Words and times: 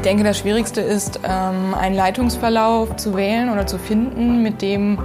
Ich 0.00 0.04
denke, 0.04 0.24
das 0.24 0.38
Schwierigste 0.38 0.80
ist, 0.80 1.20
ähm, 1.24 1.74
einen 1.74 1.94
Leitungsverlauf 1.94 2.96
zu 2.96 3.14
wählen 3.18 3.50
oder 3.50 3.66
zu 3.66 3.78
finden, 3.78 4.42
mit 4.42 4.62
dem 4.62 4.98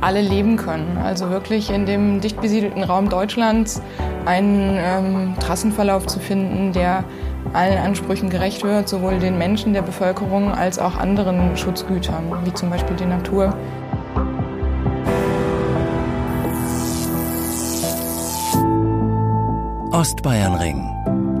alle 0.00 0.20
leben 0.20 0.56
können. 0.56 0.96
Also 0.96 1.30
wirklich 1.30 1.70
in 1.70 1.86
dem 1.86 2.20
dicht 2.20 2.40
besiedelten 2.40 2.84
Raum 2.84 3.08
Deutschlands 3.08 3.82
einen 4.26 4.78
ähm, 4.78 5.34
Trassenverlauf 5.40 6.06
zu 6.06 6.20
finden, 6.20 6.72
der 6.72 7.02
allen 7.52 7.78
Ansprüchen 7.78 8.30
gerecht 8.30 8.62
wird, 8.62 8.88
sowohl 8.88 9.18
den 9.18 9.38
Menschen 9.38 9.72
der 9.72 9.82
Bevölkerung 9.82 10.52
als 10.52 10.78
auch 10.78 10.96
anderen 10.96 11.56
Schutzgütern, 11.56 12.22
wie 12.44 12.54
zum 12.54 12.70
Beispiel 12.70 12.94
die 12.94 13.06
Natur. 13.06 13.52
Ostbayernring, 19.90 20.88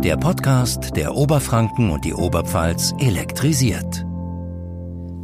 der 0.08 0.16
Podcast, 0.16 0.96
der 0.96 1.14
Oberfranken 1.14 1.90
und 1.90 2.02
die 2.06 2.14
Oberpfalz 2.14 2.94
elektrisiert. 2.98 4.06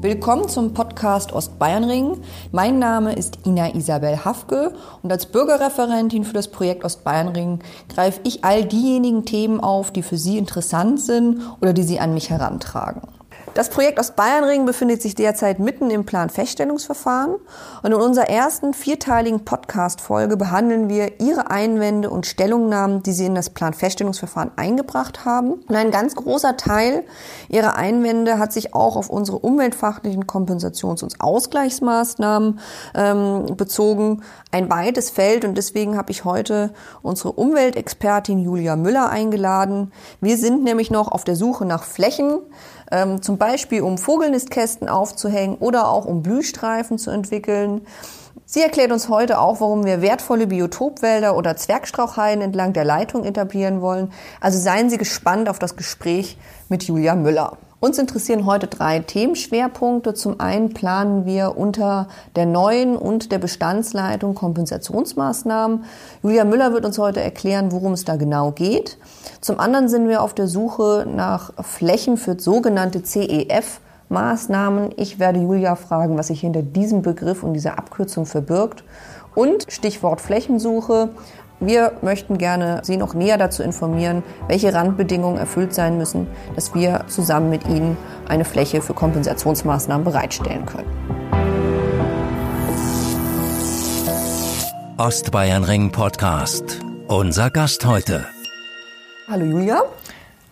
Willkommen 0.02 0.46
zum 0.50 0.74
Podcast 0.74 1.32
Ostbayernring. 1.32 2.20
Mein 2.52 2.80
Name 2.80 3.14
ist 3.14 3.46
Ina 3.46 3.74
Isabel 3.74 4.26
Hafke 4.26 4.74
und 5.00 5.10
als 5.10 5.24
Bürgerreferentin 5.24 6.24
für 6.24 6.34
das 6.34 6.48
Projekt 6.48 6.84
Ostbayernring 6.84 7.60
greife 7.88 8.20
ich 8.24 8.44
all 8.44 8.66
diejenigen 8.66 9.24
Themen 9.24 9.58
auf, 9.58 9.90
die 9.90 10.02
für 10.02 10.18
Sie 10.18 10.36
interessant 10.36 11.00
sind 11.00 11.40
oder 11.62 11.72
die 11.72 11.84
Sie 11.84 11.98
an 11.98 12.12
mich 12.12 12.28
herantragen. 12.28 13.13
Das 13.54 13.68
Projekt 13.68 14.00
Ostbayernring 14.00 14.66
befindet 14.66 15.00
sich 15.00 15.14
derzeit 15.14 15.60
mitten 15.60 15.88
im 15.88 16.04
Planfeststellungsverfahren 16.04 17.36
und 17.84 17.92
in 17.92 17.94
unserer 17.94 18.28
ersten 18.28 18.74
vierteiligen 18.74 19.44
Podcast-Folge 19.44 20.36
behandeln 20.36 20.88
wir 20.88 21.20
Ihre 21.20 21.52
Einwände 21.52 22.10
und 22.10 22.26
Stellungnahmen, 22.26 23.04
die 23.04 23.12
Sie 23.12 23.26
in 23.26 23.36
das 23.36 23.50
Planfeststellungsverfahren 23.50 24.50
eingebracht 24.56 25.24
haben. 25.24 25.52
Und 25.52 25.76
ein 25.76 25.92
ganz 25.92 26.16
großer 26.16 26.56
Teil 26.56 27.04
Ihrer 27.48 27.76
Einwände 27.76 28.40
hat 28.40 28.52
sich 28.52 28.74
auch 28.74 28.96
auf 28.96 29.08
unsere 29.08 29.38
umweltfachlichen 29.38 30.26
Kompensations- 30.26 31.04
und 31.04 31.20
Ausgleichsmaßnahmen 31.20 32.58
ähm, 32.96 33.56
bezogen. 33.56 34.24
Ein 34.50 34.68
weites 34.68 35.10
Feld 35.10 35.44
und 35.44 35.56
deswegen 35.56 35.96
habe 35.96 36.10
ich 36.10 36.24
heute 36.24 36.74
unsere 37.02 37.30
Umweltexpertin 37.30 38.40
Julia 38.40 38.74
Müller 38.74 39.10
eingeladen. 39.10 39.92
Wir 40.20 40.38
sind 40.38 40.64
nämlich 40.64 40.90
noch 40.90 41.06
auf 41.06 41.22
der 41.22 41.36
Suche 41.36 41.64
nach 41.64 41.84
Flächen, 41.84 42.40
ähm, 42.90 43.22
zum 43.22 43.38
Beispiel 43.38 43.82
um 43.82 43.98
Vogelnistkästen 43.98 44.88
aufzuhängen 44.88 45.56
oder 45.58 45.88
auch 45.88 46.04
um 46.04 46.22
Blühstreifen 46.22 46.98
zu 46.98 47.10
entwickeln. 47.10 47.86
Sie 48.46 48.60
erklärt 48.60 48.92
uns 48.92 49.08
heute 49.08 49.38
auch, 49.38 49.60
warum 49.60 49.84
wir 49.84 50.02
wertvolle 50.02 50.46
Biotopwälder 50.46 51.36
oder 51.36 51.56
Zwergstrauchheiden 51.56 52.42
entlang 52.42 52.72
der 52.72 52.84
Leitung 52.84 53.24
etablieren 53.24 53.80
wollen. 53.80 54.12
Also 54.40 54.58
seien 54.58 54.90
Sie 54.90 54.98
gespannt 54.98 55.48
auf 55.48 55.58
das 55.58 55.76
Gespräch 55.76 56.36
mit 56.68 56.84
Julia 56.84 57.14
Müller. 57.14 57.56
Uns 57.84 57.98
interessieren 57.98 58.46
heute 58.46 58.66
drei 58.66 59.00
Themenschwerpunkte. 59.00 60.14
Zum 60.14 60.40
einen 60.40 60.72
planen 60.72 61.26
wir 61.26 61.58
unter 61.58 62.08
der 62.34 62.46
neuen 62.46 62.96
und 62.96 63.30
der 63.30 63.38
Bestandsleitung 63.38 64.34
Kompensationsmaßnahmen. 64.34 65.84
Julia 66.22 66.46
Müller 66.46 66.72
wird 66.72 66.86
uns 66.86 66.96
heute 66.96 67.20
erklären, 67.20 67.72
worum 67.72 67.92
es 67.92 68.06
da 68.06 68.16
genau 68.16 68.52
geht. 68.52 68.96
Zum 69.42 69.60
anderen 69.60 69.90
sind 69.90 70.08
wir 70.08 70.22
auf 70.22 70.32
der 70.32 70.48
Suche 70.48 71.06
nach 71.14 71.52
Flächen 71.62 72.16
für 72.16 72.40
sogenannte 72.40 73.02
CEF. 73.02 73.82
Maßnahmen. 74.08 74.90
Ich 74.96 75.18
werde 75.18 75.40
Julia 75.40 75.76
fragen, 75.76 76.16
was 76.16 76.28
sich 76.28 76.40
hinter 76.40 76.62
diesem 76.62 77.02
Begriff 77.02 77.42
und 77.42 77.52
dieser 77.52 77.78
Abkürzung 77.78 78.24
verbirgt. 78.26 78.84
Und 79.34 79.66
Stichwort 79.68 80.20
Flächensuche. 80.20 81.10
Wir 81.60 81.92
möchten 82.02 82.36
gerne 82.36 82.80
Sie 82.84 82.96
noch 82.96 83.14
näher 83.14 83.38
dazu 83.38 83.62
informieren, 83.62 84.22
welche 84.48 84.74
Randbedingungen 84.74 85.38
erfüllt 85.38 85.72
sein 85.72 85.96
müssen, 85.96 86.26
dass 86.54 86.74
wir 86.74 87.04
zusammen 87.06 87.48
mit 87.48 87.66
Ihnen 87.66 87.96
eine 88.28 88.44
Fläche 88.44 88.82
für 88.82 88.94
Kompensationsmaßnahmen 88.94 90.04
bereitstellen 90.04 90.66
können. 90.66 90.90
Ostbayernring 94.98 95.90
Podcast. 95.90 96.80
Unser 97.08 97.50
Gast 97.50 97.84
heute. 97.84 98.26
Hallo 99.28 99.44
Julia. 99.44 99.82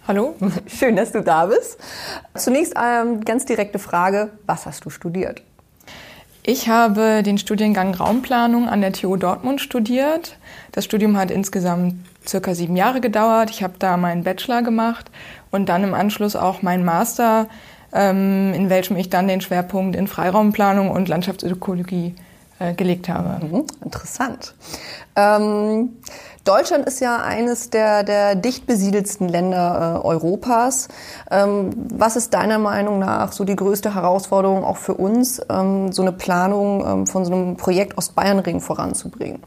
Hallo. 0.09 0.35
Schön, 0.67 0.97
dass 0.97 1.13
du 1.13 1.23
da 1.23 1.47
bist. 1.47 1.79
Zunächst 2.35 2.77
eine 2.77 3.21
ganz 3.21 3.45
direkte 3.45 3.79
Frage. 3.79 4.31
Was 4.47 4.67
hast 4.67 4.85
du 4.85 4.91
studiert? 4.91 5.43
Ich 6.45 6.69
habe 6.69 7.23
den 7.23 7.39
Studiengang 7.39 7.95
Raumplanung 7.95 8.69
an 8.69 8.81
der 8.81 8.93
TU 8.93 9.17
Dortmund 9.17 9.61
studiert. 9.61 10.37
Das 10.73 10.85
Studium 10.85 11.17
hat 11.17 11.31
insgesamt 11.31 11.95
circa 12.27 12.57
sieben 12.57 12.75
Jahre 12.75 13.01
gedauert. 13.01 13.51
Ich 13.51 13.63
habe 13.63 13.75
da 13.79 13.97
meinen 13.97 14.25
Bachelor 14.25 14.63
gemacht 14.63 15.09
und 15.53 15.69
dann 15.69 15.85
im 15.85 15.95
Anschluss 15.95 16.35
auch 16.35 16.61
meinen 16.63 16.85
Master, 16.85 17.47
ähm, 17.93 18.53
in 18.55 18.71
welchem 18.71 18.97
ich 18.97 19.09
dann 19.09 19.29
den 19.29 19.41
Schwerpunkt 19.41 19.95
in 19.95 20.09
Freiraumplanung 20.09 20.91
und 20.91 21.09
Landschaftsökologie 21.09 22.17
äh, 22.59 22.75
gelegt 22.75 23.09
habe. 23.09 23.45
Mhm, 23.47 23.65
interessant. 23.85 24.55
Ähm, 25.15 25.91
Deutschland 26.45 26.87
ist 26.87 27.01
ja 27.01 27.23
eines 27.23 27.71
der, 27.71 28.03
der 28.03 28.35
dicht 28.35 28.67
besiedelsten 28.67 29.29
Länder 29.29 30.01
äh, 30.03 30.07
Europas. 30.07 30.89
Ähm, 31.31 31.71
was 31.95 32.17
ist 32.17 32.35
deiner 32.35 32.59
Meinung 32.59 32.99
nach 32.99 33.31
so 33.31 33.45
die 33.45 33.55
größte 33.55 33.95
Herausforderung 33.95 34.65
auch 34.65 34.77
für 34.77 34.95
uns, 34.95 35.41
ähm, 35.49 35.93
so 35.93 36.03
eine 36.03 36.11
Planung 36.11 36.85
ähm, 36.85 37.07
von 37.07 37.25
so 37.25 37.33
einem 37.33 37.57
Projekt 37.57 37.97
Ostbayernring 37.97 38.61
voranzubringen? 38.61 39.41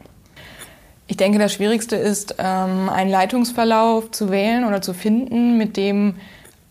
Ich 1.07 1.17
denke, 1.17 1.37
das 1.37 1.53
Schwierigste 1.53 1.97
ist, 1.97 2.35
ähm, 2.39 2.89
einen 2.89 3.11
Leitungsverlauf 3.11 4.11
zu 4.11 4.31
wählen 4.31 4.63
oder 4.63 4.81
zu 4.81 4.93
finden, 4.93 5.57
mit 5.57 5.75
dem 5.75 6.15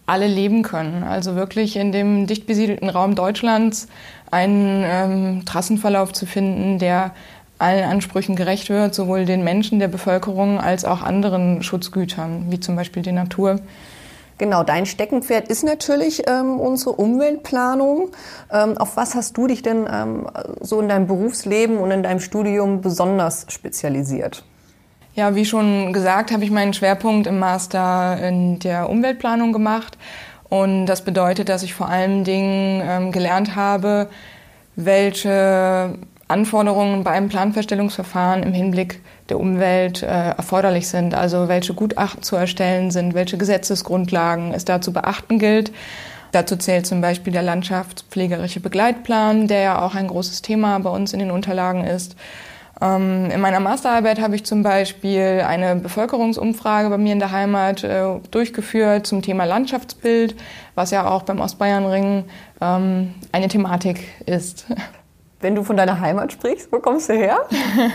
alle 0.07 0.27
leben 0.27 0.63
können. 0.63 1.03
Also 1.03 1.35
wirklich 1.35 1.77
in 1.77 1.93
dem 1.93 2.27
dicht 2.27 2.47
besiedelten 2.47 2.89
Raum 2.89 3.15
Deutschlands 3.15 3.89
einen 4.31 4.83
ähm, 4.85 5.45
Trassenverlauf 5.45 6.13
zu 6.13 6.27
finden, 6.27 6.79
der 6.79 7.13
allen 7.59 7.85
Ansprüchen 7.85 8.37
gerecht 8.37 8.69
wird, 8.69 8.95
sowohl 8.95 9.25
den 9.25 9.45
Menschen 9.45 9.79
der 9.79 9.89
Bevölkerung 9.89 10.61
als 10.61 10.85
auch 10.85 11.03
anderen 11.03 11.63
Schutzgütern, 11.63 12.47
wie 12.51 12.61
zum 12.61 12.77
Beispiel 12.77 13.03
die 13.03 13.13
Natur. 13.13 13.61
Genau, 14.37 14.65
dein 14.65 14.85
Steckenpferd 14.85 15.49
ist 15.49 15.63
natürlich 15.63 16.25
ähm, 16.29 16.59
unsere 16.59 16.93
Umweltplanung. 16.93 18.09
Ähm, 18.51 18.77
auf 18.79 18.97
was 18.97 19.15
hast 19.15 19.37
du 19.37 19.47
dich 19.47 19.63
denn 19.63 19.87
ähm, 19.91 20.27
so 20.61 20.81
in 20.81 20.89
deinem 20.89 21.07
Berufsleben 21.07 21.79
und 21.79 21.93
in 21.93 22.03
deinem 22.03 22.19
Studium 22.19 22.81
besonders 22.81 23.47
spezialisiert? 23.49 24.45
Ja, 25.15 25.37
wie 25.37 25.45
schon 25.45 25.93
gesagt, 25.93 26.33
habe 26.33 26.43
ich 26.43 26.51
meinen 26.51 26.75
Schwerpunkt 26.75 27.29
im 27.29 27.39
Master 27.39 28.19
in 28.21 28.59
der 28.59 28.91
Umweltplanung 28.91 29.53
gemacht. 29.53 29.97
Und 30.49 30.87
das 30.87 31.03
bedeutet, 31.03 31.49
dass 31.49 31.63
ich 31.63 31.73
vor 31.73 31.89
allen 31.89 32.25
Dingen 32.25 32.83
ähm, 32.85 33.13
gelernt 33.13 33.55
habe, 33.55 34.09
welche 34.75 35.95
Anforderungen 36.29 37.05
bei 37.05 37.11
einem 37.11 37.29
Planfeststellungsverfahren 37.29 38.43
im 38.43 38.53
Hinblick 38.53 39.01
der 39.29 39.39
Umwelt 39.39 40.03
äh, 40.03 40.07
erforderlich 40.07 40.89
sind, 40.89 41.15
also 41.15 41.49
welche 41.49 41.75
Gutachten 41.75 42.23
zu 42.23 42.37
erstellen 42.37 42.91
sind, 42.91 43.15
welche 43.15 43.37
Gesetzesgrundlagen 43.37 44.53
es 44.53 44.65
da 44.65 44.81
zu 44.81 44.93
beachten 44.93 45.39
gilt. 45.39 45.73
Dazu 46.33 46.57
zählt 46.57 46.87
zum 46.87 47.01
Beispiel 47.01 47.33
der 47.33 47.43
landschaftspflegerische 47.43 48.61
Begleitplan, 48.61 49.47
der 49.47 49.61
ja 49.61 49.83
auch 49.83 49.95
ein 49.95 50.09
großes 50.09 50.43
Thema 50.43 50.79
bei 50.81 50.91
uns 50.91 51.13
in 51.13 51.21
den 51.21 51.31
Unterlagen 51.31 51.85
ist. 51.85 52.17
Ähm, 52.81 53.31
in 53.31 53.41
meiner 53.41 53.61
Masterarbeit 53.61 54.21
habe 54.21 54.35
ich 54.35 54.45
zum 54.45 54.63
Beispiel 54.63 55.45
eine 55.47 55.77
Bevölkerungsumfrage 55.77 56.91
bei 56.91 56.99
mir 56.99 57.13
in 57.13 57.21
der 57.21 57.31
Heimat 57.31 57.85
äh, 57.85 58.05
durchgeführt 58.31 59.07
zum 59.07 59.23
Thema 59.23 59.45
Landschaftsbild, 59.45 60.35
was 60.75 60.91
ja 60.91 61.09
auch 61.09 61.23
beim 61.23 61.41
Ostbayernring 61.41 62.25
ähm, 62.61 63.15
eine 63.31 63.49
Thematik 63.49 64.01
ist. 64.27 64.67
Wenn 65.45 65.55
du 65.55 65.63
von 65.63 65.77
deiner 65.77 66.01
Heimat 66.01 66.33
sprichst, 66.33 66.73
wo 66.73 66.79
kommst 66.79 67.11
du 67.11 67.13
her? 67.13 67.37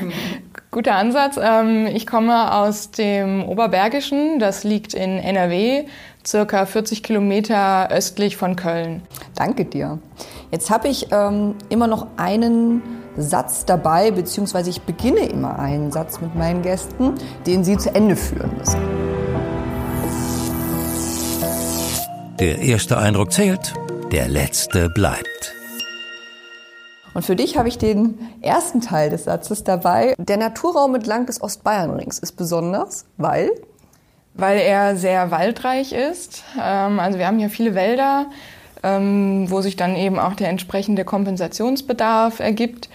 Guter 0.72 0.94
Ansatz. 0.94 1.40
Ähm, 1.42 1.88
ich 1.88 2.06
komme 2.06 2.54
aus 2.54 2.92
dem 2.92 3.44
Oberbergischen, 3.44 4.38
das 4.38 4.64
liegt 4.64 4.94
in 4.94 5.18
NRW, 5.18 5.86
circa 6.24 6.68
40 6.68 7.02
Kilometer 7.02 7.90
östlich 7.90 8.38
von 8.38 8.56
Köln. 8.56 9.02
Danke 9.34 9.66
dir. 9.66 9.98
Jetzt 10.52 10.70
habe 10.70 10.90
ich 10.90 11.08
ähm, 11.12 11.56
immer 11.70 11.88
noch 11.88 12.06
einen 12.18 12.84
Satz 13.18 13.66
dabei, 13.66 14.12
beziehungsweise 14.12 14.70
ich 14.70 14.84
beginne 14.84 15.26
immer 15.26 15.58
einen 15.58 15.92
Satz 15.92 16.22
mit 16.22 16.36
meinen 16.36 16.62
Gästen, 16.62 17.16
den 17.48 17.64
sie 17.64 17.78
zu 17.78 17.96
Ende 17.96 18.16
führen 18.16 18.52
müssen. 18.60 18.80
Der 22.40 22.60
erste 22.60 23.00
Eindruck 23.00 23.34
zählt, 23.34 23.74
der 24.12 24.28
letzte 24.28 24.88
bleibt. 24.90 25.59
Und 27.20 27.24
für 27.24 27.36
dich 27.36 27.58
habe 27.58 27.68
ich 27.68 27.78
den 27.78 28.18
ersten 28.40 28.80
Teil 28.80 29.10
des 29.10 29.26
Satzes 29.26 29.66
dabei. 29.66 30.16
Der 30.18 30.38
Naturraum 30.38 30.96
entlang 30.96 31.26
des 31.26 31.44
Ostbayernrings 31.44 32.18
ist 32.18 32.38
besonders, 32.38 33.08
weil? 33.18 33.52
Weil 34.36 34.58
er 34.60 34.96
sehr 34.96 35.30
waldreich 35.30 35.92
ist. 35.92 36.46
Ähm, 36.58 36.98
also 36.98 37.20
wir 37.20 37.28
haben 37.28 37.38
hier 37.38 37.50
viele 37.50 37.76
Wälder, 37.76 38.28
ähm, 38.84 39.48
wo 39.52 39.60
sich 39.60 39.76
dann 39.76 39.98
eben 39.98 40.18
auch 40.18 40.34
der 40.34 40.48
entsprechende 40.48 41.04
Kompensationsbedarf 41.04 42.40
ergibt. 42.40 42.88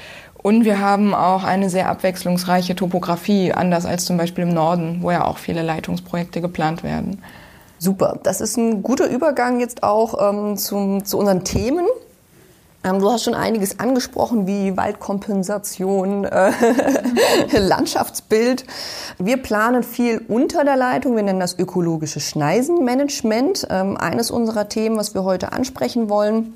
Und 0.42 0.64
wir 0.64 0.80
haben 0.80 1.12
auch 1.14 1.44
eine 1.44 1.68
sehr 1.68 1.90
abwechslungsreiche 1.90 2.74
Topografie, 2.74 3.52
anders 3.52 3.84
als 3.84 4.06
zum 4.06 4.16
Beispiel 4.16 4.44
im 4.44 4.54
Norden, 4.54 5.00
wo 5.02 5.10
ja 5.10 5.26
auch 5.26 5.36
viele 5.36 5.60
Leitungsprojekte 5.60 6.40
geplant 6.40 6.82
werden. 6.82 7.22
Super, 7.78 8.18
das 8.22 8.40
ist 8.40 8.56
ein 8.56 8.82
guter 8.82 9.06
Übergang 9.06 9.60
jetzt 9.60 9.82
auch 9.82 10.30
ähm, 10.30 10.56
zum, 10.56 11.04
zu 11.04 11.18
unseren 11.18 11.44
Themen. 11.44 11.84
Ähm, 12.84 13.00
du 13.00 13.10
hast 13.10 13.24
schon 13.24 13.34
einiges 13.34 13.80
angesprochen, 13.80 14.46
wie 14.46 14.76
Waldkompensation, 14.76 16.24
äh, 16.24 16.52
Landschaftsbild. 17.58 18.64
Wir 19.18 19.38
planen 19.38 19.82
viel 19.82 20.22
unter 20.28 20.64
der 20.64 20.76
Leitung. 20.76 21.16
Wir 21.16 21.22
nennen 21.22 21.40
das 21.40 21.58
ökologische 21.58 22.20
Schneisenmanagement. 22.20 23.66
Ähm, 23.70 23.96
eines 23.96 24.30
unserer 24.30 24.68
Themen, 24.68 24.98
was 24.98 25.14
wir 25.14 25.24
heute 25.24 25.52
ansprechen 25.52 26.10
wollen. 26.10 26.52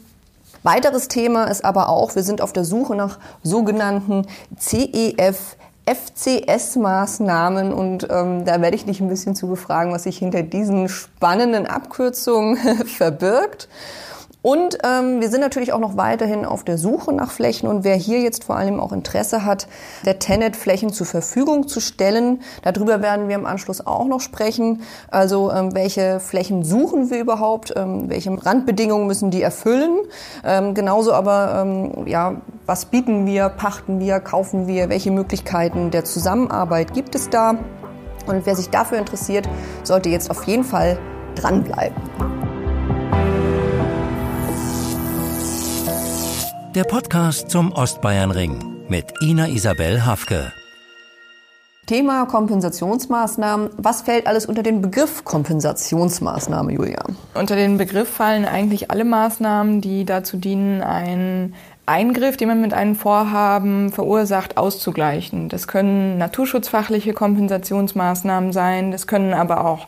Weiteres 0.63 1.09
Thema 1.09 1.45
ist 1.45 1.65
aber 1.65 1.89
auch, 1.89 2.15
wir 2.15 2.23
sind 2.23 2.43
auf 2.43 2.53
der 2.53 2.65
Suche 2.65 2.95
nach 2.95 3.19
sogenannten 3.43 4.27
CEF 4.59 5.57
FCS-Maßnahmen 5.87 7.73
und 7.73 8.07
ähm, 8.11 8.45
da 8.45 8.61
werde 8.61 8.77
ich 8.77 8.85
dich 8.85 9.01
ein 9.01 9.09
bisschen 9.09 9.35
zu 9.35 9.47
befragen, 9.47 9.91
was 9.91 10.03
sich 10.03 10.19
hinter 10.19 10.43
diesen 10.43 10.91
spannenden 10.91 11.67
Abkürzungen 11.67 12.59
verbirgt. 12.87 13.71
Und 14.49 14.79
ähm, 14.83 15.21
wir 15.21 15.29
sind 15.29 15.43
natürlich 15.43 15.75
auch 15.75 15.79
noch 15.79 15.99
weiterhin 15.99 16.47
auf 16.47 16.65
der 16.65 16.79
Suche 16.79 17.13
nach 17.13 17.31
Flächen. 17.31 17.69
Und 17.69 17.85
wer 17.85 17.97
hier 17.97 18.21
jetzt 18.21 18.45
vor 18.45 18.57
allem 18.57 18.81
auch 18.81 18.93
Interesse 18.93 19.45
hat, 19.45 19.69
der 20.07 20.19
Tenet 20.19 20.57
Flächen 20.57 20.91
zur 20.91 21.05
Verfügung 21.05 21.69
zu 21.69 21.81
stellen, 21.81 22.41
darüber 22.63 23.03
werden 23.03 23.29
wir 23.29 23.35
im 23.35 23.45
Anschluss 23.45 23.87
auch 23.87 24.07
noch 24.07 24.23
sprechen. 24.23 24.81
Also 25.11 25.53
ähm, 25.53 25.75
welche 25.75 26.19
Flächen 26.19 26.65
suchen 26.65 27.11
wir 27.11 27.21
überhaupt, 27.21 27.75
ähm, 27.77 28.09
welche 28.09 28.31
Randbedingungen 28.43 29.07
müssen 29.07 29.31
die 29.31 29.43
erfüllen, 29.43 29.99
ähm, 30.47 30.73
genauso 30.73 31.13
aber 31.13 31.61
ähm, 31.61 32.07
ja 32.07 32.41
was 32.65 32.87
bieten 32.87 33.27
wir, 33.27 33.51
pachten 33.51 34.01
wir, 34.01 34.19
kaufen 34.19 34.67
wir, 34.67 34.89
welche 34.89 35.11
Möglichkeiten 35.11 35.91
der 35.91 36.07
Zusammenarbeit 36.07 36.95
gibt 36.95 37.15
es 37.15 37.29
da? 37.29 37.51
Und 38.27 38.47
wer 38.47 38.57
sich 38.57 38.71
dafür 38.71 38.97
interessiert, 38.97 39.47
sollte 39.83 40.09
jetzt 40.09 40.31
auf 40.31 40.45
jeden 40.45 40.65
Fall 40.65 40.99
dranbleiben. 41.35 42.48
Der 46.75 46.85
Podcast 46.85 47.51
zum 47.51 47.73
Ostbayernring 47.73 48.85
mit 48.91 49.07
Ina 49.23 49.49
Isabel 49.49 50.05
Hafke. 50.05 50.53
Thema 51.87 52.27
Kompensationsmaßnahmen. 52.27 53.71
Was 53.79 54.03
fällt 54.03 54.27
alles 54.27 54.45
unter 54.45 54.63
den 54.63 54.83
Begriff 54.83 55.25
Kompensationsmaßnahme, 55.25 56.73
Julia? 56.73 57.03
Unter 57.33 57.57
den 57.57 57.79
Begriff 57.79 58.11
fallen 58.11 58.45
eigentlich 58.45 58.91
alle 58.91 59.07
Maßnahmen, 59.07 59.81
die 59.81 60.05
dazu 60.05 60.37
dienen, 60.37 60.83
einen 60.83 61.55
Eingriff, 61.87 62.37
den 62.37 62.49
man 62.49 62.61
mit 62.61 62.75
einem 62.75 62.97
Vorhaben 62.97 63.91
verursacht, 63.91 64.59
auszugleichen. 64.59 65.49
Das 65.49 65.69
können 65.69 66.19
naturschutzfachliche 66.19 67.15
Kompensationsmaßnahmen 67.15 68.53
sein, 68.53 68.93
das 68.93 69.07
können 69.07 69.33
aber 69.33 69.65
auch 69.65 69.87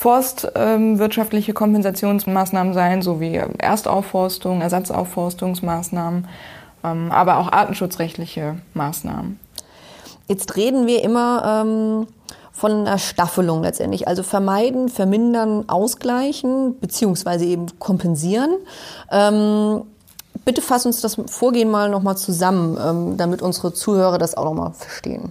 forstwirtschaftliche 0.00 1.52
Kompensationsmaßnahmen 1.52 2.72
sein, 2.72 3.02
sowie 3.02 3.38
Erstaufforstung, 3.58 4.62
Ersatzaufforstungsmaßnahmen, 4.62 6.26
ähm, 6.82 7.12
aber 7.12 7.36
auch 7.36 7.52
artenschutzrechtliche 7.52 8.56
Maßnahmen. 8.72 9.38
Jetzt 10.26 10.56
reden 10.56 10.86
wir 10.86 11.04
immer 11.04 11.64
ähm, 11.66 12.06
von 12.50 12.72
einer 12.72 12.96
Staffelung 12.96 13.62
letztendlich, 13.62 14.08
also 14.08 14.22
vermeiden, 14.22 14.88
vermindern, 14.88 15.68
ausgleichen 15.68 16.80
beziehungsweise 16.80 17.44
eben 17.44 17.66
kompensieren. 17.78 18.52
Ähm, 19.10 19.82
bitte 20.46 20.62
fass 20.62 20.86
uns 20.86 21.02
das 21.02 21.20
Vorgehen 21.26 21.70
mal 21.70 21.90
nochmal 21.90 22.16
zusammen, 22.16 22.78
ähm, 22.82 23.16
damit 23.18 23.42
unsere 23.42 23.74
Zuhörer 23.74 24.16
das 24.16 24.34
auch 24.34 24.44
nochmal 24.44 24.72
verstehen. 24.72 25.30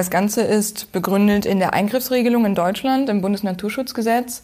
Das 0.00 0.08
Ganze 0.08 0.40
ist 0.40 0.92
begründet 0.92 1.44
in 1.44 1.58
der 1.58 1.74
Eingriffsregelung 1.74 2.46
in 2.46 2.54
Deutschland 2.54 3.10
im 3.10 3.20
Bundesnaturschutzgesetz. 3.20 4.42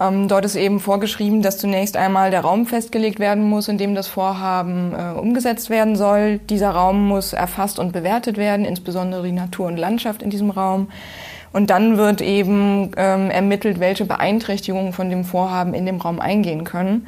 Ähm, 0.00 0.26
dort 0.26 0.44
ist 0.44 0.56
eben 0.56 0.80
vorgeschrieben, 0.80 1.42
dass 1.42 1.58
zunächst 1.58 1.96
einmal 1.96 2.32
der 2.32 2.40
Raum 2.40 2.66
festgelegt 2.66 3.20
werden 3.20 3.48
muss, 3.48 3.68
in 3.68 3.78
dem 3.78 3.94
das 3.94 4.08
Vorhaben 4.08 4.92
äh, 4.96 5.16
umgesetzt 5.16 5.70
werden 5.70 5.94
soll. 5.94 6.38
Dieser 6.50 6.70
Raum 6.70 7.06
muss 7.06 7.34
erfasst 7.34 7.78
und 7.78 7.92
bewertet 7.92 8.36
werden, 8.36 8.64
insbesondere 8.64 9.22
die 9.22 9.30
Natur 9.30 9.66
und 9.68 9.76
Landschaft 9.76 10.22
in 10.22 10.30
diesem 10.30 10.50
Raum. 10.50 10.88
Und 11.52 11.70
dann 11.70 11.98
wird 11.98 12.20
eben 12.20 12.90
ähm, 12.96 13.30
ermittelt, 13.30 13.78
welche 13.78 14.06
Beeinträchtigungen 14.06 14.92
von 14.92 15.08
dem 15.08 15.24
Vorhaben 15.24 15.72
in 15.72 15.86
dem 15.86 16.00
Raum 16.00 16.18
eingehen 16.18 16.64
können. 16.64 17.06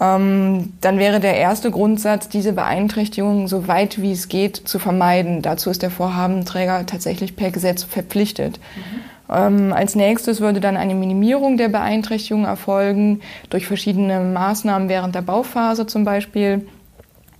Ähm, 0.00 0.72
dann 0.80 0.98
wäre 0.98 1.20
der 1.20 1.36
erste 1.36 1.70
Grundsatz, 1.70 2.28
diese 2.28 2.54
Beeinträchtigung 2.54 3.48
so 3.48 3.68
weit 3.68 4.00
wie 4.00 4.12
es 4.12 4.28
geht 4.28 4.56
zu 4.56 4.78
vermeiden. 4.78 5.42
Dazu 5.42 5.68
ist 5.68 5.82
der 5.82 5.90
Vorhabenträger 5.90 6.86
tatsächlich 6.86 7.36
per 7.36 7.50
Gesetz 7.50 7.84
verpflichtet. 7.84 8.58
Mhm. 8.74 9.10
Ähm, 9.32 9.72
als 9.72 9.94
nächstes 9.94 10.40
würde 10.40 10.60
dann 10.60 10.76
eine 10.76 10.94
Minimierung 10.94 11.56
der 11.56 11.68
Beeinträchtigung 11.68 12.46
erfolgen 12.46 13.20
durch 13.50 13.66
verschiedene 13.66 14.20
Maßnahmen 14.20 14.88
während 14.88 15.14
der 15.14 15.22
Bauphase 15.22 15.86
zum 15.86 16.04
Beispiel. 16.04 16.66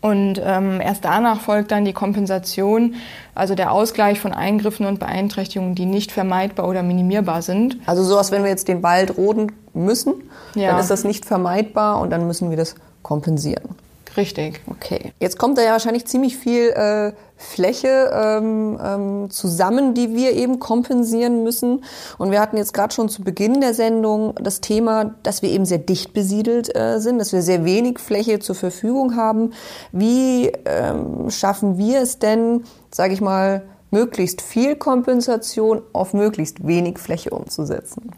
Und 0.00 0.40
ähm, 0.42 0.80
erst 0.80 1.04
danach 1.04 1.40
folgt 1.40 1.72
dann 1.72 1.84
die 1.84 1.92
Kompensation, 1.92 2.94
also 3.34 3.54
der 3.54 3.70
Ausgleich 3.70 4.18
von 4.18 4.32
Eingriffen 4.32 4.86
und 4.86 4.98
Beeinträchtigungen, 4.98 5.74
die 5.74 5.84
nicht 5.84 6.10
vermeidbar 6.10 6.66
oder 6.66 6.82
minimierbar 6.82 7.42
sind. 7.42 7.76
Also 7.84 8.02
sowas, 8.02 8.30
wenn 8.32 8.42
wir 8.42 8.50
jetzt 8.50 8.68
den 8.68 8.82
Wald 8.82 9.18
roden 9.18 9.52
müssen, 9.74 10.14
ja. 10.54 10.70
dann 10.70 10.80
ist 10.80 10.90
das 10.90 11.04
nicht 11.04 11.26
vermeidbar 11.26 12.00
und 12.00 12.10
dann 12.10 12.26
müssen 12.26 12.48
wir 12.48 12.56
das 12.56 12.76
kompensieren. 13.02 13.76
Richtig. 14.16 14.60
Okay. 14.66 15.12
Jetzt 15.20 15.38
kommt 15.38 15.56
da 15.56 15.62
ja 15.62 15.72
wahrscheinlich 15.72 16.04
ziemlich 16.06 16.36
viel 16.36 16.70
äh, 16.70 17.12
Fläche 17.36 18.10
ähm, 18.12 18.78
ähm, 18.84 19.30
zusammen, 19.30 19.94
die 19.94 20.14
wir 20.14 20.32
eben 20.32 20.58
kompensieren 20.58 21.42
müssen. 21.42 21.84
Und 22.18 22.30
wir 22.30 22.40
hatten 22.40 22.56
jetzt 22.56 22.74
gerade 22.74 22.92
schon 22.92 23.08
zu 23.08 23.22
Beginn 23.22 23.60
der 23.60 23.72
Sendung 23.72 24.34
das 24.36 24.60
Thema, 24.60 25.14
dass 25.22 25.42
wir 25.42 25.50
eben 25.50 25.64
sehr 25.64 25.78
dicht 25.78 26.12
besiedelt 26.12 26.74
äh, 26.76 26.98
sind, 26.98 27.18
dass 27.18 27.32
wir 27.32 27.42
sehr 27.42 27.64
wenig 27.64 27.98
Fläche 27.98 28.40
zur 28.40 28.56
Verfügung 28.56 29.16
haben. 29.16 29.52
Wie 29.92 30.52
ähm, 30.64 31.30
schaffen 31.30 31.78
wir 31.78 32.00
es 32.00 32.18
denn, 32.18 32.64
sage 32.90 33.14
ich 33.14 33.20
mal, 33.20 33.62
möglichst 33.90 34.42
viel 34.42 34.76
Kompensation 34.76 35.82
auf 35.92 36.14
möglichst 36.14 36.66
wenig 36.66 36.98
Fläche 36.98 37.30
umzusetzen? 37.30 38.10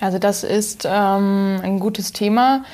Also 0.00 0.18
das 0.18 0.44
ist 0.44 0.84
ähm, 0.84 1.60
ein 1.62 1.78
gutes 1.78 2.12
Thema. 2.12 2.64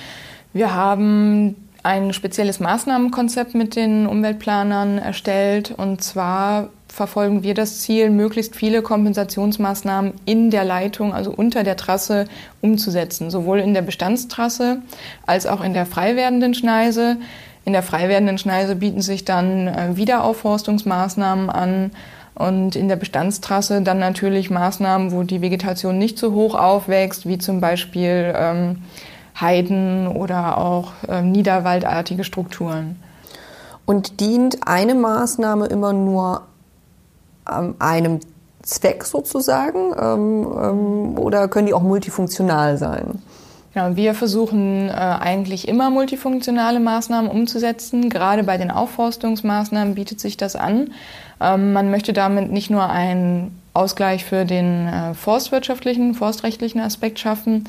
Wir 0.52 0.74
haben 0.74 1.56
ein 1.82 2.12
spezielles 2.12 2.60
Maßnahmenkonzept 2.60 3.54
mit 3.54 3.76
den 3.76 4.06
Umweltplanern 4.06 4.98
erstellt. 4.98 5.72
Und 5.76 6.02
zwar 6.02 6.68
verfolgen 6.88 7.42
wir 7.42 7.54
das 7.54 7.80
Ziel, 7.80 8.10
möglichst 8.10 8.54
viele 8.54 8.82
Kompensationsmaßnahmen 8.82 10.12
in 10.24 10.50
der 10.50 10.64
Leitung, 10.64 11.12
also 11.12 11.32
unter 11.32 11.64
der 11.64 11.76
Trasse, 11.76 12.26
umzusetzen. 12.60 13.30
Sowohl 13.30 13.60
in 13.60 13.74
der 13.74 13.82
Bestandstrasse 13.82 14.82
als 15.26 15.46
auch 15.46 15.64
in 15.64 15.74
der 15.74 15.86
frei 15.86 16.16
werdenden 16.16 16.54
Schneise. 16.54 17.16
In 17.64 17.72
der 17.72 17.82
frei 17.82 18.08
werdenden 18.08 18.38
Schneise 18.38 18.76
bieten 18.76 19.02
sich 19.02 19.24
dann 19.24 19.68
äh, 19.68 19.96
Wiederaufforstungsmaßnahmen 19.96 21.50
an. 21.50 21.90
Und 22.34 22.76
in 22.76 22.88
der 22.88 22.96
Bestandstrasse 22.96 23.82
dann 23.82 23.98
natürlich 23.98 24.50
Maßnahmen, 24.50 25.12
wo 25.12 25.22
die 25.22 25.42
Vegetation 25.42 25.98
nicht 25.98 26.18
so 26.18 26.32
hoch 26.32 26.54
aufwächst, 26.54 27.28
wie 27.28 27.38
zum 27.38 27.60
Beispiel 27.60 28.32
ähm, 28.36 28.78
Heiden 29.40 30.08
oder 30.08 30.58
auch 30.58 30.92
äh, 31.08 31.22
niederwaldartige 31.22 32.24
Strukturen. 32.24 32.96
Und 33.84 34.20
dient 34.20 34.66
eine 34.66 34.94
Maßnahme 34.94 35.66
immer 35.66 35.92
nur 35.92 36.42
ähm, 37.50 37.74
einem 37.78 38.20
Zweck 38.62 39.04
sozusagen 39.04 39.92
ähm, 39.98 40.46
ähm, 40.46 41.18
oder 41.18 41.48
können 41.48 41.66
die 41.66 41.74
auch 41.74 41.82
multifunktional 41.82 42.78
sein? 42.78 43.22
Ja, 43.74 43.96
wir 43.96 44.14
versuchen 44.14 44.88
äh, 44.88 44.92
eigentlich 44.92 45.66
immer 45.66 45.88
multifunktionale 45.90 46.78
Maßnahmen 46.78 47.30
umzusetzen. 47.30 48.10
Gerade 48.10 48.44
bei 48.44 48.58
den 48.58 48.70
Aufforstungsmaßnahmen 48.70 49.94
bietet 49.94 50.20
sich 50.20 50.36
das 50.36 50.56
an. 50.56 50.90
Ähm, 51.40 51.72
man 51.72 51.90
möchte 51.90 52.12
damit 52.12 52.52
nicht 52.52 52.70
nur 52.70 52.88
einen 52.88 53.58
Ausgleich 53.72 54.26
für 54.26 54.44
den 54.44 54.88
äh, 54.88 55.14
forstwirtschaftlichen, 55.14 56.14
forstrechtlichen 56.14 56.82
Aspekt 56.82 57.18
schaffen, 57.18 57.64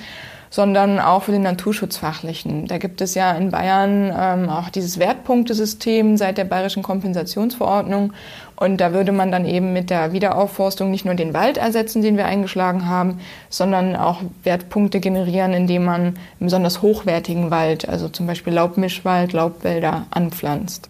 sondern 0.53 0.99
auch 0.99 1.23
für 1.23 1.31
den 1.31 1.41
Naturschutzfachlichen. 1.41 2.67
Da 2.67 2.77
gibt 2.77 3.01
es 3.01 3.15
ja 3.15 3.31
in 3.31 3.49
Bayern 3.49 4.13
ähm, 4.15 4.49
auch 4.49 4.69
dieses 4.69 4.99
Wertpunktesystem 4.99 6.15
seit 6.15 6.37
der 6.37 6.43
bayerischen 6.43 6.83
Kompensationsverordnung. 6.83 8.13
Und 8.55 8.77
da 8.77 8.93
würde 8.93 9.11
man 9.11 9.31
dann 9.31 9.45
eben 9.45 9.73
mit 9.73 9.89
der 9.89 10.13
Wiederaufforstung 10.13 10.91
nicht 10.91 11.05
nur 11.05 11.15
den 11.15 11.33
Wald 11.33 11.57
ersetzen, 11.57 12.03
den 12.03 12.17
wir 12.17 12.27
eingeschlagen 12.27 12.87
haben, 12.87 13.19
sondern 13.49 13.95
auch 13.95 14.21
Wertpunkte 14.43 14.99
generieren, 14.99 15.53
indem 15.53 15.85
man 15.85 16.19
besonders 16.39 16.83
hochwertigen 16.83 17.49
Wald, 17.49 17.89
also 17.89 18.07
zum 18.07 18.27
Beispiel 18.27 18.53
Laubmischwald, 18.53 19.33
Laubwälder 19.33 20.05
anpflanzt. 20.11 20.87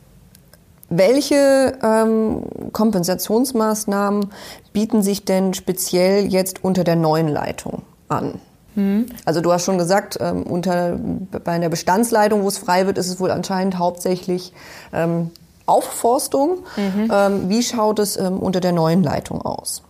Welche 0.89 1.77
ähm, 1.81 2.43
Kompensationsmaßnahmen 2.73 4.25
bieten 4.73 5.01
sich 5.03 5.23
denn 5.23 5.53
speziell 5.53 6.25
jetzt 6.25 6.65
unter 6.65 6.83
der 6.83 6.97
neuen 6.97 7.29
Leitung 7.29 7.83
an? 8.09 8.41
Mhm. 8.75 9.07
Also 9.25 9.41
du 9.41 9.51
hast 9.51 9.65
schon 9.65 9.77
gesagt, 9.77 10.17
ähm, 10.21 10.43
unter, 10.43 10.97
bei 11.43 11.51
einer 11.51 11.69
Bestandsleitung, 11.69 12.43
wo 12.43 12.47
es 12.47 12.57
frei 12.57 12.85
wird, 12.85 12.97
ist 12.97 13.07
es 13.07 13.19
wohl 13.19 13.31
anscheinend 13.31 13.77
hauptsächlich 13.77 14.53
ähm, 14.93 15.31
Aufforstung. 15.65 16.59
Mhm. 16.75 17.11
Ähm, 17.11 17.49
wie 17.49 17.63
schaut 17.63 17.99
es 17.99 18.17
ähm, 18.17 18.39
unter 18.39 18.59
der 18.59 18.71
neuen 18.71 19.03
Leitung 19.03 19.41
aus? 19.41 19.83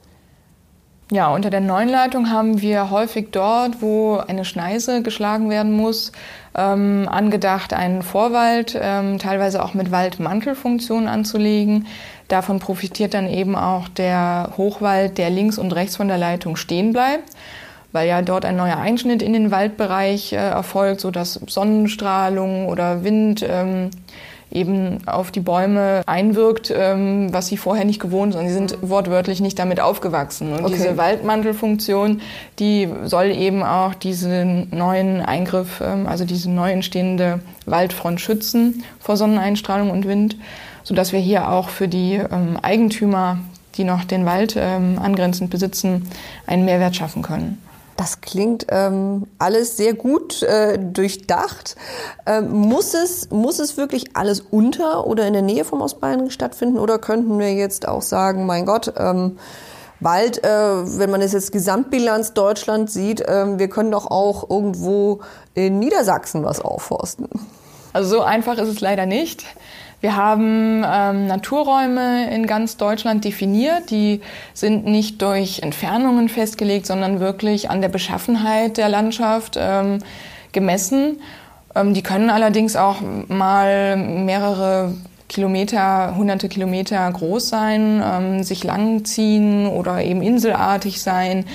Ja, 1.12 1.32
unter 1.32 1.50
der 1.50 1.60
neuen 1.60 1.90
Leitung 1.90 2.32
haben 2.32 2.62
wir 2.62 2.90
häufig 2.90 3.28
dort, 3.32 3.82
wo 3.82 4.18
eine 4.18 4.46
Schneise 4.46 5.04
geschlagen 5.04 5.50
werden 5.50 5.72
muss, 5.74 6.12
ähm, 6.56 7.08
angedacht, 7.08 7.74
einen 7.74 8.02
Vorwald, 8.02 8.76
ähm, 8.82 9.20
teilweise 9.20 9.64
auch 9.64 9.74
mit 9.74 9.92
Waldmantelfunktion 9.92 11.08
anzulegen. 11.08 11.88
Davon 12.30 12.60
profitiert 12.60 13.14
dann 13.14 13.28
eben 13.28 13.56
auch 13.56 13.90
der 13.90 14.54
Hochwald, 14.58 15.18
der 15.18 15.30
links 15.30 15.58
und 15.60 15.76
rechts 15.76 15.98
von 15.98 16.08
der 16.08 16.18
Leitung 16.18 16.56
stehen 16.56 16.94
bleibt, 16.94 17.30
weil 17.94 18.10
ja 18.10 18.22
dort 18.22 18.44
ein 18.44 18.58
neuer 18.58 18.78
Einschnitt 18.78 19.22
in 19.22 19.32
den 19.32 19.52
Waldbereich 19.52 20.34
äh, 20.34 20.36
erfolgt, 20.36 21.00
sodass 21.00 21.40
Sonnenstrahlung 21.48 22.68
oder 22.68 23.04
Wind 23.06 23.46
ähm, 23.48 23.92
eben 24.54 25.00
auf 25.08 25.32
die 25.32 25.40
Bäume 25.40 26.04
einwirkt, 26.06 26.72
ähm, 26.76 27.34
was 27.34 27.48
sie 27.48 27.58
vorher 27.58 27.86
nicht 27.86 28.00
gewohnt 28.00 28.34
sind. 28.34 28.48
Sie 28.48 28.54
sind 28.54 28.78
wortwörtlich 28.82 29.42
nicht 29.42 29.58
damit 29.58 29.80
aufgewachsen. 29.80 30.54
Und 30.54 30.66
okay. 30.66 30.74
diese 30.74 30.98
Waldmantelfunktion, 30.98 32.22
die 32.60 32.90
soll 33.06 33.28
eben 33.28 33.64
auch 33.64 33.94
diesen 33.94 34.68
neuen 34.76 35.22
Eingriff, 35.22 35.82
ähm, 35.82 36.08
also 36.08 36.26
diese 36.26 36.52
neu 36.52 36.72
entstehende 36.72 37.40
Waldfront 37.66 38.22
schützen 38.22 38.84
vor 39.00 39.18
Sonneneinstrahlung 39.18 39.90
und 39.90 40.08
Wind, 40.08 40.38
sodass 40.84 41.14
wir 41.14 41.20
hier 41.20 41.50
auch 41.50 41.70
für 41.70 41.88
die 41.88 42.16
ähm, 42.16 42.58
Eigentümer, 42.62 43.40
die 43.76 43.84
noch 43.84 44.04
den 44.04 44.26
Wald 44.26 44.56
ähm, 44.58 45.00
angrenzend 45.02 45.50
besitzen, 45.50 46.08
einen 46.46 46.66
Mehrwert 46.66 46.96
schaffen 46.96 47.24
können. 47.24 47.63
Das 48.04 48.20
klingt 48.20 48.66
ähm, 48.68 49.28
alles 49.40 49.78
sehr 49.78 49.94
gut 49.94 50.44
äh, 50.44 50.78
durchdacht. 50.78 51.78
Ähm, 52.26 52.52
muss, 52.52 52.94
es, 52.94 53.30
muss 53.30 53.60
es 53.60 53.78
wirklich 53.78 54.18
alles 54.18 54.42
unter 54.42 55.08
oder 55.08 55.26
in 55.26 55.32
der 55.32 55.42
Nähe 55.42 55.64
vom 55.64 55.80
Ostbayern 55.80 56.30
stattfinden 56.30 56.80
oder 56.80 57.00
könnten 57.00 57.40
wir 57.40 57.54
jetzt 57.54 57.88
auch 57.88 58.02
sagen, 58.02 58.46
mein 58.46 58.66
Gott, 58.66 58.92
ähm, 58.98 59.38
Wald, 60.02 60.44
äh, 60.44 60.50
wenn 60.50 61.12
man 61.12 61.22
es 61.22 61.32
jetzt 61.32 61.54
Gesamtbilanz 61.54 62.34
Deutschland 62.34 62.92
sieht, 62.92 63.22
äh, 63.22 63.58
wir 63.58 63.70
können 63.70 63.92
doch 63.92 64.12
auch 64.12 64.50
irgendwo 64.50 65.22
in 65.54 65.80
Niedersachsen 65.80 66.44
was 66.44 66.60
aufforsten? 66.60 67.30
Also 67.94 68.18
so 68.18 68.22
einfach 68.22 68.58
ist 68.58 68.68
es 68.68 68.82
leider 68.82 69.06
nicht. 69.06 69.46
Wir 70.04 70.18
haben 70.18 70.84
ähm, 70.86 71.28
Naturräume 71.28 72.30
in 72.30 72.46
ganz 72.46 72.76
Deutschland 72.76 73.24
definiert. 73.24 73.90
Die 73.90 74.20
sind 74.54 74.86
nicht 74.86 75.22
durch 75.22 75.62
Entfernungen 75.62 76.28
festgelegt, 76.28 76.86
sondern 76.88 77.22
wirklich 77.22 77.70
an 77.70 77.80
der 77.80 77.88
Beschaffenheit 77.88 78.76
der 78.76 78.90
Landschaft 78.90 79.58
ähm, 79.58 80.00
gemessen. 80.52 81.22
Ähm, 81.74 81.94
die 81.94 82.04
können 82.04 82.30
allerdings 82.30 82.76
auch 82.76 82.98
mal 83.30 83.96
mehrere 83.96 84.94
Kilometer, 85.30 86.18
hunderte 86.18 86.50
Kilometer 86.50 87.10
groß 87.10 87.48
sein, 87.48 88.04
ähm, 88.06 88.44
sich 88.44 88.66
langziehen 88.66 89.68
oder 89.68 90.04
eben 90.04 90.22
inselartig 90.22 91.02
sein. 91.02 91.46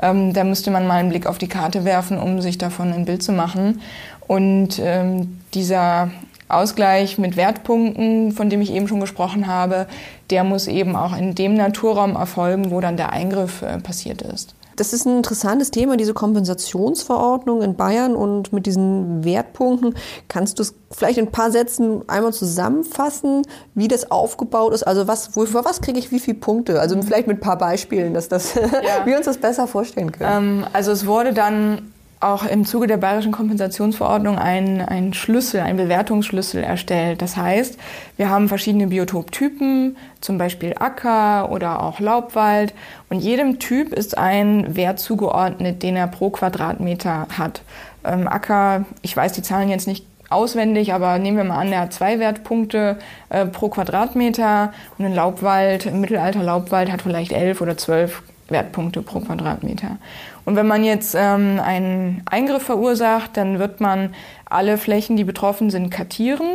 Ähm, 0.00 0.32
da 0.32 0.44
müsste 0.44 0.70
man 0.70 0.86
mal 0.86 1.00
einen 1.00 1.08
Blick 1.08 1.26
auf 1.26 1.38
die 1.38 1.48
Karte 1.48 1.84
werfen, 1.84 2.18
um 2.18 2.40
sich 2.40 2.56
davon 2.56 2.92
ein 2.92 3.04
Bild 3.04 3.24
zu 3.24 3.32
machen. 3.32 3.80
Und 4.28 4.80
ähm, 4.80 5.40
dieser 5.54 6.10
Ausgleich 6.48 7.18
mit 7.18 7.36
Wertpunkten, 7.36 8.32
von 8.32 8.50
dem 8.50 8.60
ich 8.60 8.72
eben 8.72 8.88
schon 8.88 9.00
gesprochen 9.00 9.46
habe, 9.46 9.86
der 10.30 10.44
muss 10.44 10.66
eben 10.66 10.96
auch 10.96 11.16
in 11.16 11.34
dem 11.34 11.54
Naturraum 11.54 12.16
erfolgen, 12.16 12.70
wo 12.70 12.80
dann 12.80 12.96
der 12.96 13.12
Eingriff 13.12 13.62
äh, 13.62 13.78
passiert 13.78 14.22
ist. 14.22 14.54
Das 14.76 14.92
ist 14.92 15.06
ein 15.06 15.16
interessantes 15.16 15.70
Thema, 15.70 15.96
diese 15.96 16.12
Kompensationsverordnung 16.12 17.62
in 17.62 17.76
Bayern 17.76 18.14
und 18.14 18.52
mit 18.52 18.66
diesen 18.66 19.24
Wertpunkten. 19.24 19.94
Kannst 20.28 20.58
du 20.58 20.62
es 20.62 20.74
vielleicht 20.90 21.18
in 21.18 21.26
ein 21.26 21.32
paar 21.32 21.50
Sätzen 21.50 22.06
einmal 22.08 22.34
zusammenfassen, 22.34 23.42
wie 23.74 23.88
das 23.88 24.10
aufgebaut 24.10 24.74
ist? 24.74 24.82
Also 24.82 25.08
was, 25.08 25.28
für 25.28 25.64
was 25.64 25.80
kriege 25.80 25.98
ich 25.98 26.12
wie 26.12 26.20
viele 26.20 26.36
Punkte? 26.36 26.78
Also 26.78 27.00
vielleicht 27.00 27.26
mit 27.26 27.38
ein 27.38 27.40
paar 27.40 27.58
Beispielen, 27.58 28.12
dass 28.12 28.28
das, 28.28 28.54
ja. 28.54 28.70
wir 29.06 29.16
uns 29.16 29.24
das 29.24 29.38
besser 29.38 29.66
vorstellen 29.66 30.12
können. 30.12 30.60
Ähm, 30.60 30.66
also 30.74 30.92
es 30.92 31.06
wurde 31.06 31.32
dann 31.32 31.92
auch 32.20 32.46
im 32.46 32.64
Zuge 32.64 32.86
der 32.86 32.96
Bayerischen 32.96 33.32
Kompensationsverordnung 33.32 34.38
ein, 34.38 34.80
ein 34.80 35.12
Schlüssel, 35.12 35.60
ein 35.60 35.76
Bewertungsschlüssel 35.76 36.62
erstellt. 36.64 37.20
Das 37.20 37.36
heißt, 37.36 37.78
wir 38.16 38.30
haben 38.30 38.48
verschiedene 38.48 38.86
Biotoptypen, 38.86 39.96
zum 40.20 40.38
Beispiel 40.38 40.74
Acker 40.78 41.50
oder 41.50 41.82
auch 41.82 42.00
Laubwald. 42.00 42.72
Und 43.10 43.20
jedem 43.20 43.58
Typ 43.58 43.92
ist 43.92 44.16
ein 44.16 44.76
Wert 44.76 44.98
zugeordnet, 44.98 45.82
den 45.82 45.96
er 45.96 46.06
pro 46.06 46.30
Quadratmeter 46.30 47.28
hat. 47.36 47.62
Ähm, 48.04 48.26
Acker, 48.26 48.86
ich 49.02 49.14
weiß 49.14 49.32
die 49.32 49.42
Zahlen 49.42 49.68
jetzt 49.68 49.86
nicht 49.86 50.06
auswendig, 50.30 50.92
aber 50.92 51.18
nehmen 51.18 51.36
wir 51.36 51.44
mal 51.44 51.60
an, 51.60 51.70
der 51.70 51.80
hat 51.80 51.92
zwei 51.92 52.18
Wertpunkte 52.18 52.98
äh, 53.28 53.46
pro 53.46 53.68
Quadratmeter 53.68 54.72
und 54.98 55.04
ein 55.04 55.14
Laubwald, 55.14 55.86
ein 55.86 56.00
Mittelalter 56.00 56.42
Laubwald 56.42 56.90
hat 56.90 57.02
vielleicht 57.02 57.32
elf 57.32 57.60
oder 57.60 57.76
zwölf 57.76 58.22
Wertpunkte 58.48 59.02
pro 59.02 59.20
Quadratmeter. 59.20 59.98
Und 60.44 60.56
wenn 60.56 60.66
man 60.66 60.84
jetzt 60.84 61.14
ähm, 61.18 61.60
einen 61.62 62.22
Eingriff 62.26 62.62
verursacht, 62.62 63.36
dann 63.36 63.58
wird 63.58 63.80
man 63.80 64.14
alle 64.44 64.78
Flächen, 64.78 65.16
die 65.16 65.24
betroffen 65.24 65.70
sind, 65.70 65.90
kartieren. 65.90 66.46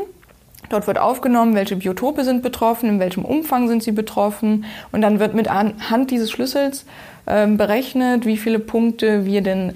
Dort 0.69 0.87
wird 0.87 0.97
aufgenommen, 0.97 1.53
welche 1.53 1.75
Biotope 1.75 2.23
sind 2.23 2.43
betroffen, 2.43 2.89
in 2.89 2.99
welchem 2.99 3.25
Umfang 3.25 3.67
sind 3.67 3.83
sie 3.83 3.91
betroffen. 3.91 4.65
Und 4.93 5.01
dann 5.01 5.19
wird 5.19 5.33
mit 5.33 5.49
Hand 5.49 6.11
dieses 6.11 6.31
Schlüssels 6.31 6.85
ähm, 7.27 7.57
berechnet, 7.57 8.25
wie 8.25 8.37
viele 8.37 8.59
Punkte 8.59 9.25
wir 9.25 9.41
denn, 9.41 9.73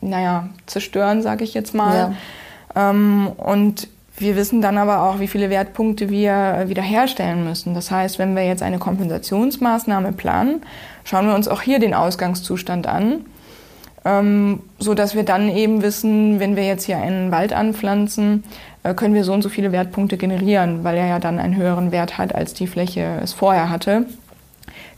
naja, 0.00 0.48
zerstören, 0.66 1.20
sage 1.20 1.44
ich 1.44 1.52
jetzt 1.52 1.74
mal. 1.74 2.14
Ja. 2.74 2.90
Ähm, 2.90 3.30
und 3.36 3.88
wir 4.16 4.36
wissen 4.36 4.60
dann 4.60 4.78
aber 4.78 5.02
auch, 5.02 5.20
wie 5.20 5.28
viele 5.28 5.50
Wertpunkte 5.50 6.10
wir 6.10 6.64
wiederherstellen 6.66 7.44
müssen. 7.44 7.74
Das 7.74 7.90
heißt, 7.90 8.18
wenn 8.18 8.34
wir 8.34 8.44
jetzt 8.44 8.62
eine 8.62 8.78
Kompensationsmaßnahme 8.78 10.12
planen, 10.12 10.62
schauen 11.08 11.26
wir 11.26 11.34
uns 11.34 11.48
auch 11.48 11.62
hier 11.62 11.78
den 11.78 11.94
Ausgangszustand 11.94 12.86
an, 12.86 13.24
ähm, 14.04 14.60
so 14.78 14.92
dass 14.92 15.14
wir 15.14 15.24
dann 15.24 15.48
eben 15.48 15.80
wissen, 15.82 16.38
wenn 16.38 16.54
wir 16.54 16.66
jetzt 16.66 16.84
hier 16.84 16.98
einen 16.98 17.32
Wald 17.32 17.54
anpflanzen, 17.54 18.44
äh, 18.82 18.92
können 18.92 19.14
wir 19.14 19.24
so 19.24 19.32
und 19.32 19.42
so 19.42 19.48
viele 19.48 19.72
Wertpunkte 19.72 20.18
generieren, 20.18 20.84
weil 20.84 20.98
er 20.98 21.06
ja 21.06 21.18
dann 21.18 21.38
einen 21.38 21.56
höheren 21.56 21.92
Wert 21.92 22.18
hat, 22.18 22.34
als 22.34 22.52
die 22.52 22.66
Fläche 22.66 23.20
es 23.22 23.32
vorher 23.32 23.70
hatte. 23.70 24.04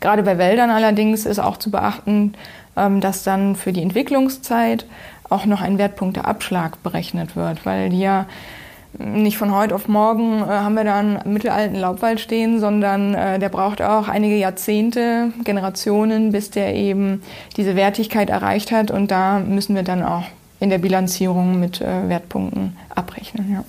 Gerade 0.00 0.24
bei 0.24 0.36
Wäldern 0.36 0.70
allerdings 0.70 1.26
ist 1.26 1.38
auch 1.38 1.58
zu 1.58 1.70
beachten, 1.70 2.34
ähm, 2.76 3.00
dass 3.00 3.22
dann 3.22 3.54
für 3.54 3.72
die 3.72 3.82
Entwicklungszeit 3.82 4.86
auch 5.28 5.46
noch 5.46 5.60
ein 5.60 5.78
Wertpunkteabschlag 5.78 6.82
berechnet 6.82 7.36
wird, 7.36 7.64
weil 7.64 7.90
die 7.90 8.00
ja 8.00 8.26
nicht 8.98 9.38
von 9.38 9.54
heute 9.54 9.74
auf 9.74 9.88
morgen 9.88 10.42
äh, 10.42 10.46
haben 10.46 10.74
wir 10.74 10.84
da 10.84 10.98
einen 10.98 11.20
mittelalten 11.24 11.76
Laubwald 11.78 12.20
stehen, 12.20 12.60
sondern 12.60 13.14
äh, 13.14 13.38
der 13.38 13.48
braucht 13.48 13.80
auch 13.82 14.08
einige 14.08 14.36
Jahrzehnte, 14.36 15.32
Generationen, 15.44 16.32
bis 16.32 16.50
der 16.50 16.74
eben 16.74 17.22
diese 17.56 17.76
Wertigkeit 17.76 18.30
erreicht 18.30 18.72
hat. 18.72 18.90
Und 18.90 19.10
da 19.10 19.38
müssen 19.38 19.74
wir 19.74 19.84
dann 19.84 20.02
auch 20.02 20.24
in 20.58 20.70
der 20.70 20.78
Bilanzierung 20.78 21.60
mit 21.60 21.80
äh, 21.80 22.08
Wertpunkten 22.08 22.76
abrechnen. 22.94 23.52
Ja. 23.52 23.64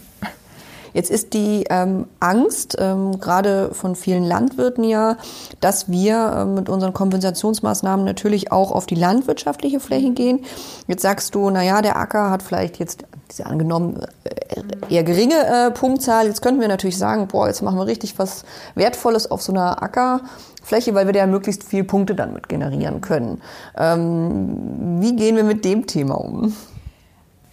Jetzt 0.94 1.10
ist 1.10 1.34
die 1.34 1.64
ähm, 1.70 2.06
Angst, 2.20 2.76
ähm, 2.80 3.20
gerade 3.20 3.74
von 3.74 3.96
vielen 3.96 4.24
Landwirten 4.24 4.84
ja, 4.84 5.18
dass 5.62 5.90
wir 5.90 6.34
ähm, 6.36 6.56
mit 6.56 6.68
unseren 6.68 6.94
Kompensationsmaßnahmen 6.94 8.06
natürlich 8.06 8.52
auch 8.52 8.72
auf 8.72 8.88
die 8.88 8.96
landwirtschaftliche 8.96 9.80
Fläche 9.80 10.12
gehen. 10.12 10.42
Jetzt 10.88 11.02
sagst 11.02 11.34
du, 11.34 11.50
na 11.50 11.64
ja, 11.64 11.82
der 11.82 11.96
Acker 11.96 12.30
hat 12.30 12.44
vielleicht 12.44 12.78
jetzt 12.80 13.06
diese 13.32 13.46
angenommen 13.46 14.02
äh, 14.24 14.94
eher 14.94 15.04
geringe 15.04 15.36
äh, 15.36 15.72
Punktzahl. 15.72 16.28
Jetzt 16.28 16.42
könnten 16.42 16.62
wir 16.62 16.68
natürlich 16.68 16.98
sagen, 16.98 17.28
boah, 17.28 17.48
jetzt 17.48 17.62
machen 17.62 17.78
wir 17.78 17.88
richtig 17.88 18.20
was 18.20 18.44
Wertvolles 18.76 19.32
auf 19.32 19.42
so 19.42 19.54
einer 19.54 19.82
Ackerfläche, 19.82 20.94
weil 20.94 21.06
wir 21.06 21.14
da 21.14 21.26
möglichst 21.28 21.64
viele 21.64 21.84
Punkte 21.84 22.16
dann 22.16 22.34
mit 22.34 22.50
generieren 22.50 23.02
können. 23.02 23.42
Ähm, 23.78 25.00
wie 25.02 25.16
gehen 25.16 25.36
wir 25.36 25.44
mit 25.44 25.66
dem 25.66 25.88
Thema 25.88 26.16
um? 26.16 26.56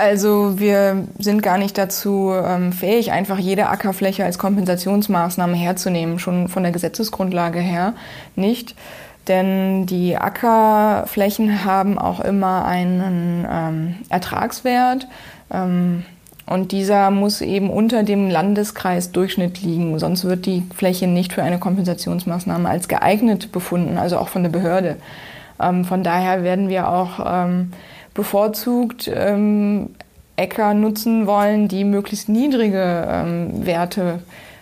Also 0.01 0.61
wir 0.61 1.09
sind 1.19 1.43
gar 1.43 1.59
nicht 1.59 1.77
dazu 1.77 2.33
ähm, 2.33 2.73
fähig, 2.73 3.11
einfach 3.11 3.39
jede 3.39 3.69
Ackerfläche 3.69 4.25
als 4.25 4.39
Kompensationsmaßnahme 4.39 5.57
herzunehmen, 5.57 6.21
schon 6.21 6.47
von 6.47 6.63
der 6.63 6.71
Gesetzesgrundlage 6.71 7.59
her 7.59 7.95
nicht. 8.37 8.77
Denn 9.27 9.87
die 9.87 10.17
Ackerflächen 10.17 11.65
haben 11.65 11.99
auch 11.99 12.21
immer 12.21 12.65
einen 12.65 13.47
ähm, 13.51 13.95
Ertragswert. 14.09 15.07
Ähm, 15.53 16.05
und 16.47 16.73
dieser 16.73 17.11
muss 17.11 17.41
eben 17.43 17.69
unter 17.69 18.03
dem 18.03 18.31
Landeskreisdurchschnitt 18.31 19.61
liegen, 19.63 19.99
sonst 19.99 20.25
wird 20.25 20.47
die 20.47 20.63
Fläche 20.75 21.07
nicht 21.07 21.35
für 21.35 21.43
eine 21.43 21.59
Kompensationsmaßnahme 21.59 22.69
als 22.69 22.89
geeignet 22.89 23.53
befunden, 23.53 23.99
also 23.99 24.19
auch 24.19 24.29
von 24.29 24.43
der 24.43 24.51
Behörde. 24.51 24.97
Ähm, 25.61 25.85
von 25.85 26.03
daher 26.03 26.43
werden 26.43 26.69
wir 26.69 26.89
auch 26.89 27.21
ähm, 27.27 27.73
bevorzugt 28.15 29.09
Äcker 30.37 30.75
nutzen 30.75 31.27
wollen, 31.27 31.69
die 31.69 31.85
möglichst 31.85 32.29
niedrige 32.29 33.25
Werte 33.65 34.21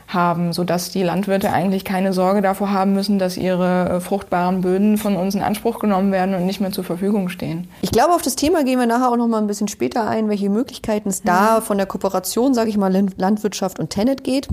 haben, 0.09 0.53
sodass 0.53 0.91
die 0.91 1.03
Landwirte 1.03 1.53
eigentlich 1.53 1.85
keine 1.85 2.13
Sorge 2.13 2.43
davor 2.43 2.71
haben 2.71 2.93
müssen, 2.93 3.19
dass 3.19 3.37
ihre 3.37 3.89
äh, 3.89 4.01
fruchtbaren 4.01 4.61
Böden 4.61 4.99
von 4.99 5.17
uns 5.17 5.35
in 5.35 5.43
Anspruch 5.43 5.79
genommen 5.79 6.13
werden 6.13 6.35
und 6.35 6.47
nicht 6.47 6.61
mehr 6.61 6.73
zur 6.73 6.85
Verfügung 6.85 7.29
stehen. 7.29 7.69
Ich 7.83 7.91
glaube, 7.91 8.15
auf 8.15 8.23
das 8.23 8.37
Thema 8.37 8.65
gehen 8.65 8.79
wir 8.79 8.87
nachher 8.87 9.11
auch 9.11 9.17
noch 9.17 9.29
mal 9.29 9.39
ein 9.39 9.47
bisschen 9.47 9.69
später 9.69 10.09
ein, 10.09 10.29
welche 10.29 10.51
Möglichkeiten 10.51 11.09
es 11.09 11.23
da 11.23 11.61
von 11.61 11.77
der 11.77 11.87
Kooperation, 11.87 12.55
sage 12.55 12.71
ich 12.71 12.77
mal, 12.77 12.93
Landwirtschaft 13.17 13.79
und 13.79 13.91
Tenet 13.91 14.25
geht. 14.25 14.49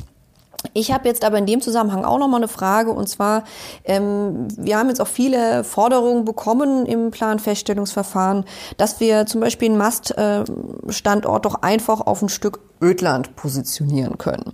Ich 0.73 0.91
habe 0.91 1.07
jetzt 1.07 1.25
aber 1.25 1.37
in 1.37 1.45
dem 1.45 1.61
Zusammenhang 1.61 2.05
auch 2.05 2.17
noch 2.17 2.27
mal 2.27 2.37
eine 2.37 2.47
Frage 2.47 2.91
und 2.91 3.09
zwar, 3.09 3.43
ähm, 3.83 4.47
wir 4.57 4.77
haben 4.77 4.87
jetzt 4.87 5.01
auch 5.01 5.07
viele 5.07 5.63
Forderungen 5.63 6.25
bekommen 6.25 6.85
im 6.85 7.11
Planfeststellungsverfahren, 7.11 8.45
dass 8.77 8.99
wir 8.99 9.25
zum 9.25 9.41
Beispiel 9.41 9.69
einen 9.69 9.77
Maststandort 9.77 11.45
doch 11.45 11.61
einfach 11.61 12.01
auf 12.01 12.21
ein 12.21 12.29
Stück 12.29 12.59
Ödland 12.81 13.35
positionieren 13.35 14.17
können. 14.17 14.53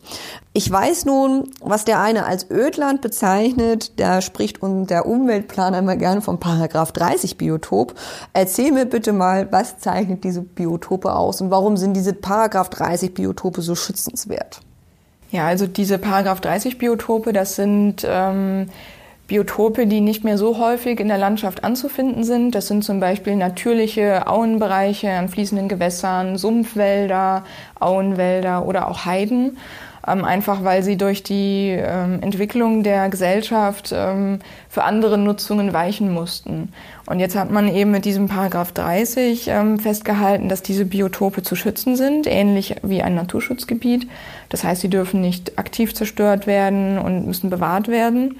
Ich 0.53 0.69
weiß 0.69 1.05
nun, 1.05 1.49
was 1.61 1.85
der 1.85 1.99
eine 1.99 2.25
als 2.25 2.49
Ödland 2.51 3.01
bezeichnet, 3.01 3.99
da 3.99 4.21
spricht 4.21 4.59
der 4.61 5.07
Umweltplaner 5.07 5.79
immer 5.79 5.95
gerne 5.95 6.21
vom 6.21 6.39
Paragraph 6.39 6.91
30 6.91 7.37
Biotop. 7.37 7.95
Erzähl 8.33 8.71
mir 8.71 8.85
bitte 8.85 9.13
mal, 9.13 9.51
was 9.51 9.79
zeichnet 9.79 10.23
diese 10.23 10.41
Biotope 10.41 11.15
aus 11.15 11.41
und 11.41 11.49
warum 11.49 11.75
sind 11.77 11.95
diese 11.95 12.13
Paragraph 12.13 12.69
30 12.69 13.13
Biotope 13.13 13.61
so 13.61 13.73
schützenswert? 13.73 14.61
Ja, 15.31 15.45
also 15.45 15.67
diese 15.67 15.99
Paragraph 15.99 16.41
30 16.41 16.77
Biotope, 16.79 17.33
das 17.33 17.55
sind 17.55 18.05
ähm, 18.07 18.69
Biotope, 19.27 19.85
die 19.85 20.01
nicht 20.01 20.23
mehr 20.23 20.39
so 20.39 20.57
häufig 20.57 20.99
in 20.99 21.07
der 21.07 21.19
Landschaft 21.19 21.63
anzufinden 21.63 22.23
sind. 22.23 22.55
Das 22.55 22.67
sind 22.67 22.83
zum 22.83 22.99
Beispiel 22.99 23.35
natürliche 23.35 24.27
Auenbereiche 24.27 25.11
an 25.11 25.29
fließenden 25.29 25.69
Gewässern, 25.69 26.37
Sumpfwälder, 26.37 27.45
Auenwälder 27.79 28.65
oder 28.65 28.87
auch 28.87 29.05
Heiden 29.05 29.57
einfach 30.09 30.63
weil 30.63 30.83
sie 30.83 30.97
durch 30.97 31.23
die 31.23 31.69
ähm, 31.69 32.21
Entwicklung 32.21 32.83
der 32.83 33.09
Gesellschaft 33.09 33.91
ähm, 33.93 34.39
für 34.67 34.83
andere 34.83 35.17
Nutzungen 35.17 35.73
weichen 35.73 36.11
mussten. 36.11 36.73
Und 37.05 37.19
jetzt 37.19 37.35
hat 37.35 37.51
man 37.51 37.67
eben 37.67 37.91
mit 37.91 38.05
diesem 38.05 38.27
Paragraph 38.27 38.71
30 38.71 39.47
ähm, 39.47 39.79
festgehalten, 39.79 40.49
dass 40.49 40.61
diese 40.61 40.85
Biotope 40.85 41.43
zu 41.43 41.55
schützen 41.55 41.95
sind, 41.95 42.27
ähnlich 42.27 42.75
wie 42.81 43.01
ein 43.01 43.15
Naturschutzgebiet. 43.15 44.07
Das 44.49 44.63
heißt, 44.63 44.81
sie 44.81 44.89
dürfen 44.89 45.21
nicht 45.21 45.57
aktiv 45.57 45.93
zerstört 45.93 46.47
werden 46.47 46.97
und 46.97 47.25
müssen 47.27 47.49
bewahrt 47.49 47.87
werden. 47.87 48.39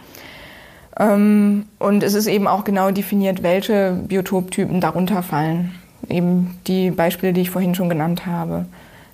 Ähm, 0.99 1.65
und 1.79 2.03
es 2.03 2.13
ist 2.13 2.27
eben 2.27 2.47
auch 2.47 2.63
genau 2.63 2.91
definiert, 2.91 3.43
welche 3.43 3.97
Biotoptypen 4.07 4.81
darunter 4.81 5.23
fallen. 5.23 5.75
Eben 6.09 6.57
die 6.67 6.91
Beispiele, 6.91 7.33
die 7.33 7.41
ich 7.41 7.51
vorhin 7.51 7.75
schon 7.75 7.89
genannt 7.89 8.25
habe. 8.25 8.65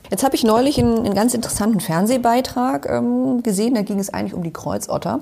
Jetzt 0.09 0.23
habe 0.23 0.35
ich 0.35 0.43
neulich 0.43 0.79
einen, 0.79 0.99
einen, 0.99 1.13
ganz 1.13 1.33
interessanten 1.33 1.79
Fernsehbeitrag 1.79 2.87
ähm, 2.89 3.43
gesehen, 3.43 3.75
da 3.75 3.81
ging 3.81 3.99
es 3.99 4.13
eigentlich 4.13 4.33
um 4.33 4.43
die 4.43 4.53
Kreuzotter. 4.53 5.21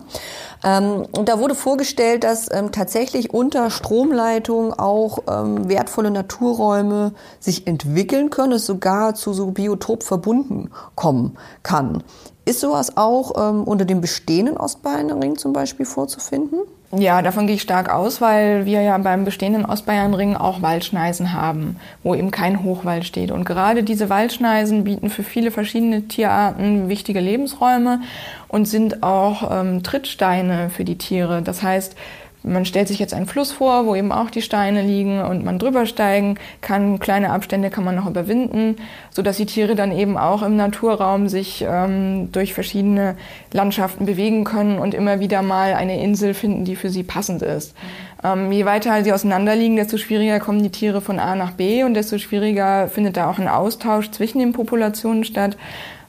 Ähm, 0.63 1.05
und 1.11 1.29
da 1.29 1.39
wurde 1.39 1.55
vorgestellt, 1.55 2.23
dass 2.23 2.51
ähm, 2.51 2.71
tatsächlich 2.71 3.33
unter 3.33 3.69
Stromleitung 3.69 4.73
auch 4.73 5.19
ähm, 5.29 5.69
wertvolle 5.69 6.11
Naturräume 6.11 7.13
sich 7.39 7.67
entwickeln 7.67 8.29
können, 8.29 8.53
es 8.53 8.65
sogar 8.65 9.15
zu 9.15 9.33
so 9.33 9.51
Biotop 9.51 10.03
verbunden 10.03 10.71
kommen 10.95 11.37
kann. 11.63 12.03
Ist 12.45 12.59
sowas 12.59 12.97
auch 12.97 13.33
ähm, 13.37 13.63
unter 13.63 13.85
dem 13.85 14.01
bestehenden 14.01 14.57
Ostbayernring 14.57 15.37
zum 15.37 15.53
Beispiel 15.53 15.85
vorzufinden? 15.85 16.59
Ja, 16.95 17.23
davon 17.23 17.47
gehe 17.47 17.55
ich 17.55 17.63
stark 17.63 17.91
aus, 17.91 18.21
weil 18.21 18.67
wir 18.67 18.83
ja 18.83 18.95
beim 18.99 19.25
bestehenden 19.25 19.65
Ostbayernring 19.65 20.35
auch 20.35 20.61
Waldschneisen 20.61 21.33
haben, 21.33 21.77
wo 22.03 22.13
eben 22.13 22.29
kein 22.29 22.63
Hochwald 22.63 23.03
steht. 23.03 23.31
Und 23.31 23.45
gerade 23.45 23.81
diese 23.81 24.11
Waldschneisen 24.11 24.83
bieten 24.83 25.09
für 25.09 25.23
viele 25.23 25.49
verschiedene 25.49 26.03
Tierarten 26.07 26.89
wichtige 26.89 27.19
Lebensräume 27.19 28.01
und 28.47 28.67
sind 28.67 29.01
auch 29.01 29.49
ähm, 29.51 29.81
Trittsteine 29.81 30.69
für 30.69 30.83
die 30.83 30.99
Tiere. 30.99 31.41
Das 31.41 31.63
heißt, 31.63 31.95
man 32.43 32.65
stellt 32.65 32.89
sich 32.89 32.99
jetzt 32.99 33.13
einen 33.13 33.25
Fluss 33.25 33.53
vor, 33.53 33.85
wo 33.85 33.95
eben 33.95 34.11
auch 34.11 34.29
die 34.29 34.41
Steine 34.41 34.81
liegen 34.81 35.21
und 35.21 35.45
man 35.45 35.59
drüber 35.59 35.85
steigen 35.85 36.35
kann. 36.61 36.99
Kleine 36.99 37.31
Abstände 37.31 37.69
kann 37.69 37.85
man 37.85 37.95
noch 37.95 38.05
überwinden, 38.05 38.75
so 39.09 39.21
dass 39.21 39.37
die 39.37 39.45
Tiere 39.45 39.75
dann 39.75 39.91
eben 39.91 40.17
auch 40.17 40.43
im 40.43 40.57
Naturraum 40.57 41.29
sich 41.29 41.65
ähm, 41.67 42.31
durch 42.31 42.53
verschiedene 42.53 43.15
Landschaften 43.51 44.05
bewegen 44.05 44.43
können 44.43 44.77
und 44.77 44.93
immer 44.93 45.19
wieder 45.19 45.41
mal 45.41 45.73
eine 45.73 46.01
Insel 46.01 46.33
finden, 46.33 46.65
die 46.65 46.75
für 46.75 46.89
sie 46.89 47.03
passend 47.03 47.41
ist. 47.41 47.75
Ähm, 48.23 48.51
je 48.51 48.65
weiter 48.65 49.03
sie 49.03 49.13
auseinanderliegen, 49.13 49.77
desto 49.77 49.97
schwieriger 49.97 50.39
kommen 50.39 50.61
die 50.61 50.69
Tiere 50.69 50.99
von 51.01 51.19
A 51.19 51.35
nach 51.35 51.51
B 51.51 51.83
und 51.83 51.93
desto 51.93 52.17
schwieriger 52.17 52.89
findet 52.89 53.15
da 53.17 53.29
auch 53.29 53.39
ein 53.39 53.47
Austausch 53.47 54.11
zwischen 54.11 54.39
den 54.39 54.51
Populationen 54.51 55.23
statt 55.23 55.55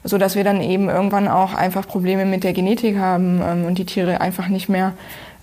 so 0.07 0.19
dass 0.19 0.35
wir 0.35 0.43
dann 0.43 0.61
eben 0.61 0.87
irgendwann 0.87 1.27
auch 1.27 1.55
einfach 1.55 1.87
Probleme 1.87 2.25
mit 2.25 2.43
der 2.43 2.53
Genetik 2.53 2.97
haben 2.97 3.41
ähm, 3.43 3.65
und 3.65 3.79
die 3.79 3.85
Tiere 3.85 4.21
einfach 4.21 4.47
nicht 4.47 4.69
mehr 4.69 4.93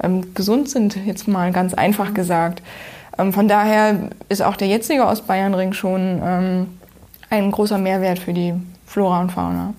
ähm, 0.02 0.34
gesund 0.34 0.68
sind, 0.68 0.96
jetzt 1.06 1.28
mal 1.28 1.52
ganz 1.52 1.74
einfach 1.74 2.14
gesagt. 2.14 2.62
Ähm, 3.18 3.32
von 3.32 3.48
daher 3.48 4.10
ist 4.28 4.42
auch 4.42 4.56
der 4.56 4.68
jetzige 4.68 5.06
Ostbayernring 5.06 5.72
schon 5.72 6.20
ähm, 6.22 6.66
ein 7.30 7.50
großer 7.50 7.78
Mehrwert 7.78 8.18
für 8.18 8.32
die 8.32 8.54
Flora 8.86 9.20
und 9.20 9.32
Fauna. 9.32 9.74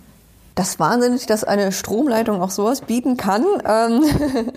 Das 0.55 0.69
ist 0.69 0.79
wahnsinnig, 0.79 1.25
dass 1.25 1.43
eine 1.43 1.71
Stromleitung 1.71 2.39
auch 2.39 2.51
sowas 2.51 2.81
bieten 2.81 3.17
kann. 3.17 3.43
Ähm, 3.67 4.03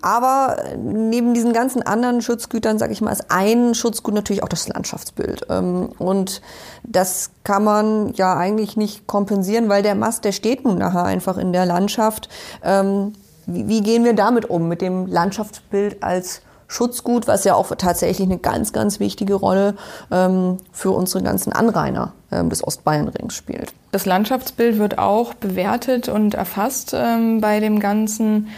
aber 0.00 0.58
neben 0.78 1.34
diesen 1.34 1.52
ganzen 1.52 1.82
anderen 1.82 2.22
Schutzgütern, 2.22 2.78
sage 2.78 2.92
ich 2.92 3.00
mal, 3.00 3.10
ist 3.10 3.30
ein 3.30 3.74
Schutzgut 3.74 4.14
natürlich 4.14 4.44
auch 4.44 4.48
das 4.48 4.68
Landschaftsbild. 4.68 5.46
Ähm, 5.50 5.90
und 5.98 6.40
das 6.84 7.30
kann 7.42 7.64
man 7.64 8.12
ja 8.14 8.36
eigentlich 8.36 8.76
nicht 8.76 9.08
kompensieren, 9.08 9.68
weil 9.68 9.82
der 9.82 9.96
Mast, 9.96 10.24
der 10.24 10.32
steht 10.32 10.64
nun 10.64 10.78
nachher 10.78 11.04
einfach 11.04 11.36
in 11.36 11.52
der 11.52 11.66
Landschaft. 11.66 12.28
Wie, 13.46 13.68
wie 13.68 13.82
gehen 13.82 14.04
wir 14.04 14.14
damit 14.14 14.48
um, 14.48 14.68
mit 14.68 14.80
dem 14.80 15.06
Landschaftsbild 15.06 16.02
als 16.02 16.42
Schutzgut, 16.66 17.26
was 17.28 17.44
ja 17.44 17.54
auch 17.54 17.74
tatsächlich 17.76 18.26
eine 18.26 18.38
ganz, 18.38 18.72
ganz 18.72 18.98
wichtige 18.98 19.34
Rolle 19.34 19.74
ähm, 20.10 20.58
für 20.72 20.90
unsere 20.90 21.22
ganzen 21.22 21.52
Anrainer 21.52 22.12
ähm, 22.32 22.48
des 22.48 22.66
Ostbayernrings 22.66 23.34
spielt. 23.34 23.72
Das 23.92 24.06
Landschaftsbild 24.06 24.78
wird 24.78 24.98
auch 24.98 25.34
bewertet 25.34 26.08
und 26.08 26.34
erfasst 26.34 26.92
ähm, 26.94 27.40
bei 27.40 27.60
dem 27.60 27.80
ganzen 27.80 28.48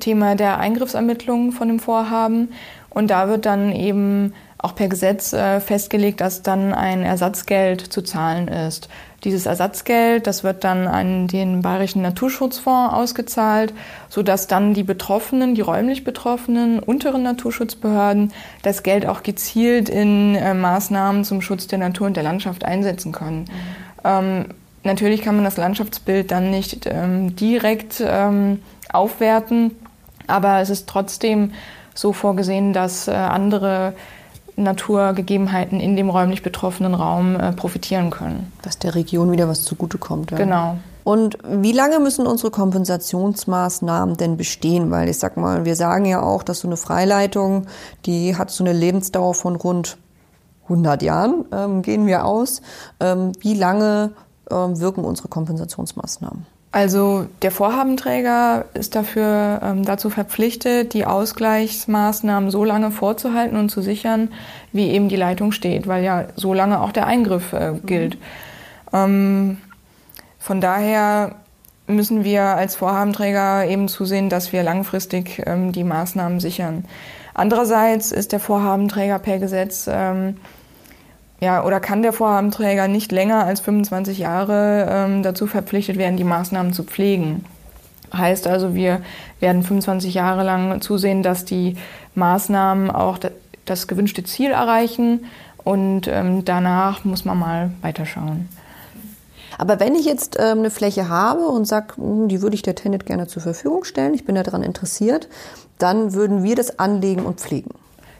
Thema 0.00 0.34
der 0.34 0.58
Eingriffsermittlungen 0.58 1.52
von 1.52 1.68
dem 1.68 1.78
Vorhaben. 1.78 2.50
Und 2.90 3.10
da 3.10 3.28
wird 3.28 3.46
dann 3.46 3.72
eben 3.72 4.34
auch 4.62 4.76
per 4.76 4.88
Gesetz 4.88 5.32
äh, 5.32 5.60
festgelegt, 5.60 6.20
dass 6.20 6.42
dann 6.42 6.72
ein 6.72 7.02
Ersatzgeld 7.02 7.80
zu 7.80 8.00
zahlen 8.02 8.46
ist. 8.46 8.88
Dieses 9.24 9.46
Ersatzgeld, 9.46 10.26
das 10.26 10.44
wird 10.44 10.64
dann 10.64 10.86
an 10.86 11.26
den 11.26 11.62
Bayerischen 11.62 12.02
Naturschutzfonds 12.02 12.94
ausgezahlt, 12.94 13.74
sodass 14.08 14.46
dann 14.46 14.72
die 14.72 14.84
Betroffenen, 14.84 15.54
die 15.54 15.60
räumlich 15.60 16.04
Betroffenen, 16.04 16.78
unteren 16.78 17.24
Naturschutzbehörden 17.24 18.32
das 18.62 18.84
Geld 18.84 19.04
auch 19.06 19.24
gezielt 19.24 19.88
in 19.88 20.36
äh, 20.36 20.54
Maßnahmen 20.54 21.24
zum 21.24 21.42
Schutz 21.42 21.66
der 21.66 21.78
Natur 21.78 22.06
und 22.06 22.16
der 22.16 22.24
Landschaft 22.24 22.64
einsetzen 22.64 23.10
können. 23.10 23.40
Mhm. 23.40 23.46
Ähm, 24.04 24.44
natürlich 24.84 25.22
kann 25.22 25.34
man 25.34 25.44
das 25.44 25.56
Landschaftsbild 25.56 26.30
dann 26.30 26.50
nicht 26.50 26.86
ähm, 26.86 27.34
direkt 27.34 28.02
ähm, 28.04 28.60
aufwerten, 28.92 29.72
aber 30.28 30.60
es 30.60 30.70
ist 30.70 30.88
trotzdem 30.88 31.52
so 31.94 32.12
vorgesehen, 32.12 32.72
dass 32.72 33.08
äh, 33.08 33.12
andere 33.12 33.94
Naturgegebenheiten 34.62 35.80
in 35.80 35.96
dem 35.96 36.10
räumlich 36.10 36.42
betroffenen 36.42 36.94
Raum 36.94 37.36
äh, 37.36 37.52
profitieren 37.52 38.10
können. 38.10 38.52
Dass 38.62 38.78
der 38.78 38.94
Region 38.94 39.30
wieder 39.32 39.48
was 39.48 39.62
zugutekommt. 39.62 40.30
Ja. 40.30 40.38
Genau. 40.38 40.76
Und 41.04 41.38
wie 41.44 41.72
lange 41.72 41.98
müssen 41.98 42.26
unsere 42.26 42.50
Kompensationsmaßnahmen 42.50 44.16
denn 44.16 44.36
bestehen? 44.36 44.90
Weil 44.90 45.08
ich 45.08 45.18
sag 45.18 45.36
mal, 45.36 45.64
wir 45.64 45.74
sagen 45.74 46.04
ja 46.04 46.22
auch, 46.22 46.42
dass 46.42 46.60
so 46.60 46.68
eine 46.68 46.76
Freileitung, 46.76 47.66
die 48.06 48.36
hat 48.36 48.50
so 48.50 48.62
eine 48.62 48.72
Lebensdauer 48.72 49.34
von 49.34 49.56
rund 49.56 49.98
100 50.64 51.02
Jahren, 51.02 51.44
ähm, 51.52 51.82
gehen 51.82 52.06
wir 52.06 52.24
aus. 52.24 52.62
Ähm, 53.00 53.32
wie 53.40 53.54
lange 53.54 54.12
ähm, 54.50 54.78
wirken 54.78 55.04
unsere 55.04 55.28
Kompensationsmaßnahmen? 55.28 56.46
Also 56.72 57.26
der 57.42 57.50
Vorhabenträger 57.50 58.64
ist 58.72 58.94
dafür 58.94 59.60
ähm, 59.62 59.84
dazu 59.84 60.08
verpflichtet, 60.08 60.94
die 60.94 61.04
Ausgleichsmaßnahmen 61.04 62.50
so 62.50 62.64
lange 62.64 62.90
vorzuhalten 62.90 63.58
und 63.58 63.68
zu 63.68 63.82
sichern, 63.82 64.30
wie 64.72 64.88
eben 64.88 65.10
die 65.10 65.16
Leitung 65.16 65.52
steht, 65.52 65.86
weil 65.86 66.02
ja 66.02 66.24
so 66.34 66.54
lange 66.54 66.80
auch 66.80 66.92
der 66.92 67.06
Eingriff 67.06 67.52
äh, 67.52 67.74
gilt. 67.84 68.14
Mhm. 68.14 68.20
Ähm, 68.94 69.56
von 70.38 70.60
daher 70.62 71.36
müssen 71.86 72.24
wir 72.24 72.42
als 72.42 72.74
Vorhabenträger 72.74 73.66
eben 73.66 73.88
zusehen, 73.88 74.30
dass 74.30 74.52
wir 74.52 74.62
langfristig 74.62 75.42
ähm, 75.46 75.72
die 75.72 75.84
Maßnahmen 75.84 76.40
sichern. 76.40 76.84
Andererseits 77.34 78.12
ist 78.12 78.32
der 78.32 78.40
Vorhabenträger 78.40 79.18
per 79.18 79.38
Gesetz 79.38 79.88
ähm, 79.90 80.36
ja, 81.42 81.64
oder 81.64 81.80
kann 81.80 82.02
der 82.02 82.12
Vorhabenträger 82.12 82.86
nicht 82.86 83.10
länger 83.10 83.44
als 83.44 83.58
25 83.58 84.18
Jahre 84.18 84.86
ähm, 84.88 85.24
dazu 85.24 85.48
verpflichtet 85.48 85.98
werden, 85.98 86.16
die 86.16 86.22
Maßnahmen 86.22 86.72
zu 86.72 86.84
pflegen. 86.84 87.44
Heißt 88.14 88.46
also, 88.46 88.76
wir 88.76 89.00
werden 89.40 89.64
25 89.64 90.14
Jahre 90.14 90.44
lang 90.44 90.80
zusehen, 90.80 91.24
dass 91.24 91.44
die 91.44 91.76
Maßnahmen 92.14 92.92
auch 92.92 93.18
das 93.64 93.88
gewünschte 93.88 94.22
Ziel 94.22 94.52
erreichen 94.52 95.24
und 95.64 96.06
ähm, 96.06 96.44
danach 96.44 97.04
muss 97.04 97.24
man 97.24 97.40
mal 97.40 97.72
weiterschauen. 97.82 98.48
Aber 99.58 99.80
wenn 99.80 99.96
ich 99.96 100.06
jetzt 100.06 100.36
ähm, 100.38 100.58
eine 100.58 100.70
Fläche 100.70 101.08
habe 101.08 101.48
und 101.48 101.64
sage, 101.64 101.96
hm, 101.96 102.28
die 102.28 102.40
würde 102.40 102.54
ich 102.54 102.62
der 102.62 102.76
Tennet 102.76 103.04
gerne 103.04 103.26
zur 103.26 103.42
Verfügung 103.42 103.82
stellen, 103.82 104.14
ich 104.14 104.24
bin 104.24 104.36
daran 104.36 104.62
interessiert, 104.62 105.28
dann 105.78 106.12
würden 106.12 106.44
wir 106.44 106.54
das 106.54 106.78
anlegen 106.78 107.24
und 107.24 107.40
pflegen. 107.40 107.74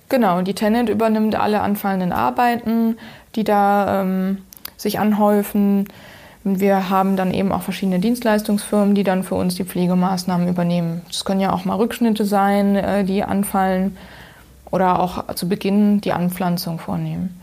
Genau, 0.08 0.42
die 0.42 0.54
Tenant 0.54 0.88
übernimmt 0.88 1.34
alle 1.34 1.60
anfallenden 1.60 2.12
Arbeiten, 2.12 2.96
die 3.34 3.44
da 3.44 4.02
ähm, 4.02 4.38
sich 4.76 4.98
anhäufen. 4.98 5.88
Wir 6.44 6.90
haben 6.90 7.16
dann 7.16 7.32
eben 7.32 7.52
auch 7.52 7.62
verschiedene 7.62 8.00
Dienstleistungsfirmen, 8.00 8.94
die 8.94 9.04
dann 9.04 9.22
für 9.22 9.36
uns 9.36 9.54
die 9.54 9.64
Pflegemaßnahmen 9.64 10.48
übernehmen. 10.48 11.02
Das 11.06 11.24
können 11.24 11.40
ja 11.40 11.52
auch 11.52 11.64
mal 11.64 11.76
Rückschnitte 11.76 12.24
sein, 12.24 12.76
äh, 12.76 13.04
die 13.04 13.22
anfallen 13.22 13.96
oder 14.70 15.00
auch 15.00 15.34
zu 15.34 15.48
Beginn 15.48 16.00
die 16.00 16.12
Anpflanzung 16.12 16.78
vornehmen. 16.78 17.38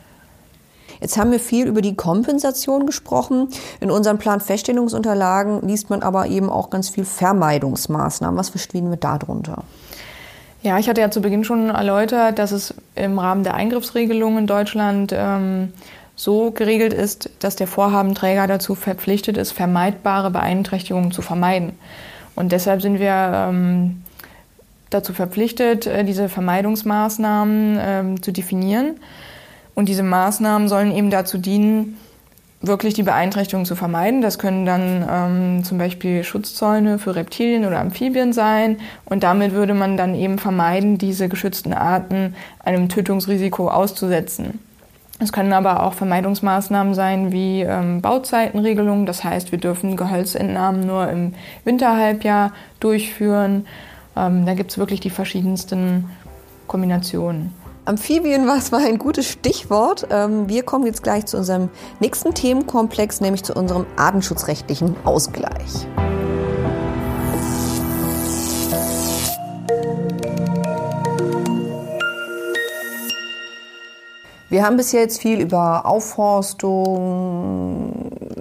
Jetzt 1.00 1.18
haben 1.18 1.32
wir 1.32 1.40
viel 1.40 1.66
über 1.66 1.82
die 1.82 1.96
Kompensation 1.96 2.86
gesprochen. 2.86 3.48
In 3.80 3.90
unseren 3.90 4.18
Planfeststellungsunterlagen 4.18 5.66
liest 5.66 5.90
man 5.90 6.02
aber 6.02 6.28
eben 6.28 6.50
auch 6.50 6.70
ganz 6.70 6.90
viel 6.90 7.06
Vermeidungsmaßnahmen. 7.06 8.38
Was 8.38 8.50
verstehen 8.50 8.90
wir 8.90 8.98
darunter? 8.98 9.64
Ja, 10.62 10.78
ich 10.78 10.90
hatte 10.90 11.00
ja 11.00 11.10
zu 11.10 11.22
Beginn 11.22 11.46
schon 11.46 11.70
erläutert, 11.70 12.38
dass 12.38 12.52
es 12.52 12.74
im 12.96 13.18
Rahmen 13.18 13.44
der 13.44 13.54
Eingriffsregelung 13.54 14.38
in 14.38 14.48
Deutschland 14.48 15.14
ähm, 15.16 15.72
so 16.16 16.52
geregelt 16.52 16.94
ist, 16.94 17.30
dass 17.40 17.56
der 17.56 17.68
Vorhabenträger 17.68 18.46
dazu 18.46 18.76
verpflichtet 18.76 19.38
ist, 19.38 19.54
vermeidbare 19.54 20.32
Beeinträchtigungen 20.32 21.14
zu 21.14 21.22
vermeiden. 21.22 21.80
Und 22.36 22.52
deshalb 22.52 22.82
sind 22.82 23.00
wir 23.00 23.48
ähm, 23.50 24.04
dazu 24.90 25.14
verpflichtet, 25.14 25.88
äh, 25.88 26.04
diese 26.04 26.28
Vermeidungsmaßnahmen 26.28 27.80
ähm, 27.82 28.22
zu 28.22 28.34
definieren. 28.34 29.00
Und 29.76 29.88
diese 29.88 30.04
Maßnahmen 30.04 30.68
sollen 30.68 30.92
eben 30.92 31.10
dazu 31.10 31.38
dienen, 31.38 31.98
wirklich 32.62 32.94
die 32.94 33.04
Beeinträchtigung 33.04 33.66
zu 33.66 33.76
vermeiden. 33.76 34.22
Das 34.22 34.38
können 34.38 34.66
dann 34.66 35.08
ähm, 35.10 35.64
zum 35.64 35.78
Beispiel 35.78 36.24
Schutzzäune 36.24 37.00
für 37.00 37.16
Reptilien 37.16 37.66
oder 37.66 37.80
Amphibien 37.80 38.34
sein. 38.34 38.78
Und 39.06 39.24
damit 39.24 39.54
würde 39.54 39.74
man 39.74 39.96
dann 39.96 40.14
eben 40.16 40.40
vermeiden, 40.40 40.98
diese 40.98 41.30
geschützten 41.30 41.74
Arten 41.74 42.36
einem 42.64 42.90
Tötungsrisiko 42.90 43.70
auszusetzen. 43.70 44.60
Es 45.22 45.34
können 45.34 45.52
aber 45.52 45.84
auch 45.84 45.94
Vermeidungsmaßnahmen 45.94 46.94
sein 46.94 47.32
wie 47.34 47.62
ähm, 47.62 48.02
Bauzeitenregelungen. 48.02 49.06
Das 49.06 49.24
heißt, 49.24 49.52
wir 49.52 49.60
dürfen 49.60 49.98
Gehölzentnahmen 49.98 50.86
nur 50.86 51.10
im 51.10 51.34
Winterhalbjahr 51.66 52.54
durchführen. 52.80 53.68
Ähm, 54.16 54.46
da 54.46 54.54
gibt 54.54 54.72
es 54.72 54.78
wirklich 54.78 55.02
die 55.02 55.10
verschiedensten 55.10 56.10
Kombinationen. 56.68 57.54
Amphibien 57.86 58.48
war 58.48 58.58
es 58.58 58.72
mal 58.72 58.86
ein 58.86 59.00
gutes 59.00 59.28
Stichwort. 59.28 60.08
Ähm, 60.12 60.48
wir 60.48 60.64
kommen 60.64 60.86
jetzt 60.86 61.04
gleich 61.04 61.26
zu 61.26 61.38
unserem 61.38 61.70
nächsten 62.00 62.34
Themenkomplex, 62.34 63.22
nämlich 63.22 63.44
zu 63.44 63.54
unserem 63.54 63.86
artenschutzrechtlichen 63.96 64.96
Ausgleich. 65.06 65.88
Wir 74.52 74.66
haben 74.66 74.78
bis 74.78 74.94
jetzt 74.94 75.22
viel 75.22 75.42
über 75.42 75.86
Aufforstung, 75.86 77.79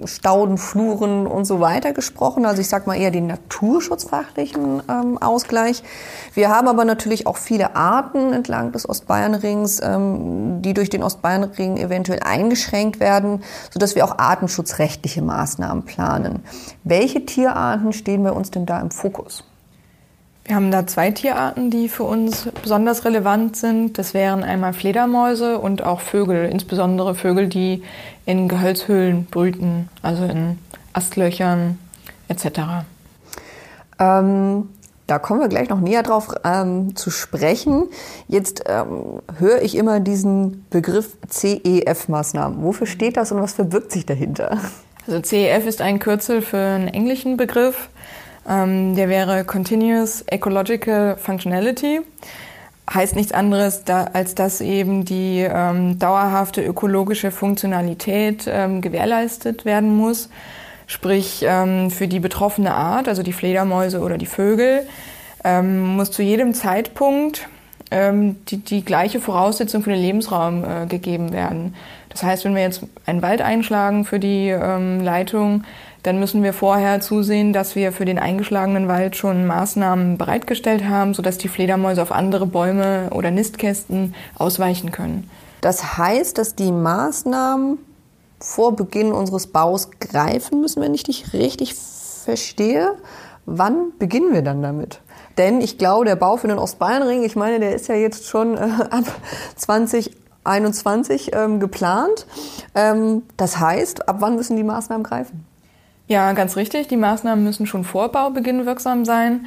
Stauden, 0.09 0.57
Fluren 0.57 1.27
und 1.27 1.45
so 1.45 1.59
weiter 1.59 1.93
gesprochen. 1.93 2.45
Also 2.45 2.61
ich 2.61 2.69
sage 2.69 2.87
mal 2.87 2.95
eher 2.95 3.11
den 3.11 3.27
naturschutzfachlichen 3.27 4.81
ähm, 4.89 5.17
Ausgleich. 5.17 5.83
Wir 6.33 6.49
haben 6.49 6.67
aber 6.67 6.85
natürlich 6.85 7.27
auch 7.27 7.37
viele 7.37 7.75
Arten 7.75 8.33
entlang 8.33 8.71
des 8.71 8.87
Ostbayernrings, 8.87 9.81
ähm, 9.81 10.61
die 10.61 10.73
durch 10.73 10.89
den 10.89 11.03
Ostbayernring 11.03 11.77
eventuell 11.77 12.19
eingeschränkt 12.21 12.99
werden, 12.99 13.43
sodass 13.71 13.95
wir 13.95 14.05
auch 14.05 14.17
artenschutzrechtliche 14.17 15.21
Maßnahmen 15.21 15.83
planen. 15.83 16.43
Welche 16.83 17.25
Tierarten 17.25 17.93
stehen 17.93 18.23
bei 18.23 18.31
uns 18.31 18.51
denn 18.51 18.65
da 18.65 18.79
im 18.79 18.91
Fokus? 18.91 19.48
Wir 20.49 20.55
haben 20.55 20.71
da 20.71 20.87
zwei 20.87 21.11
Tierarten, 21.11 21.69
die 21.69 21.87
für 21.87 22.05
uns 22.05 22.49
besonders 22.63 23.05
relevant 23.05 23.55
sind. 23.55 23.99
Das 23.99 24.15
wären 24.15 24.43
einmal 24.43 24.73
Fledermäuse 24.73 25.59
und 25.59 25.83
auch 25.83 25.99
Vögel, 25.99 26.49
insbesondere 26.49 27.13
Vögel, 27.13 27.47
die 27.47 27.83
in 28.25 28.47
Gehölzhöhlen 28.47 29.25
brüten, 29.25 29.89
also 30.01 30.25
in 30.25 30.57
Astlöchern 30.91 31.77
etc. 32.29 32.61
Ähm, 33.99 34.69
da 35.05 35.19
kommen 35.19 35.39
wir 35.39 35.49
gleich 35.49 35.69
noch 35.69 35.81
näher 35.81 36.01
drauf 36.01 36.29
ähm, 36.43 36.95
zu 36.95 37.11
sprechen. 37.11 37.83
Jetzt 38.27 38.63
ähm, 38.65 39.21
höre 39.37 39.61
ich 39.61 39.77
immer 39.77 39.99
diesen 39.99 40.65
Begriff 40.71 41.15
CEF-Maßnahmen. 41.27 42.63
Wofür 42.63 42.87
steht 42.87 43.17
das 43.17 43.31
und 43.31 43.39
was 43.39 43.53
verbirgt 43.53 43.91
sich 43.91 44.07
dahinter? 44.07 44.57
Also 45.05 45.21
CEF 45.21 45.67
ist 45.67 45.81
ein 45.81 45.99
Kürzel 45.99 46.41
für 46.41 46.57
einen 46.57 46.87
englischen 46.87 47.37
Begriff. 47.37 47.89
Ähm, 48.49 48.95
der 48.95 49.09
wäre 49.09 49.45
Continuous 49.45 50.23
Ecological 50.27 51.15
Functionality. 51.17 52.01
Heißt 52.91 53.15
nichts 53.15 53.31
anderes, 53.31 53.83
da, 53.83 54.05
als 54.13 54.33
dass 54.33 54.61
eben 54.61 55.05
die 55.05 55.47
ähm, 55.47 55.99
dauerhafte 55.99 56.63
ökologische 56.63 57.29
Funktionalität 57.29 58.45
ähm, 58.51 58.81
gewährleistet 58.81 59.63
werden 59.63 59.95
muss. 59.95 60.29
Sprich, 60.87 61.45
ähm, 61.47 61.91
für 61.91 62.07
die 62.07 62.19
betroffene 62.19 62.73
Art, 62.73 63.07
also 63.07 63.21
die 63.21 63.33
Fledermäuse 63.33 63.99
oder 63.99 64.17
die 64.17 64.25
Vögel, 64.25 64.87
ähm, 65.43 65.97
muss 65.97 66.09
zu 66.09 66.23
jedem 66.23 66.55
Zeitpunkt 66.55 67.47
ähm, 67.91 68.37
die, 68.47 68.57
die 68.57 68.83
gleiche 68.83 69.19
Voraussetzung 69.19 69.83
für 69.83 69.91
den 69.91 70.01
Lebensraum 70.01 70.63
äh, 70.63 70.87
gegeben 70.87 71.31
werden. 71.31 71.75
Das 72.09 72.23
heißt, 72.23 72.43
wenn 72.45 72.55
wir 72.55 72.63
jetzt 72.63 72.81
einen 73.05 73.21
Wald 73.21 73.43
einschlagen 73.43 74.03
für 74.03 74.19
die 74.19 74.49
Leitung, 74.49 75.63
dann 76.03 76.19
müssen 76.19 76.43
wir 76.43 76.53
vorher 76.53 77.01
zusehen, 77.01 77.51
dass 77.51 77.75
wir 77.75 77.91
für 77.91 78.05
den 78.05 78.19
eingeschlagenen 78.19 78.87
Wald 78.87 79.15
schon 79.15 79.45
Maßnahmen 79.45 80.17
bereitgestellt 80.17 80.85
haben, 80.85 81.13
sodass 81.13 81.37
die 81.37 81.49
Fledermäuse 81.49 82.01
auf 82.01 82.11
andere 82.11 82.45
Bäume 82.45 83.09
oder 83.11 83.31
Nistkästen 83.31 84.15
ausweichen 84.37 84.91
können. 84.91 85.29
Das 85.61 85.97
heißt, 85.97 86.37
dass 86.37 86.55
die 86.55 86.71
Maßnahmen 86.71 87.79
vor 88.39 88.75
Beginn 88.75 89.11
unseres 89.11 89.47
Baus 89.47 89.89
greifen 89.99 90.61
müssen, 90.61 90.81
wenn 90.81 90.93
ich 90.93 91.03
dich 91.03 91.33
richtig 91.33 91.75
verstehe. 91.75 92.95
Wann 93.45 93.91
beginnen 93.99 94.33
wir 94.33 94.41
dann 94.41 94.61
damit? 94.61 95.01
Denn 95.37 95.59
ich 95.59 95.77
glaube, 95.77 96.05
der 96.05 96.15
Bau 96.15 96.37
für 96.37 96.47
den 96.47 96.59
Ostbayernring, 96.59 97.23
ich 97.23 97.35
meine, 97.35 97.59
der 97.59 97.75
ist 97.75 97.87
ja 97.87 97.95
jetzt 97.95 98.25
schon 98.25 98.55
äh, 98.55 98.59
ab 98.89 99.05
2021 99.57 101.31
ähm, 101.33 101.59
geplant. 101.59 102.25
Ähm, 102.75 103.23
das 103.35 103.59
heißt, 103.59 104.07
ab 104.07 104.17
wann 104.19 104.35
müssen 104.35 104.55
die 104.55 104.63
Maßnahmen 104.63 105.03
greifen? 105.03 105.48
Ja, 106.09 106.33
ganz 106.33 106.57
richtig. 106.57 106.87
Die 106.87 106.97
Maßnahmen 106.97 107.43
müssen 107.43 107.67
schon 107.67 107.83
vor 107.83 108.11
Baubeginn 108.11 108.65
wirksam 108.65 109.05
sein. 109.05 109.45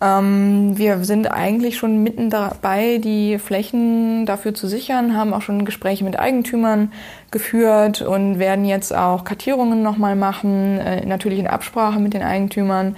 Ähm, 0.00 0.76
wir 0.76 1.04
sind 1.04 1.30
eigentlich 1.30 1.76
schon 1.76 2.02
mitten 2.02 2.30
dabei, 2.30 2.98
die 2.98 3.38
Flächen 3.38 4.26
dafür 4.26 4.52
zu 4.52 4.66
sichern, 4.66 5.16
haben 5.16 5.32
auch 5.32 5.42
schon 5.42 5.64
Gespräche 5.64 6.02
mit 6.02 6.18
Eigentümern 6.18 6.90
geführt 7.30 8.02
und 8.02 8.40
werden 8.40 8.64
jetzt 8.64 8.92
auch 8.92 9.22
Kartierungen 9.22 9.84
nochmal 9.84 10.16
machen, 10.16 10.80
äh, 10.80 11.06
natürlich 11.06 11.38
in 11.38 11.46
Absprache 11.46 12.00
mit 12.00 12.12
den 12.12 12.22
Eigentümern, 12.22 12.96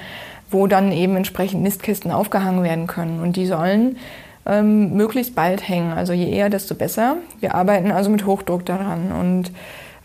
wo 0.51 0.66
dann 0.66 0.90
eben 0.90 1.14
entsprechend 1.14 1.62
Nistkästen 1.62 2.12
aufgehangen 2.12 2.64
werden 2.64 2.87
können. 2.87 3.20
Und 3.20 3.37
die 3.37 3.44
sollen 3.44 3.98
ähm, 4.46 4.94
möglichst 4.96 5.35
bald 5.35 5.68
hängen. 5.68 5.92
Also 5.92 6.14
je 6.14 6.31
eher, 6.31 6.48
desto 6.48 6.75
besser. 6.75 7.16
Wir 7.40 7.55
arbeiten 7.55 7.92
also 7.92 8.09
mit 8.09 8.25
Hochdruck 8.25 8.64
daran. 8.64 9.12
Und 9.12 9.53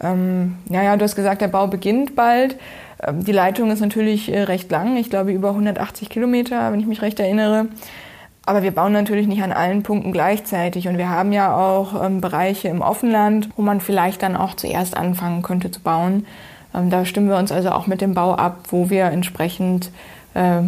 ähm, 0.02 0.58
ja, 0.70 0.84
ja, 0.84 0.98
du 0.98 1.06
hast 1.06 1.16
gesagt, 1.16 1.40
der 1.40 1.48
Bau 1.48 1.68
beginnt 1.68 2.18
bald. 2.18 2.58
Ähm, 3.06 3.24
die 3.24 3.32
Leitung 3.32 3.72
ist 3.72 3.82
natürlich 3.82 4.32
äh, 4.34 4.44
recht 4.44 4.72
lang, 4.72 4.98
ich 4.98 5.10
glaube 5.10 5.32
über 5.32 5.50
180 5.50 6.10
Kilometer, 6.10 6.72
wenn 6.72 6.80
ich 6.80 6.88
mich 6.88 7.02
recht 7.02 7.20
erinnere. 7.20 7.68
Aber 8.46 8.64
wir 8.64 8.72
bauen 8.72 8.94
natürlich 8.94 9.28
nicht 9.28 9.44
an 9.44 9.52
allen 9.52 9.84
Punkten 9.84 10.14
gleichzeitig. 10.14 10.88
Und 10.88 10.98
wir 10.98 11.10
haben 11.10 11.34
ja 11.34 11.54
auch 11.54 12.02
ähm, 12.02 12.22
Bereiche 12.22 12.70
im 12.70 12.82
Offenland, 12.82 13.50
wo 13.58 13.62
man 13.62 13.82
vielleicht 13.82 14.24
dann 14.24 14.38
auch 14.38 14.56
zuerst 14.56 14.96
anfangen 14.96 15.42
könnte 15.42 15.70
zu 15.70 15.82
bauen. 15.82 16.26
Ähm, 16.74 16.90
da 16.90 17.04
stimmen 17.04 17.28
wir 17.28 17.36
uns 17.36 17.52
also 17.52 17.72
auch 17.72 17.88
mit 17.88 18.00
dem 18.00 18.14
Bau 18.14 18.36
ab, 18.36 18.60
wo 18.70 18.90
wir 18.90 19.06
entsprechend 19.06 19.92
äh, 20.34 20.62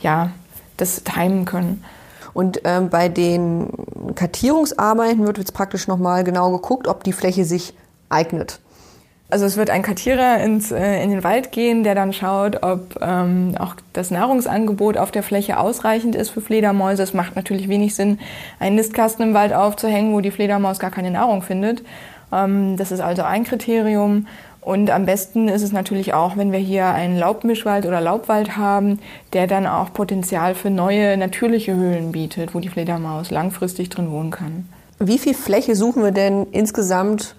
ja, 0.00 0.30
das 0.76 1.04
timen 1.04 1.44
können. 1.44 1.84
Und 2.32 2.62
ähm, 2.64 2.90
bei 2.90 3.08
den 3.08 3.68
Kartierungsarbeiten 4.16 5.24
wird 5.24 5.38
jetzt 5.38 5.54
praktisch 5.54 5.86
nochmal 5.86 6.24
genau 6.24 6.50
geguckt, 6.50 6.88
ob 6.88 7.04
die 7.04 7.12
Fläche 7.12 7.44
sich 7.44 7.74
eignet. 8.08 8.58
Also 9.30 9.46
es 9.46 9.56
wird 9.56 9.70
ein 9.70 9.82
Kartierer 9.82 10.38
ins, 10.38 10.70
äh, 10.70 11.02
in 11.02 11.10
den 11.10 11.24
Wald 11.24 11.50
gehen, 11.50 11.82
der 11.82 11.94
dann 11.94 12.12
schaut, 12.12 12.62
ob 12.62 12.96
ähm, 13.00 13.54
auch 13.58 13.74
das 13.92 14.10
Nahrungsangebot 14.10 14.96
auf 14.98 15.10
der 15.10 15.22
Fläche 15.22 15.58
ausreichend 15.58 16.14
ist 16.14 16.30
für 16.30 16.40
Fledermäuse. 16.40 17.02
Es 17.02 17.14
macht 17.14 17.34
natürlich 17.34 17.68
wenig 17.68 17.94
Sinn, 17.94 18.18
einen 18.60 18.76
Nistkasten 18.76 19.28
im 19.28 19.34
Wald 19.34 19.52
aufzuhängen, 19.52 20.12
wo 20.12 20.20
die 20.20 20.30
Fledermaus 20.30 20.78
gar 20.78 20.90
keine 20.90 21.10
Nahrung 21.10 21.42
findet. 21.42 21.82
Ähm, 22.32 22.76
das 22.76 22.92
ist 22.92 23.00
also 23.00 23.22
ein 23.22 23.44
Kriterium. 23.44 24.26
Und 24.60 24.90
am 24.90 25.04
besten 25.04 25.48
ist 25.48 25.62
es 25.62 25.72
natürlich 25.72 26.14
auch, 26.14 26.36
wenn 26.36 26.52
wir 26.52 26.58
hier 26.58 26.86
einen 26.86 27.18
Laubmischwald 27.18 27.84
oder 27.84 28.00
Laubwald 28.00 28.56
haben, 28.56 28.98
der 29.34 29.46
dann 29.46 29.66
auch 29.66 29.92
Potenzial 29.92 30.54
für 30.54 30.70
neue 30.70 31.18
natürliche 31.18 31.74
Höhlen 31.74 32.12
bietet, 32.12 32.54
wo 32.54 32.60
die 32.60 32.70
Fledermaus 32.70 33.30
langfristig 33.30 33.90
drin 33.90 34.10
wohnen 34.10 34.30
kann. 34.30 34.68
Wie 34.98 35.18
viel 35.18 35.34
Fläche 35.34 35.76
suchen 35.76 36.02
wir 36.02 36.12
denn 36.12 36.46
insgesamt 36.52 37.34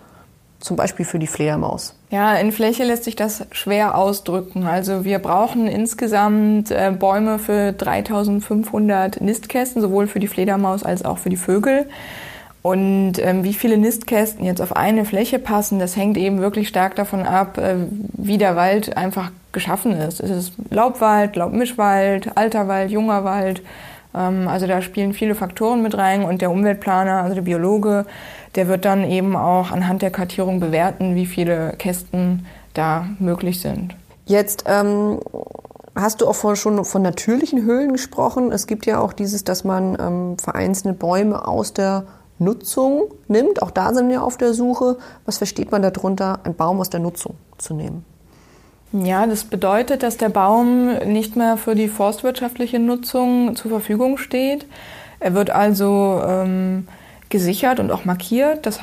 zum 0.60 0.76
Beispiel 0.76 1.06
für 1.06 1.20
die 1.20 1.28
Fledermaus? 1.28 1.96
Ja, 2.10 2.36
in 2.36 2.52
Fläche 2.52 2.84
lässt 2.84 3.04
sich 3.04 3.16
das 3.16 3.46
schwer 3.52 3.98
ausdrücken. 3.98 4.66
Also 4.66 5.06
wir 5.06 5.20
brauchen 5.20 5.68
insgesamt 5.68 6.72
äh, 6.72 6.92
Bäume 6.98 7.40
für 7.40 7.74
3500 7.74 9.22
Nistkästen, 9.22 9.82
sowohl 9.82 10.08
für 10.08 10.20
die 10.20 10.28
Fledermaus 10.28 10.84
als 10.84 11.04
auch 11.04 11.18
für 11.18 11.30
die 11.30 11.38
Vögel. 11.38 11.88
Und 12.62 13.20
ähm, 13.20 13.44
wie 13.44 13.54
viele 13.54 13.78
Nistkästen 13.78 14.44
jetzt 14.44 14.60
auf 14.60 14.76
eine 14.76 15.06
Fläche 15.06 15.38
passen, 15.38 15.78
das 15.78 15.96
hängt 15.96 16.18
eben 16.18 16.40
wirklich 16.40 16.68
stark 16.68 16.96
davon 16.96 17.24
ab, 17.24 17.60
äh, 17.60 17.76
wie 18.14 18.40
der 18.40 18.56
Wald 18.56 18.98
einfach 18.98 19.32
geschaffen 19.52 19.92
ist. 19.92 20.20
Ist 20.20 20.32
es 20.32 20.52
Laubwald, 20.72 21.36
Laubmischwald, 21.36 22.36
alter 22.36 22.68
Wald, 22.68 22.90
junger 22.90 23.24
Wald? 23.24 23.62
Ähm, 24.16 24.48
also 24.48 24.68
da 24.68 24.82
spielen 24.82 25.14
viele 25.14 25.36
Faktoren 25.36 25.82
mit 25.82 25.98
rein 25.98 26.24
und 26.24 26.42
der 26.42 26.52
Umweltplaner, 26.52 27.24
also 27.24 27.36
der 27.36 27.42
Biologe, 27.42 28.06
der 28.56 28.68
wird 28.68 28.86
dann 28.86 29.04
eben 29.04 29.36
auch 29.36 29.72
anhand 29.72 30.02
der 30.02 30.12
Kartierung 30.12 30.60
bewerten, 30.60 31.16
wie 31.16 31.26
viele 31.26 31.74
Kästen 31.78 32.46
da 32.74 33.08
möglich 33.20 33.60
sind. 33.60 33.96
Jetzt 34.26 34.66
ähm, 34.68 35.20
hast 35.96 36.22
du 36.22 36.28
auch 36.28 36.36
vor, 36.36 36.56
schon 36.56 36.84
von 36.86 37.02
natürlichen 37.02 37.64
Höhlen 37.64 37.92
gesprochen. 37.92 38.52
Es 38.52 38.68
gibt 38.68 38.86
ja 38.86 39.00
auch 39.00 39.14
dieses, 39.14 39.44
dass 39.44 39.64
man 39.64 39.98
ähm, 40.00 40.38
vereinzelte 40.38 40.98
Bäume 40.98 41.48
aus 41.48 41.74
der 41.74 42.06
Nutzung 42.40 43.14
nimmt. 43.28 43.62
Auch 43.62 43.72
da 43.72 43.94
sind 43.94 44.10
wir 44.10 44.24
auf 44.24 44.38
der 44.38 44.54
Suche. 44.54 44.98
Was 45.26 45.38
versteht 45.38 45.72
man 45.72 45.82
darunter, 45.82 46.40
einen 46.44 46.56
Baum 46.56 46.80
aus 46.80 46.90
der 46.90 47.00
Nutzung 47.00 47.36
zu 47.58 47.74
nehmen? 47.74 48.04
Ja, 49.04 49.28
das 49.28 49.44
bedeutet, 49.44 50.04
dass 50.04 50.16
der 50.16 50.30
Baum 50.30 50.94
nicht 51.06 51.36
mehr 51.36 51.58
für 51.58 51.76
die 51.76 51.90
forstwirtschaftliche 51.90 52.80
Nutzung 52.80 53.56
zur 53.56 53.72
Verfügung 53.72 54.18
steht. 54.18 54.66
Er 55.20 55.34
wird 55.34 55.50
also 55.50 56.22
ähm, 56.26 56.88
gesichert 57.30 57.82
und 57.82 57.92
auch 57.92 58.06
markiert. 58.06 58.66
Das 58.66 58.80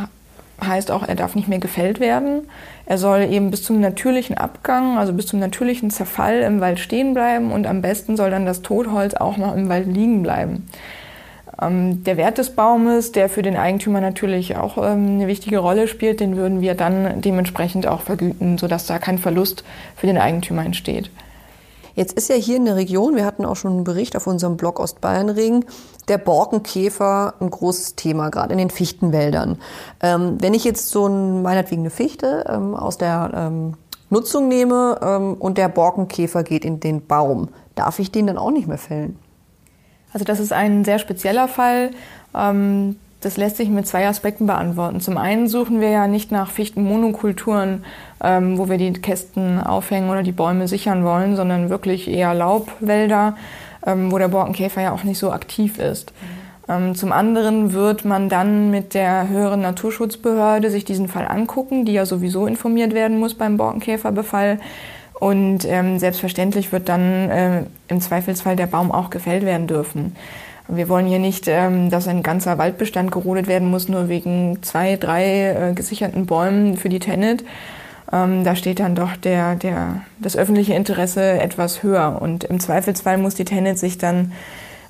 heißt 0.62 0.90
auch, 0.90 1.08
er 1.08 1.14
darf 1.14 1.34
nicht 1.34 1.48
mehr 1.48 1.60
gefällt 1.60 1.98
werden. 1.98 2.42
Er 2.84 2.98
soll 2.98 3.22
eben 3.22 3.50
bis 3.50 3.62
zum 3.62 3.80
natürlichen 3.80 4.36
Abgang, 4.36 4.98
also 4.98 5.14
bis 5.14 5.26
zum 5.26 5.38
natürlichen 5.38 5.90
Zerfall 5.90 6.40
im 6.40 6.60
Wald 6.60 6.78
stehen 6.78 7.14
bleiben 7.14 7.50
und 7.50 7.66
am 7.66 7.80
besten 7.80 8.18
soll 8.18 8.30
dann 8.30 8.44
das 8.44 8.60
Totholz 8.60 9.14
auch 9.14 9.38
noch 9.38 9.56
im 9.56 9.70
Wald 9.70 9.86
liegen 9.86 10.22
bleiben. 10.22 10.68
Ähm, 11.60 12.04
der 12.04 12.16
Wert 12.16 12.38
des 12.38 12.50
Baumes, 12.50 13.12
der 13.12 13.28
für 13.28 13.42
den 13.42 13.56
Eigentümer 13.56 14.00
natürlich 14.00 14.56
auch 14.56 14.78
ähm, 14.78 15.06
eine 15.06 15.26
wichtige 15.26 15.58
Rolle 15.58 15.88
spielt, 15.88 16.20
den 16.20 16.36
würden 16.36 16.60
wir 16.60 16.74
dann 16.74 17.20
dementsprechend 17.20 17.86
auch 17.86 18.00
vergüten, 18.00 18.58
sodass 18.58 18.86
da 18.86 18.98
kein 18.98 19.18
Verlust 19.18 19.64
für 19.96 20.06
den 20.06 20.18
Eigentümer 20.18 20.64
entsteht. 20.64 21.10
Jetzt 21.94 22.14
ist 22.14 22.30
ja 22.30 22.36
hier 22.36 22.56
in 22.56 22.64
der 22.64 22.76
Region, 22.76 23.16
wir 23.16 23.26
hatten 23.26 23.44
auch 23.44 23.56
schon 23.56 23.72
einen 23.72 23.84
Bericht 23.84 24.16
auf 24.16 24.26
unserem 24.26 24.56
Blog 24.56 24.80
Ostbayernring, 24.80 25.66
der 26.08 26.18
Borkenkäfer 26.18 27.34
ein 27.38 27.50
großes 27.50 27.96
Thema, 27.96 28.30
gerade 28.30 28.52
in 28.52 28.58
den 28.58 28.70
Fichtenwäldern. 28.70 29.58
Ähm, 30.00 30.38
wenn 30.40 30.54
ich 30.54 30.64
jetzt 30.64 30.88
so 30.88 31.06
ein, 31.06 31.42
meinetwegen 31.42 31.82
eine 31.82 31.90
Fichte 31.90 32.44
ähm, 32.48 32.74
aus 32.74 32.96
der 32.96 33.30
ähm, 33.34 33.74
Nutzung 34.08 34.48
nehme 34.48 34.98
ähm, 35.02 35.34
und 35.34 35.58
der 35.58 35.68
Borkenkäfer 35.68 36.42
geht 36.44 36.64
in 36.64 36.80
den 36.80 37.06
Baum, 37.06 37.48
darf 37.74 37.98
ich 37.98 38.10
den 38.10 38.26
dann 38.26 38.38
auch 38.38 38.50
nicht 38.50 38.68
mehr 38.68 38.78
fällen? 38.78 39.18
Also 40.12 40.24
das 40.24 40.40
ist 40.40 40.52
ein 40.52 40.84
sehr 40.84 40.98
spezieller 40.98 41.48
Fall. 41.48 41.90
Ähm, 42.34 42.96
das 43.20 43.36
lässt 43.36 43.56
sich 43.56 43.68
mit 43.68 43.86
zwei 43.86 44.08
Aspekten 44.08 44.46
beantworten. 44.46 45.00
Zum 45.00 45.16
einen 45.16 45.46
suchen 45.46 45.80
wir 45.80 45.90
ja 45.90 46.08
nicht 46.08 46.32
nach 46.32 46.50
Fichtenmonokulturen, 46.50 47.84
ähm, 48.22 48.58
wo 48.58 48.68
wir 48.68 48.78
die 48.78 48.92
Kästen 48.92 49.60
aufhängen 49.60 50.10
oder 50.10 50.24
die 50.24 50.32
Bäume 50.32 50.66
sichern 50.66 51.04
wollen, 51.04 51.36
sondern 51.36 51.70
wirklich 51.70 52.08
eher 52.08 52.34
Laubwälder, 52.34 53.36
ähm, 53.86 54.10
wo 54.10 54.18
der 54.18 54.28
Borkenkäfer 54.28 54.82
ja 54.82 54.92
auch 54.92 55.04
nicht 55.04 55.18
so 55.18 55.30
aktiv 55.30 55.78
ist. 55.78 56.12
Zum 56.94 57.12
anderen 57.12 57.72
wird 57.72 58.04
man 58.04 58.28
dann 58.28 58.70
mit 58.70 58.94
der 58.94 59.28
höheren 59.28 59.60
Naturschutzbehörde 59.60 60.70
sich 60.70 60.84
diesen 60.84 61.08
Fall 61.08 61.26
angucken, 61.26 61.84
die 61.84 61.92
ja 61.92 62.06
sowieso 62.06 62.46
informiert 62.46 62.94
werden 62.94 63.18
muss 63.18 63.34
beim 63.34 63.56
Borkenkäferbefall. 63.56 64.60
Und 65.22 65.64
ähm, 65.66 66.00
selbstverständlich 66.00 66.72
wird 66.72 66.88
dann 66.88 67.30
äh, 67.30 67.62
im 67.86 68.00
Zweifelsfall 68.00 68.56
der 68.56 68.66
Baum 68.66 68.90
auch 68.90 69.08
gefällt 69.08 69.44
werden 69.44 69.68
dürfen. 69.68 70.16
Wir 70.66 70.88
wollen 70.88 71.06
hier 71.06 71.20
nicht, 71.20 71.46
ähm, 71.46 71.90
dass 71.90 72.08
ein 72.08 72.24
ganzer 72.24 72.58
Waldbestand 72.58 73.12
gerodet 73.12 73.46
werden 73.46 73.70
muss, 73.70 73.88
nur 73.88 74.08
wegen 74.08 74.60
zwei, 74.64 74.96
drei 74.96 75.50
äh, 75.70 75.74
gesicherten 75.74 76.26
Bäumen 76.26 76.76
für 76.76 76.88
die 76.88 76.98
Tenet. 76.98 77.44
Ähm, 78.12 78.42
da 78.42 78.56
steht 78.56 78.80
dann 78.80 78.96
doch 78.96 79.14
der, 79.14 79.54
der, 79.54 80.00
das 80.18 80.36
öffentliche 80.36 80.74
Interesse 80.74 81.40
etwas 81.40 81.84
höher. 81.84 82.18
Und 82.20 82.42
im 82.42 82.58
Zweifelsfall 82.58 83.16
muss 83.16 83.36
die 83.36 83.44
Tenet 83.44 83.78
sich 83.78 83.98
dann 83.98 84.32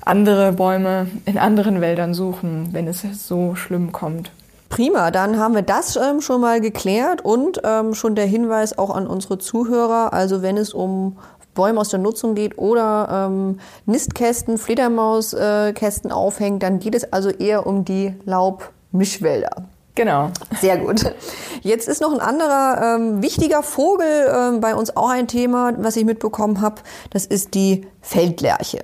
andere 0.03 0.53
Bäume 0.53 1.05
in 1.27 1.37
anderen 1.37 1.79
Wäldern 1.79 2.15
suchen, 2.15 2.69
wenn 2.71 2.87
es 2.87 3.03
so 3.27 3.53
schlimm 3.53 3.91
kommt. 3.91 4.31
Prima, 4.73 5.11
dann 5.11 5.37
haben 5.37 5.53
wir 5.53 5.61
das 5.61 5.97
ähm, 5.97 6.19
schon 6.19 6.41
mal 6.41 6.59
geklärt 6.59 7.23
und 7.23 7.61
ähm, 7.63 7.93
schon 7.93 8.15
der 8.15 8.25
Hinweis 8.25 8.75
auch 8.75 8.89
an 8.89 9.05
unsere 9.05 9.37
Zuhörer. 9.37 10.13
Also 10.13 10.41
wenn 10.41 10.57
es 10.57 10.73
um 10.73 11.19
Bäume 11.53 11.79
aus 11.79 11.89
der 11.89 11.99
Nutzung 11.99 12.33
geht 12.33 12.57
oder 12.57 13.27
ähm, 13.29 13.59
Nistkästen, 13.85 14.57
Fledermauskästen 14.57 16.09
äh, 16.09 16.13
aufhängt, 16.13 16.63
dann 16.63 16.79
geht 16.79 16.95
es 16.95 17.13
also 17.13 17.29
eher 17.29 17.67
um 17.67 17.85
die 17.85 18.15
Laubmischwälder. 18.25 19.67
Genau. 19.95 20.31
Sehr 20.59 20.77
gut. 20.77 21.13
Jetzt 21.61 21.87
ist 21.87 22.01
noch 22.01 22.11
ein 22.11 22.19
anderer 22.19 22.95
ähm, 22.95 23.21
wichtiger 23.21 23.61
Vogel 23.61 24.27
ähm, 24.33 24.59
bei 24.59 24.73
uns 24.73 24.97
auch 24.97 25.09
ein 25.09 25.27
Thema, 25.27 25.73
was 25.77 25.95
ich 25.95 26.03
mitbekommen 26.03 26.61
habe. 26.61 26.81
Das 27.11 27.27
ist 27.27 27.53
die 27.53 27.85
Feldlerche. 28.01 28.83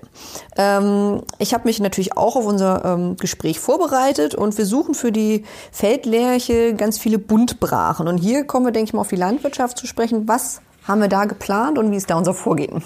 Ähm, 0.56 1.24
ich 1.39 1.56
habe 1.56 1.67
mich 1.67 1.80
natürlich 1.80 2.15
auch 2.15 2.36
auf 2.36 2.45
unser 2.45 2.86
ähm, 2.86 3.17
Gespräch 3.17 3.60
vorbereitet 3.60 4.36
und 4.36 4.58
wir 4.60 4.67
suchen 4.67 4.93
für 4.93 5.12
die 5.12 5.45
Feldlerche 5.72 6.76
ganz 6.76 7.00
viele 7.00 7.17
Buntbrachen. 7.17 8.08
Und 8.08 8.19
hier 8.19 8.43
kommen 8.43 8.67
wir, 8.67 8.72
denke 8.72 8.89
ich 8.89 8.93
mal, 8.93 9.02
auf 9.02 9.10
die 9.10 9.15
Landwirtschaft 9.15 9.80
zu 9.80 9.88
sprechen. 9.88 10.28
Was 10.28 10.62
haben 10.88 11.02
wir 11.02 11.10
da 11.10 11.26
geplant 11.26 11.80
und 11.80 11.91
wie 11.91 11.98
ist 11.98 12.12
da 12.12 12.17
unser 12.17 12.36
Vorgehen? 12.36 12.84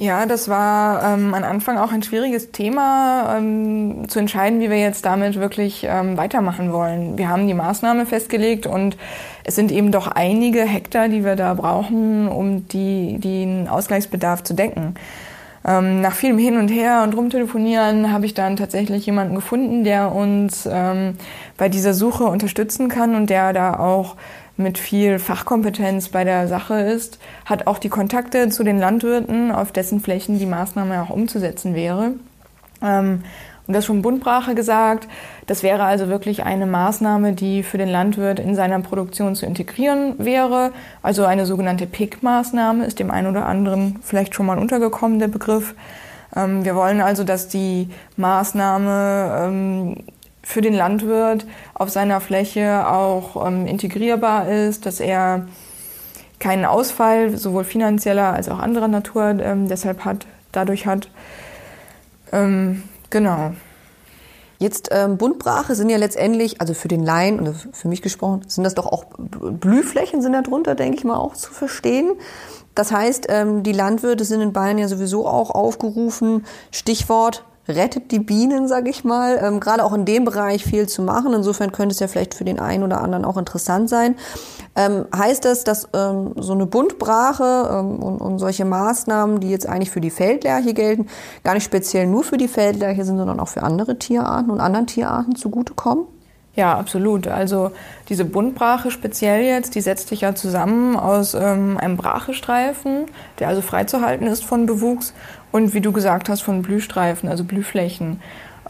Ja, 0.00 0.26
das 0.26 0.48
war 0.48 1.02
ähm, 1.02 1.34
am 1.34 1.42
Anfang 1.42 1.76
auch 1.76 1.90
ein 1.90 2.04
schwieriges 2.04 2.52
Thema, 2.52 3.36
ähm, 3.36 4.08
zu 4.08 4.20
entscheiden, 4.20 4.60
wie 4.60 4.70
wir 4.70 4.78
jetzt 4.78 5.04
damit 5.04 5.40
wirklich 5.40 5.84
ähm, 5.90 6.16
weitermachen 6.16 6.72
wollen. 6.72 7.18
Wir 7.18 7.28
haben 7.28 7.48
die 7.48 7.54
Maßnahme 7.54 8.06
festgelegt 8.06 8.64
und 8.68 8.96
es 9.42 9.56
sind 9.56 9.72
eben 9.72 9.90
doch 9.90 10.06
einige 10.06 10.60
Hektar, 10.62 11.08
die 11.08 11.24
wir 11.24 11.34
da 11.34 11.52
brauchen, 11.54 12.28
um 12.28 12.68
die, 12.68 13.18
den 13.18 13.66
Ausgleichsbedarf 13.66 14.44
zu 14.44 14.54
decken. 14.54 14.94
Ähm, 15.66 16.00
nach 16.00 16.14
vielem 16.14 16.38
Hin 16.38 16.58
und 16.58 16.68
Her 16.68 17.02
und 17.02 17.16
Rumtelefonieren 17.16 18.12
habe 18.12 18.24
ich 18.24 18.34
dann 18.34 18.54
tatsächlich 18.54 19.04
jemanden 19.04 19.34
gefunden, 19.34 19.82
der 19.82 20.14
uns 20.14 20.68
ähm, 20.70 21.16
bei 21.56 21.68
dieser 21.68 21.92
Suche 21.92 22.22
unterstützen 22.22 22.88
kann 22.88 23.16
und 23.16 23.30
der 23.30 23.52
da 23.52 23.74
auch 23.80 24.14
mit 24.58 24.76
viel 24.76 25.18
Fachkompetenz 25.18 26.08
bei 26.08 26.24
der 26.24 26.48
Sache 26.48 26.80
ist, 26.80 27.18
hat 27.44 27.66
auch 27.66 27.78
die 27.78 27.88
Kontakte 27.88 28.48
zu 28.50 28.64
den 28.64 28.78
Landwirten, 28.78 29.52
auf 29.52 29.72
dessen 29.72 30.00
Flächen 30.00 30.38
die 30.38 30.46
Maßnahme 30.46 31.02
auch 31.02 31.10
umzusetzen 31.10 31.74
wäre. 31.74 32.12
Ähm, 32.82 33.22
und 33.68 33.74
das 33.74 33.84
schon 33.84 34.02
Bundbrache 34.02 34.54
gesagt. 34.54 35.06
Das 35.46 35.62
wäre 35.62 35.84
also 35.84 36.08
wirklich 36.08 36.42
eine 36.42 36.66
Maßnahme, 36.66 37.34
die 37.34 37.62
für 37.62 37.76
den 37.76 37.88
Landwirt 37.88 38.40
in 38.40 38.54
seiner 38.54 38.80
Produktion 38.80 39.34
zu 39.34 39.44
integrieren 39.44 40.14
wäre. 40.18 40.72
Also 41.02 41.26
eine 41.26 41.44
sogenannte 41.44 41.86
PIC-Maßnahme 41.86 42.86
ist 42.86 42.98
dem 42.98 43.10
einen 43.10 43.28
oder 43.28 43.46
anderen 43.46 44.00
vielleicht 44.02 44.34
schon 44.34 44.46
mal 44.46 44.58
untergekommen, 44.58 45.18
der 45.18 45.28
Begriff. 45.28 45.74
Ähm, 46.34 46.64
wir 46.64 46.74
wollen 46.74 47.02
also, 47.02 47.24
dass 47.24 47.48
die 47.48 47.90
Maßnahme 48.16 49.46
ähm, 49.46 49.96
für 50.48 50.62
den 50.62 50.72
Landwirt 50.72 51.46
auf 51.74 51.90
seiner 51.90 52.22
Fläche 52.22 52.88
auch 52.88 53.46
ähm, 53.46 53.66
integrierbar 53.66 54.48
ist, 54.48 54.86
dass 54.86 54.98
er 54.98 55.46
keinen 56.38 56.64
Ausfall 56.64 57.36
sowohl 57.36 57.64
finanzieller 57.64 58.32
als 58.32 58.48
auch 58.48 58.58
anderer 58.58 58.88
Natur 58.88 59.24
ähm, 59.40 59.68
deshalb 59.68 60.06
hat, 60.06 60.26
dadurch 60.50 60.86
hat. 60.86 61.10
Ähm, 62.32 62.82
genau. 63.10 63.52
Jetzt 64.58 64.88
ähm, 64.90 65.18
Buntbrache 65.18 65.74
sind 65.74 65.90
ja 65.90 65.98
letztendlich, 65.98 66.62
also 66.62 66.72
für 66.72 66.88
den 66.88 67.04
Laien 67.04 67.40
und 67.40 67.68
für 67.74 67.88
mich 67.88 68.00
gesprochen, 68.00 68.40
sind 68.46 68.64
das 68.64 68.74
doch 68.74 68.86
auch 68.86 69.04
Blühflächen 69.18 70.22
sind 70.22 70.32
darunter, 70.32 70.74
denke 70.74 70.96
ich 70.96 71.04
mal, 71.04 71.18
auch 71.18 71.34
zu 71.34 71.52
verstehen. 71.52 72.12
Das 72.74 72.90
heißt, 72.90 73.26
ähm, 73.28 73.62
die 73.64 73.72
Landwirte 73.72 74.24
sind 74.24 74.40
in 74.40 74.54
Bayern 74.54 74.78
ja 74.78 74.88
sowieso 74.88 75.26
auch 75.26 75.50
aufgerufen, 75.50 76.46
Stichwort 76.70 77.44
rettet 77.68 78.10
die 78.10 78.18
Bienen, 78.18 78.66
sage 78.68 78.90
ich 78.90 79.04
mal. 79.04 79.38
Ähm, 79.42 79.60
Gerade 79.60 79.84
auch 79.84 79.92
in 79.92 80.04
dem 80.04 80.24
Bereich 80.24 80.64
viel 80.64 80.88
zu 80.88 81.02
machen. 81.02 81.32
Insofern 81.34 81.72
könnte 81.72 81.92
es 81.92 82.00
ja 82.00 82.08
vielleicht 82.08 82.34
für 82.34 82.44
den 82.44 82.58
einen 82.58 82.82
oder 82.82 83.00
anderen 83.00 83.24
auch 83.24 83.36
interessant 83.36 83.88
sein. 83.88 84.16
Ähm, 84.74 85.06
heißt 85.14 85.44
das, 85.44 85.64
dass 85.64 85.88
ähm, 85.94 86.32
so 86.36 86.52
eine 86.52 86.66
Buntbrache 86.66 87.68
ähm, 87.72 88.02
und, 88.02 88.20
und 88.20 88.38
solche 88.38 88.64
Maßnahmen, 88.64 89.40
die 89.40 89.50
jetzt 89.50 89.68
eigentlich 89.68 89.90
für 89.90 90.00
die 90.00 90.10
Feldlerche 90.10 90.74
gelten, 90.74 91.06
gar 91.44 91.54
nicht 91.54 91.64
speziell 91.64 92.06
nur 92.06 92.24
für 92.24 92.36
die 92.36 92.48
Feldlerche 92.48 93.04
sind, 93.04 93.18
sondern 93.18 93.40
auch 93.40 93.48
für 93.48 93.62
andere 93.62 93.98
Tierarten 93.98 94.50
und 94.50 94.60
anderen 94.60 94.86
Tierarten 94.86 95.36
zugutekommen? 95.36 96.06
Ja, 96.58 96.76
absolut. 96.76 97.28
Also 97.28 97.70
diese 98.08 98.24
Buntbrache 98.24 98.90
speziell 98.90 99.44
jetzt, 99.44 99.76
die 99.76 99.80
setzt 99.80 100.08
sich 100.08 100.22
ja 100.22 100.34
zusammen 100.34 100.96
aus 100.96 101.34
ähm, 101.34 101.78
einem 101.78 101.96
Brachestreifen, 101.96 103.06
der 103.38 103.46
also 103.46 103.62
freizuhalten 103.62 104.26
ist 104.26 104.44
von 104.44 104.66
Bewuchs 104.66 105.14
und 105.52 105.74
wie 105.74 105.80
du 105.80 105.92
gesagt 105.92 106.28
hast, 106.28 106.42
von 106.42 106.62
Blühstreifen, 106.62 107.28
also 107.28 107.44
Blühflächen. 107.44 108.20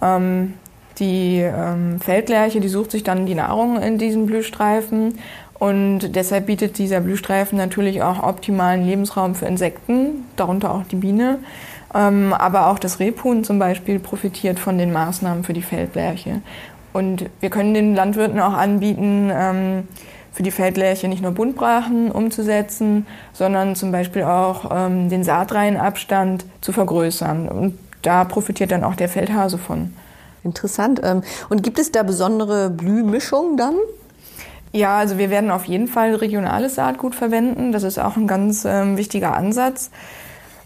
Ähm, 0.00 0.54
die 0.98 1.38
ähm, 1.40 2.00
Feldlerche, 2.00 2.60
die 2.60 2.68
sucht 2.68 2.90
sich 2.90 3.04
dann 3.04 3.26
die 3.26 3.34
Nahrung 3.34 3.80
in 3.80 3.98
diesen 3.98 4.26
Blühstreifen 4.26 5.18
und 5.58 6.14
deshalb 6.14 6.46
bietet 6.46 6.78
dieser 6.78 7.00
Blühstreifen 7.00 7.58
natürlich 7.58 8.02
auch 8.02 8.22
optimalen 8.22 8.84
Lebensraum 8.84 9.34
für 9.34 9.46
Insekten, 9.46 10.24
darunter 10.36 10.72
auch 10.72 10.84
die 10.84 10.96
Biene. 10.96 11.38
Ähm, 11.94 12.32
aber 12.32 12.68
auch 12.68 12.78
das 12.78 13.00
Rebhuhn 13.00 13.44
zum 13.44 13.58
Beispiel 13.58 13.98
profitiert 13.98 14.58
von 14.58 14.78
den 14.78 14.92
Maßnahmen 14.92 15.42
für 15.42 15.54
die 15.54 15.62
Feldlerche. 15.62 16.42
Und 16.92 17.26
wir 17.40 17.50
können 17.50 17.74
den 17.74 17.94
Landwirten 17.94 18.40
auch 18.40 18.52
anbieten, 18.52 19.30
ähm, 19.32 19.88
für 20.38 20.44
die 20.44 20.52
Feldlärche 20.52 21.08
nicht 21.08 21.20
nur 21.20 21.32
Buntbrachen 21.32 22.12
umzusetzen, 22.12 23.08
sondern 23.32 23.74
zum 23.74 23.90
Beispiel 23.90 24.22
auch 24.22 24.70
ähm, 24.72 25.08
den 25.08 25.24
Saatreihenabstand 25.24 26.44
zu 26.60 26.70
vergrößern. 26.70 27.48
Und 27.48 27.76
da 28.02 28.22
profitiert 28.22 28.70
dann 28.70 28.84
auch 28.84 28.94
der 28.94 29.08
Feldhase 29.08 29.58
von. 29.58 29.92
Interessant. 30.44 31.00
Ähm, 31.02 31.22
und 31.48 31.64
gibt 31.64 31.80
es 31.80 31.90
da 31.90 32.04
besondere 32.04 32.70
Blühmischungen 32.70 33.56
dann? 33.56 33.74
Ja, 34.70 34.98
also 34.98 35.18
wir 35.18 35.28
werden 35.28 35.50
auf 35.50 35.64
jeden 35.64 35.88
Fall 35.88 36.14
regionales 36.14 36.76
Saatgut 36.76 37.16
verwenden. 37.16 37.72
Das 37.72 37.82
ist 37.82 37.98
auch 37.98 38.16
ein 38.16 38.28
ganz 38.28 38.64
ähm, 38.64 38.96
wichtiger 38.96 39.34
Ansatz. 39.34 39.90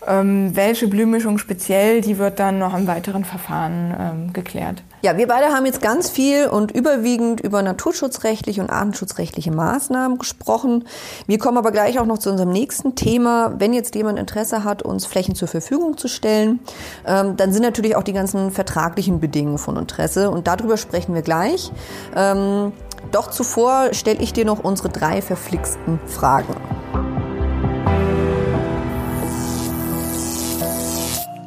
Ähm, 0.07 0.55
welche 0.55 0.87
Blühmischung 0.87 1.39
speziell, 1.39 2.03
die 2.03 2.19
wird 2.19 2.39
dann 2.41 2.59
noch 2.59 2.77
im 2.77 2.87
weiteren 2.87 3.25
Verfahren 3.25 3.95
ähm, 3.99 4.33
geklärt. 4.35 4.83
Ja, 5.03 5.17
wir 5.17 5.27
beide 5.27 5.47
haben 5.47 5.67
jetzt 5.67 5.83
ganz 5.83 6.09
viel 6.09 6.47
und 6.47 6.71
überwiegend 6.71 7.41
über 7.41 7.61
naturschutzrechtliche 7.61 8.61
und 8.61 8.71
artenschutzrechtliche 8.71 9.51
Maßnahmen 9.51 10.17
gesprochen. 10.17 10.85
Wir 11.27 11.39
kommen 11.39 11.59
aber 11.59 11.73
gleich 11.73 11.99
auch 11.99 12.07
noch 12.07 12.19
zu 12.19 12.31
unserem 12.31 12.51
nächsten 12.51 12.95
Thema. 12.95 13.53
Wenn 13.59 13.73
jetzt 13.73 13.97
jemand 13.97 14.21
Interesse 14.21 14.63
hat, 14.63 14.85
uns 14.85 15.05
Flächen 15.05 15.35
zur 15.35 15.49
Verfügung 15.49 15.99
zu 15.99 16.07
stellen, 16.07 16.61
ähm, 17.05 17.37
dann 17.37 17.53
sind 17.53 17.63
natürlich 17.63 17.97
auch 17.97 18.05
die 18.05 18.13
ganzen 18.13 18.53
vertraglichen 18.53 19.19
Bedingungen 19.19 19.59
von 19.59 19.77
Interesse 19.77 20.31
und 20.31 20.47
darüber 20.47 20.77
sprechen 20.77 21.17
wir 21.17 21.23
gleich. 21.23 21.73
Ähm, 22.15 22.73
doch 23.11 23.29
zuvor 23.29 23.95
stelle 23.95 24.21
ich 24.21 24.33
dir 24.33 24.45
noch 24.45 24.63
unsere 24.63 24.89
drei 24.89 25.21
verflixten 25.21 25.99
Fragen. 26.07 26.55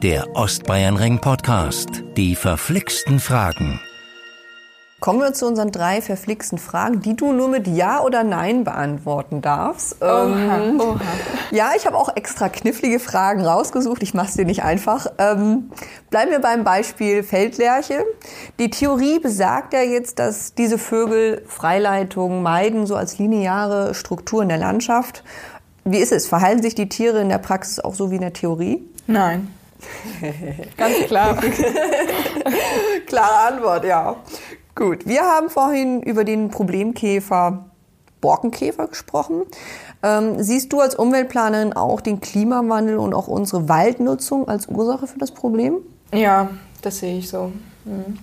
Der 0.06 0.36
Ostbayernring 0.36 1.20
Podcast. 1.20 2.04
Die 2.15 2.36
verflixten 2.36 3.20
Fragen. 3.20 3.80
Kommen 5.00 5.20
wir 5.20 5.34
zu 5.34 5.48
unseren 5.48 5.72
drei 5.72 6.00
verflixten 6.00 6.60
Fragen, 6.60 7.02
die 7.02 7.15
du 7.15 7.34
nur 7.34 7.48
mit 7.48 7.65
Ja 7.65 8.04
oder 8.04 8.24
Nein 8.24 8.63
beantworten 8.63 9.41
darfst. 9.41 10.00
Oha, 10.04 10.62
ähm, 10.62 10.80
oha. 10.80 11.00
Ja, 11.50 11.72
ich 11.76 11.88
habe 11.88 11.98
auch 11.98 12.15
extra 12.15 12.50
knifflige 12.50 13.00
Fragen 13.00 13.44
rausgesucht. 13.44 14.04
Ich 14.04 14.13
mache 14.13 14.28
es 14.28 14.36
dir 14.36 14.46
nicht 14.46 14.62
einfach. 14.62 15.08
Ähm, 15.18 15.72
bleiben 16.12 16.30
wir 16.30 16.39
beim 16.39 16.63
Beispiel 16.63 17.24
Feldlerche. 17.24 18.06
Die 18.60 18.70
Theorie 18.70 19.18
besagt 19.18 19.74
ja 19.74 19.82
jetzt, 19.82 20.20
dass 20.20 20.54
diese 20.54 20.78
Vögel 20.78 21.41
Freileitungen 21.48 22.44
meiden, 22.44 22.86
so 22.86 22.96
als 22.96 23.18
lineare 23.18 23.96
Struktur 23.96 24.44
in 24.44 24.50
der 24.50 24.60
Landschaft. 24.60 25.24
Wie 25.84 25.98
ist 25.98 26.12
es? 26.12 26.28
Verhalten 26.28 26.62
sich 26.62 26.76
die 26.76 26.89
Tiere 26.89 27.22
in 27.22 27.30
der 27.30 27.39
Praxis 27.39 27.80
auch 27.80 27.96
so 27.96 28.12
wie 28.12 28.15
in 28.15 28.22
der 28.22 28.34
Theorie? 28.34 28.88
Nein. 29.08 29.48
Ganz 30.78 30.95
klar. 31.08 31.38
Klare 33.06 33.54
Antwort, 33.54 33.86
ja. 33.86 34.15
Gut, 34.76 35.08
wir 35.08 35.21
haben 35.21 35.50
vorhin 35.50 36.02
über 36.02 36.24
den 36.24 36.50
Problemkäfer 36.50 37.65
Borkenkäfer 38.26 38.88
gesprochen. 38.88 39.43
Ähm, 40.02 40.41
siehst 40.41 40.74
du 40.74 40.80
als 40.80 40.95
Umweltplanerin 40.95 41.74
auch 41.74 42.02
den 42.02 42.21
Klimawandel 42.21 42.98
und 42.98 43.13
auch 43.13 43.28
unsere 43.28 43.69
Waldnutzung 43.69 44.48
als 44.48 44.67
Ursache 44.67 45.06
für 45.06 45.19
das 45.19 45.32
Problem? 45.32 45.76
Ja, 46.12 46.50
das 46.82 47.00
sehe 47.00 47.19
ich 47.19 47.30
so. 47.30 47.52
Mhm. 47.86 48.17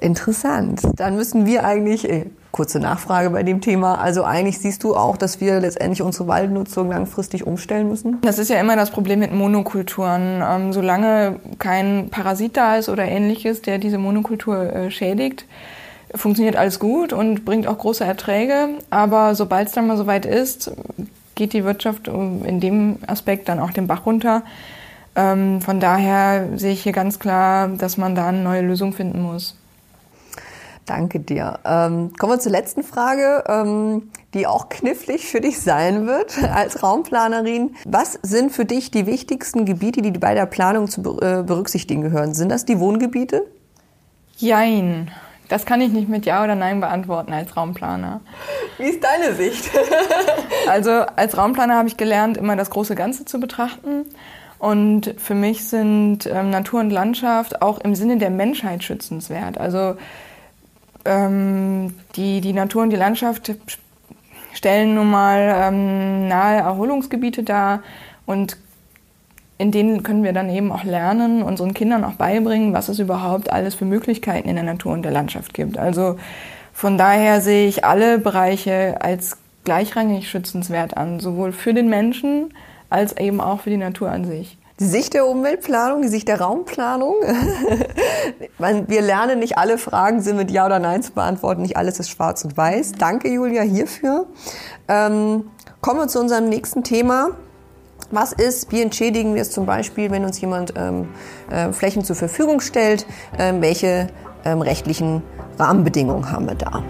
Interessant. 0.00 0.80
Dann 0.94 1.16
müssen 1.16 1.44
wir 1.44 1.64
eigentlich, 1.64 2.08
äh, 2.08 2.26
kurze 2.52 2.80
Nachfrage 2.80 3.30
bei 3.30 3.42
dem 3.42 3.60
Thema, 3.60 3.96
also 3.96 4.24
eigentlich 4.24 4.58
siehst 4.58 4.82
du 4.82 4.96
auch, 4.96 5.16
dass 5.16 5.40
wir 5.40 5.60
letztendlich 5.60 6.02
unsere 6.02 6.28
Waldnutzung 6.28 6.90
langfristig 6.90 7.46
umstellen 7.46 7.88
müssen? 7.88 8.20
Das 8.22 8.38
ist 8.38 8.48
ja 8.50 8.58
immer 8.58 8.76
das 8.76 8.90
Problem 8.90 9.18
mit 9.18 9.32
Monokulturen. 9.32 10.42
Ähm, 10.42 10.72
solange 10.72 11.36
kein 11.58 12.08
Parasit 12.10 12.56
da 12.56 12.76
ist 12.76 12.88
oder 12.88 13.04
ähnliches, 13.04 13.62
der 13.62 13.78
diese 13.78 13.98
Monokultur 13.98 14.72
äh, 14.72 14.90
schädigt, 14.90 15.44
funktioniert 16.14 16.56
alles 16.56 16.78
gut 16.78 17.12
und 17.12 17.44
bringt 17.44 17.66
auch 17.66 17.78
große 17.78 18.04
Erträge. 18.04 18.68
Aber 18.90 19.34
sobald 19.34 19.68
es 19.68 19.74
dann 19.74 19.86
mal 19.86 19.96
soweit 19.96 20.24
ist, 20.24 20.72
geht 21.34 21.52
die 21.52 21.64
Wirtschaft 21.64 22.08
in 22.08 22.60
dem 22.60 22.98
Aspekt 23.06 23.48
dann 23.48 23.60
auch 23.60 23.70
den 23.70 23.86
Bach 23.86 24.06
runter. 24.06 24.42
Ähm, 25.14 25.60
von 25.60 25.80
daher 25.80 26.48
sehe 26.56 26.72
ich 26.72 26.82
hier 26.82 26.92
ganz 26.92 27.18
klar, 27.18 27.68
dass 27.68 27.96
man 27.96 28.14
da 28.14 28.28
eine 28.28 28.42
neue 28.42 28.62
Lösung 28.62 28.92
finden 28.92 29.20
muss. 29.20 29.56
Danke 30.88 31.20
dir. 31.20 31.58
Ähm, 31.66 32.14
kommen 32.18 32.32
wir 32.32 32.40
zur 32.40 32.50
letzten 32.50 32.82
Frage, 32.82 33.44
ähm, 33.46 34.10
die 34.32 34.46
auch 34.46 34.70
knifflig 34.70 35.26
für 35.26 35.42
dich 35.42 35.60
sein 35.60 36.06
wird 36.06 36.42
als 36.54 36.82
Raumplanerin. 36.82 37.76
Was 37.84 38.18
sind 38.22 38.52
für 38.52 38.64
dich 38.64 38.90
die 38.90 39.06
wichtigsten 39.06 39.66
Gebiete, 39.66 40.00
die 40.00 40.12
bei 40.12 40.34
der 40.34 40.46
Planung 40.46 40.88
zu 40.88 41.00
äh, 41.20 41.42
berücksichtigen 41.42 42.00
gehören? 42.00 42.32
Sind 42.32 42.48
das 42.48 42.64
die 42.64 42.80
Wohngebiete? 42.80 43.44
Jein. 44.38 45.10
Das 45.48 45.66
kann 45.66 45.82
ich 45.82 45.90
nicht 45.90 46.08
mit 46.08 46.24
Ja 46.24 46.42
oder 46.42 46.54
Nein 46.54 46.80
beantworten 46.80 47.34
als 47.34 47.54
Raumplaner. 47.54 48.20
Wie 48.78 48.84
ist 48.84 49.04
deine 49.04 49.34
Sicht? 49.34 49.70
also 50.68 50.90
als 50.90 51.36
Raumplaner 51.36 51.76
habe 51.76 51.88
ich 51.88 51.98
gelernt, 51.98 52.38
immer 52.38 52.56
das 52.56 52.70
große 52.70 52.94
Ganze 52.94 53.26
zu 53.26 53.40
betrachten. 53.40 54.06
Und 54.58 55.14
für 55.18 55.34
mich 55.34 55.68
sind 55.68 56.26
ähm, 56.26 56.50
Natur 56.50 56.80
und 56.80 56.90
Landschaft 56.90 57.60
auch 57.60 57.78
im 57.78 57.94
Sinne 57.94 58.16
der 58.16 58.30
Menschheit 58.30 58.82
schützenswert. 58.82 59.58
Also 59.58 59.96
ähm, 61.08 61.94
die, 62.16 62.40
die 62.40 62.52
Natur 62.52 62.82
und 62.82 62.90
die 62.90 62.96
Landschaft 62.96 63.56
stellen 64.52 64.94
nun 64.94 65.10
mal 65.10 65.54
ähm, 65.56 66.28
nahe 66.28 66.58
Erholungsgebiete 66.58 67.42
dar 67.42 67.82
und 68.26 68.56
in 69.56 69.72
denen 69.72 70.04
können 70.04 70.22
wir 70.22 70.32
dann 70.32 70.50
eben 70.50 70.70
auch 70.70 70.84
lernen, 70.84 71.42
unseren 71.42 71.74
Kindern 71.74 72.04
auch 72.04 72.12
beibringen, 72.12 72.72
was 72.72 72.88
es 72.88 73.00
überhaupt 73.00 73.50
alles 73.50 73.74
für 73.74 73.84
Möglichkeiten 73.84 74.48
in 74.48 74.54
der 74.54 74.64
Natur 74.64 74.92
und 74.92 75.02
der 75.02 75.10
Landschaft 75.10 75.52
gibt. 75.52 75.78
Also 75.78 76.16
von 76.72 76.96
daher 76.96 77.40
sehe 77.40 77.66
ich 77.66 77.84
alle 77.84 78.18
Bereiche 78.18 78.98
als 79.00 79.38
gleichrangig 79.64 80.30
schützenswert 80.30 80.96
an, 80.96 81.18
sowohl 81.18 81.52
für 81.52 81.74
den 81.74 81.88
Menschen 81.88 82.54
als 82.88 83.16
eben 83.16 83.40
auch 83.40 83.60
für 83.60 83.70
die 83.70 83.76
Natur 83.76 84.10
an 84.10 84.24
sich 84.24 84.57
die 84.80 84.86
Sicht 84.86 85.14
der 85.14 85.26
Umweltplanung, 85.26 86.02
die 86.02 86.08
Sicht 86.08 86.28
der 86.28 86.40
Raumplanung. 86.40 87.16
Wir 88.58 89.02
lernen 89.02 89.40
nicht 89.40 89.58
alle 89.58 89.78
Fragen 89.78 90.20
sind 90.20 90.36
mit 90.36 90.50
Ja 90.50 90.66
oder 90.66 90.78
Nein 90.78 91.02
zu 91.02 91.12
beantworten. 91.12 91.62
Nicht 91.62 91.76
alles 91.76 91.98
ist 91.98 92.10
schwarz 92.10 92.44
und 92.44 92.56
weiß. 92.56 92.92
Danke, 92.92 93.28
Julia, 93.28 93.62
hierfür. 93.62 94.26
Ähm, 94.86 95.50
kommen 95.80 96.00
wir 96.00 96.08
zu 96.08 96.20
unserem 96.20 96.48
nächsten 96.48 96.84
Thema. 96.84 97.30
Was 98.10 98.32
ist, 98.32 98.72
wie 98.72 98.80
entschädigen 98.80 99.34
wir 99.34 99.42
es 99.42 99.50
zum 99.50 99.66
Beispiel, 99.66 100.10
wenn 100.10 100.24
uns 100.24 100.40
jemand 100.40 100.74
ähm, 100.76 101.08
äh, 101.50 101.72
Flächen 101.72 102.04
zur 102.04 102.16
Verfügung 102.16 102.60
stellt? 102.60 103.06
Ähm, 103.38 103.60
welche 103.60 104.08
ähm, 104.44 104.62
rechtlichen 104.62 105.22
Rahmenbedingungen 105.58 106.30
haben 106.30 106.46
wir 106.46 106.54
da? 106.54 106.82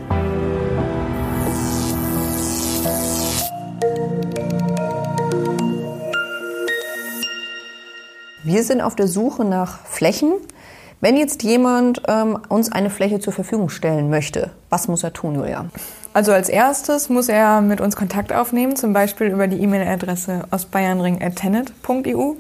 Wir 8.49 8.65
sind 8.65 8.81
auf 8.81 8.97
der 8.97 9.09
Suche 9.09 9.45
nach 9.45 9.85
Flächen. 9.85 10.33
Wenn 11.03 11.19
jetzt 11.19 11.43
jemand 11.43 12.01
ähm, 12.09 12.39
uns 12.49 12.73
eine 12.73 12.89
Fläche 12.89 13.21
zur 13.21 13.35
Verfügung 13.35 13.69
stellen 13.69 14.09
möchte, 14.09 14.53
was 14.71 14.89
muss 14.89 15.05
er 15.05 15.13
tun, 15.13 15.35
Julia? 15.35 15.67
Also 16.15 16.33
als 16.33 16.49
erstes 16.49 17.11
muss 17.11 17.29
er 17.29 17.61
mit 17.61 17.83
uns 17.83 17.95
Kontakt 17.95 18.33
aufnehmen, 18.33 18.75
zum 18.75 18.95
Beispiel 18.95 19.27
über 19.27 19.49
die 19.49 19.59
E-Mail-Adresse 19.59 20.45
ostbayernring.tenet.eu. 20.51 22.37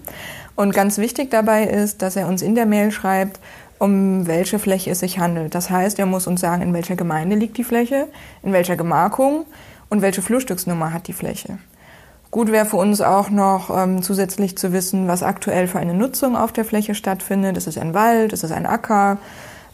Und 0.56 0.72
ganz 0.72 0.96
wichtig 0.96 1.30
dabei 1.30 1.64
ist, 1.64 2.00
dass 2.00 2.16
er 2.16 2.26
uns 2.26 2.40
in 2.40 2.54
der 2.54 2.64
Mail 2.64 2.90
schreibt, 2.90 3.38
um 3.78 4.26
welche 4.26 4.58
Fläche 4.58 4.92
es 4.92 5.00
sich 5.00 5.18
handelt. 5.18 5.54
Das 5.54 5.68
heißt, 5.68 5.98
er 5.98 6.06
muss 6.06 6.26
uns 6.26 6.40
sagen, 6.40 6.62
in 6.62 6.72
welcher 6.72 6.96
Gemeinde 6.96 7.36
liegt 7.36 7.58
die 7.58 7.64
Fläche, 7.64 8.08
in 8.42 8.54
welcher 8.54 8.76
Gemarkung 8.76 9.44
und 9.90 10.00
welche 10.00 10.22
Flurstücksnummer 10.22 10.90
hat 10.94 11.06
die 11.06 11.12
Fläche. 11.12 11.58
Gut 12.30 12.52
wäre 12.52 12.66
für 12.66 12.76
uns 12.76 13.00
auch 13.00 13.30
noch 13.30 13.70
ähm, 13.74 14.02
zusätzlich 14.02 14.58
zu 14.58 14.72
wissen, 14.72 15.08
was 15.08 15.22
aktuell 15.22 15.66
für 15.66 15.78
eine 15.78 15.94
Nutzung 15.94 16.36
auf 16.36 16.52
der 16.52 16.66
Fläche 16.66 16.94
stattfindet. 16.94 17.56
Ist 17.56 17.66
es 17.66 17.78
ein 17.78 17.94
Wald, 17.94 18.34
ist 18.34 18.44
es 18.44 18.52
ein 18.52 18.66
Acker? 18.66 19.16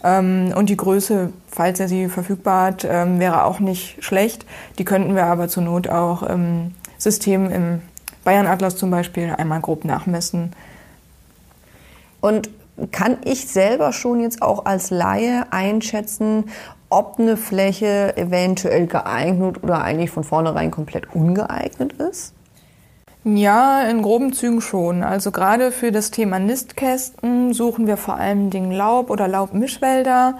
Ähm, 0.04 0.52
und 0.54 0.68
die 0.68 0.76
Größe, 0.76 1.32
falls 1.50 1.80
er 1.80 1.88
sie 1.88 2.08
verfügbar 2.08 2.66
hat, 2.66 2.86
ähm, 2.88 3.18
wäre 3.18 3.44
auch 3.44 3.58
nicht 3.58 4.04
schlecht. 4.04 4.46
Die 4.78 4.84
könnten 4.84 5.16
wir 5.16 5.24
aber 5.24 5.48
zur 5.48 5.64
Not 5.64 5.88
auch 5.88 6.22
im 6.22 6.74
System 6.96 7.50
im 7.50 7.82
Bayern 8.22 8.46
Atlas 8.46 8.76
zum 8.76 8.90
Beispiel 8.90 9.34
einmal 9.36 9.60
grob 9.60 9.84
nachmessen. 9.84 10.52
Und 12.20 12.50
kann 12.92 13.18
ich 13.24 13.48
selber 13.48 13.92
schon 13.92 14.20
jetzt 14.20 14.42
auch 14.42 14.64
als 14.64 14.90
Laie 14.90 15.46
einschätzen, 15.50 16.44
ob 16.88 17.18
eine 17.18 17.36
Fläche 17.36 18.16
eventuell 18.16 18.86
geeignet 18.86 19.62
oder 19.62 19.82
eigentlich 19.82 20.10
von 20.10 20.22
vornherein 20.22 20.70
komplett 20.70 21.12
ungeeignet 21.14 21.94
ist? 21.94 22.32
Ja, 23.26 23.80
in 23.82 24.02
groben 24.02 24.34
Zügen 24.34 24.60
schon. 24.60 25.02
Also 25.02 25.30
gerade 25.30 25.72
für 25.72 25.90
das 25.90 26.10
Thema 26.10 26.38
Nistkästen 26.38 27.54
suchen 27.54 27.86
wir 27.86 27.96
vor 27.96 28.16
allem 28.16 28.50
Dingen 28.50 28.70
Laub- 28.70 29.08
oder 29.08 29.28
Laubmischwälder 29.28 30.36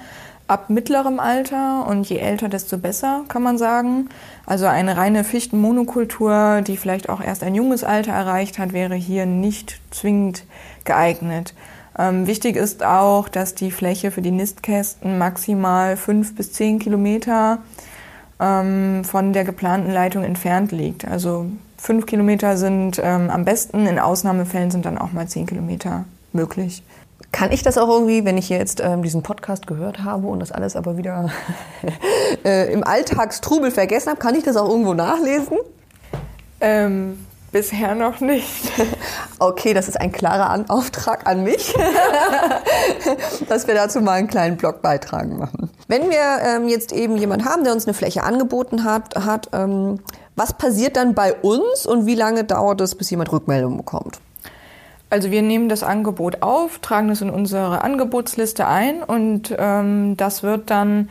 ab 0.49 0.69
mittlerem 0.69 1.19
Alter 1.19 1.87
und 1.89 2.07
je 2.07 2.19
älter, 2.19 2.51
desto 2.51 2.77
besser, 2.77 3.23
kann 3.29 3.43
man 3.43 3.57
sagen. 3.57 4.11
Also 4.45 4.67
eine 4.67 4.99
reine 4.99 5.25
Fichtenmonokultur, 5.25 6.61
die 6.61 6.77
vielleicht 6.77 7.09
auch 7.09 7.23
erst 7.23 7.43
ein 7.43 7.55
junges 7.55 7.85
Alter 7.85 8.13
erreicht 8.13 8.59
hat, 8.59 8.75
wäre 8.75 8.95
hier 8.95 9.25
nicht 9.25 9.81
zwingend 9.91 10.45
geeignet. 10.85 11.55
Ähm, 11.99 12.27
wichtig 12.27 12.57
ist 12.57 12.85
auch, 12.85 13.31
dass 13.31 13.55
die 13.55 13.71
Fläche 13.71 14.11
für 14.11 14.21
die 14.21 14.31
Nistkästen 14.31 15.17
maximal 15.17 15.97
fünf 15.97 16.35
bis 16.35 16.53
zehn 16.53 16.79
Kilometer 16.79 17.61
ähm, 18.39 19.05
von 19.05 19.33
der 19.33 19.45
geplanten 19.45 19.91
Leitung 19.91 20.23
entfernt 20.23 20.71
liegt. 20.71 21.07
Also 21.07 21.47
fünf 21.85 22.07
Kilometer 22.07 22.57
sind 22.57 22.99
ähm, 23.03 23.29
am 23.29 23.45
besten, 23.45 23.87
in 23.87 23.99
Ausnahmefällen 23.99 24.71
sind 24.71 24.87
dann 24.87 24.97
auch 24.97 25.13
mal 25.13 25.29
zehn 25.29 25.45
Kilometer 25.45 26.07
möglich. 26.33 26.83
Kann 27.31 27.53
ich 27.53 27.63
das 27.63 27.77
auch 27.77 27.89
irgendwie, 27.89 28.25
wenn 28.25 28.39
ich 28.39 28.49
jetzt 28.49 28.81
ähm, 28.83 29.03
diesen 29.03 29.23
Podcast 29.23 29.67
gehört 29.67 30.03
habe 30.03 30.27
und 30.29 30.41
das 30.41 30.51
alles 30.51 30.77
aber 30.77 30.97
wieder 30.97 31.29
äh, 32.45 32.73
im 32.73 32.85
Alltagstrubel 32.85 33.71
vergessen 33.71 34.09
habe, 34.09 34.19
kann 34.19 34.35
ich 34.35 34.45
das 34.45 34.57
auch 34.57 34.69
irgendwo 34.69 34.95
nachlesen? 34.95 35.59
Ähm, 36.63 37.27
bisher 37.53 37.95
noch 37.95 38.21
nicht. 38.21 38.73
Okay, 39.41 39.75
das 39.75 39.89
ist 39.89 40.01
ein 40.01 40.13
klarer 40.13 40.49
An 40.49 40.71
Auftrag 40.71 41.27
an 41.27 41.43
mich, 41.43 41.75
dass 43.49 43.67
wir 43.67 43.75
dazu 43.75 44.01
mal 44.01 44.13
einen 44.13 44.29
kleinen 44.29 44.57
Blogbeitrag 44.57 45.29
machen. 45.29 45.71
Wenn 45.87 46.09
wir 46.09 46.39
ähm, 46.43 46.69
jetzt 46.69 46.93
eben 46.93 47.17
jemanden 47.17 47.45
haben, 47.45 47.65
der 47.65 47.75
uns 47.75 47.85
eine 47.85 47.93
Fläche 47.95 48.23
angeboten 48.23 48.85
hat, 48.85 49.17
hat 49.17 49.51
ähm, 49.53 49.99
was 50.37 50.53
passiert 50.53 50.97
dann 50.97 51.15
bei 51.15 51.35
uns 51.35 51.87
und 51.87 52.07
wie 52.07 52.15
lange 52.15 52.45
dauert 52.45 52.81
es, 52.81 52.95
bis 52.95 53.11
jemand 53.11 53.33
Rückmeldung 53.33 53.77
bekommt? 53.77 54.21
Also 55.11 55.31
wir 55.31 55.43
nehmen 55.43 55.69
das 55.69 55.83
Angebot 55.83 56.43
auf, 56.43 56.79
tragen 56.81 57.11
es 57.11 57.21
in 57.21 57.31
unsere 57.31 57.83
Angebotsliste 57.83 58.67
ein 58.67 59.03
und 59.03 59.55
ähm, 59.57 60.17
das 60.17 60.43
wird 60.43 60.71
dann 60.71 61.09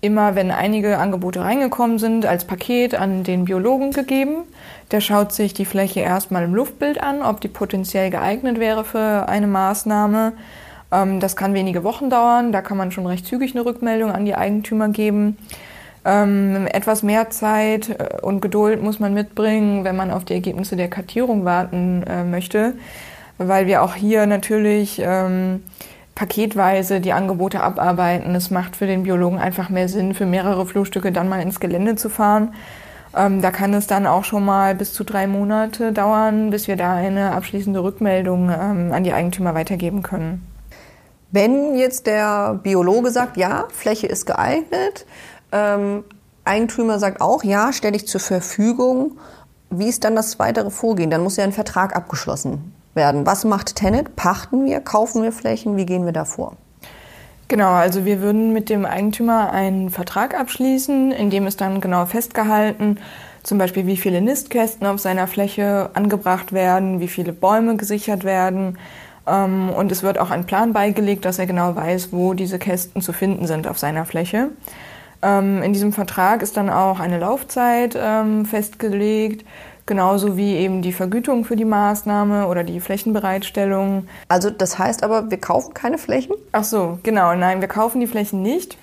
immer, 0.00 0.34
wenn 0.34 0.50
einige 0.50 0.98
Angebote 0.98 1.40
reingekommen 1.40 2.00
sind, 2.00 2.26
als 2.26 2.44
Paket 2.44 2.96
an 2.96 3.22
den 3.22 3.44
Biologen 3.44 3.92
gegeben. 3.92 4.42
Der 4.90 5.00
schaut 5.00 5.32
sich 5.32 5.54
die 5.54 5.64
Fläche 5.64 6.00
erstmal 6.00 6.42
im 6.42 6.54
Luftbild 6.54 7.00
an, 7.00 7.22
ob 7.22 7.40
die 7.40 7.48
potenziell 7.48 8.10
geeignet 8.10 8.58
wäre 8.58 8.84
für 8.84 9.28
eine 9.28 9.46
Maßnahme. 9.46 10.32
Ähm, 10.90 11.20
das 11.20 11.36
kann 11.36 11.54
wenige 11.54 11.84
Wochen 11.84 12.10
dauern, 12.10 12.50
da 12.50 12.60
kann 12.60 12.76
man 12.76 12.90
schon 12.90 13.06
recht 13.06 13.26
zügig 13.26 13.54
eine 13.54 13.64
Rückmeldung 13.64 14.10
an 14.10 14.24
die 14.24 14.34
Eigentümer 14.34 14.88
geben. 14.88 15.36
Ähm, 16.04 16.66
etwas 16.72 17.02
mehr 17.02 17.30
Zeit 17.30 17.90
äh, 17.90 18.20
und 18.22 18.40
Geduld 18.40 18.82
muss 18.82 18.98
man 18.98 19.14
mitbringen, 19.14 19.84
wenn 19.84 19.94
man 19.94 20.10
auf 20.10 20.24
die 20.24 20.34
Ergebnisse 20.34 20.74
der 20.74 20.88
Kartierung 20.88 21.44
warten 21.44 22.02
äh, 22.02 22.24
möchte, 22.24 22.74
weil 23.38 23.66
wir 23.66 23.82
auch 23.82 23.94
hier 23.94 24.26
natürlich 24.26 25.00
ähm, 25.04 25.62
paketweise 26.14 27.00
die 27.00 27.12
Angebote 27.12 27.62
abarbeiten. 27.62 28.34
Es 28.34 28.50
macht 28.50 28.76
für 28.76 28.86
den 28.86 29.04
Biologen 29.04 29.38
einfach 29.38 29.70
mehr 29.70 29.88
Sinn, 29.88 30.14
für 30.14 30.26
mehrere 30.26 30.66
Flurstücke 30.66 31.12
dann 31.12 31.28
mal 31.28 31.40
ins 31.40 31.60
Gelände 31.60 31.94
zu 31.94 32.08
fahren. 32.08 32.52
Ähm, 33.16 33.40
da 33.40 33.50
kann 33.50 33.72
es 33.74 33.86
dann 33.86 34.06
auch 34.06 34.24
schon 34.24 34.44
mal 34.44 34.74
bis 34.74 34.94
zu 34.94 35.04
drei 35.04 35.26
Monate 35.26 35.92
dauern, 35.92 36.50
bis 36.50 36.66
wir 36.66 36.76
da 36.76 36.94
eine 36.94 37.32
abschließende 37.32 37.82
Rückmeldung 37.82 38.50
ähm, 38.50 38.92
an 38.92 39.04
die 39.04 39.12
Eigentümer 39.12 39.54
weitergeben 39.54 40.02
können. 40.02 40.46
Wenn 41.30 41.76
jetzt 41.76 42.06
der 42.06 42.60
Biologe 42.62 43.10
sagt, 43.10 43.36
ja, 43.36 43.64
Fläche 43.70 44.06
ist 44.06 44.26
geeignet, 44.26 45.06
ähm, 45.52 46.04
Eigentümer 46.44 46.98
sagt 46.98 47.20
auch, 47.20 47.44
ja, 47.44 47.72
stelle 47.72 47.96
ich 47.96 48.06
zur 48.08 48.20
Verfügung. 48.20 49.18
Wie 49.70 49.88
ist 49.88 50.04
dann 50.04 50.16
das 50.16 50.38
weitere 50.38 50.70
Vorgehen? 50.70 51.10
Dann 51.10 51.22
muss 51.22 51.36
ja 51.36 51.44
ein 51.44 51.52
Vertrag 51.52 51.94
abgeschlossen 51.94 52.72
werden. 52.94 53.24
Was 53.26 53.44
macht 53.44 53.76
Tenet? 53.76 54.16
Pachten 54.16 54.64
wir? 54.64 54.80
Kaufen 54.80 55.22
wir 55.22 55.32
Flächen? 55.32 55.76
Wie 55.76 55.86
gehen 55.86 56.04
wir 56.04 56.12
da 56.12 56.24
vor? 56.24 56.56
Genau, 57.48 57.72
also 57.72 58.04
wir 58.04 58.22
würden 58.22 58.52
mit 58.52 58.70
dem 58.70 58.86
Eigentümer 58.86 59.52
einen 59.52 59.90
Vertrag 59.90 60.38
abschließen, 60.38 61.12
in 61.12 61.28
dem 61.28 61.46
ist 61.46 61.60
dann 61.60 61.82
genau 61.82 62.06
festgehalten, 62.06 62.98
zum 63.42 63.58
Beispiel 63.58 63.86
wie 63.86 63.98
viele 63.98 64.22
Nistkästen 64.22 64.86
auf 64.86 65.00
seiner 65.00 65.26
Fläche 65.26 65.90
angebracht 65.92 66.52
werden, 66.52 67.00
wie 67.00 67.08
viele 67.08 67.34
Bäume 67.34 67.76
gesichert 67.76 68.24
werden. 68.24 68.78
Ähm, 69.26 69.68
und 69.68 69.92
es 69.92 70.02
wird 70.02 70.18
auch 70.18 70.30
ein 70.30 70.46
Plan 70.46 70.72
beigelegt, 70.72 71.26
dass 71.26 71.38
er 71.38 71.46
genau 71.46 71.76
weiß, 71.76 72.12
wo 72.12 72.32
diese 72.32 72.58
Kästen 72.58 73.02
zu 73.02 73.12
finden 73.12 73.46
sind 73.46 73.66
auf 73.66 73.78
seiner 73.78 74.06
Fläche. 74.06 74.48
Ähm, 75.22 75.62
in 75.62 75.72
diesem 75.72 75.92
Vertrag 75.92 76.42
ist 76.42 76.56
dann 76.56 76.68
auch 76.68 77.00
eine 77.00 77.18
Laufzeit 77.18 77.96
ähm, 77.98 78.44
festgelegt, 78.44 79.46
genauso 79.86 80.36
wie 80.36 80.56
eben 80.56 80.82
die 80.82 80.92
Vergütung 80.92 81.44
für 81.44 81.56
die 81.56 81.64
Maßnahme 81.64 82.46
oder 82.46 82.64
die 82.64 82.80
Flächenbereitstellung. 82.80 84.08
Also 84.28 84.50
das 84.50 84.78
heißt 84.78 85.02
aber, 85.02 85.30
wir 85.30 85.38
kaufen 85.38 85.74
keine 85.74 85.98
Flächen? 85.98 86.34
Ach 86.52 86.64
so, 86.64 86.98
genau. 87.02 87.34
Nein, 87.34 87.60
wir 87.60 87.68
kaufen 87.68 88.00
die 88.00 88.06
Flächen 88.06 88.42
nicht. 88.42 88.76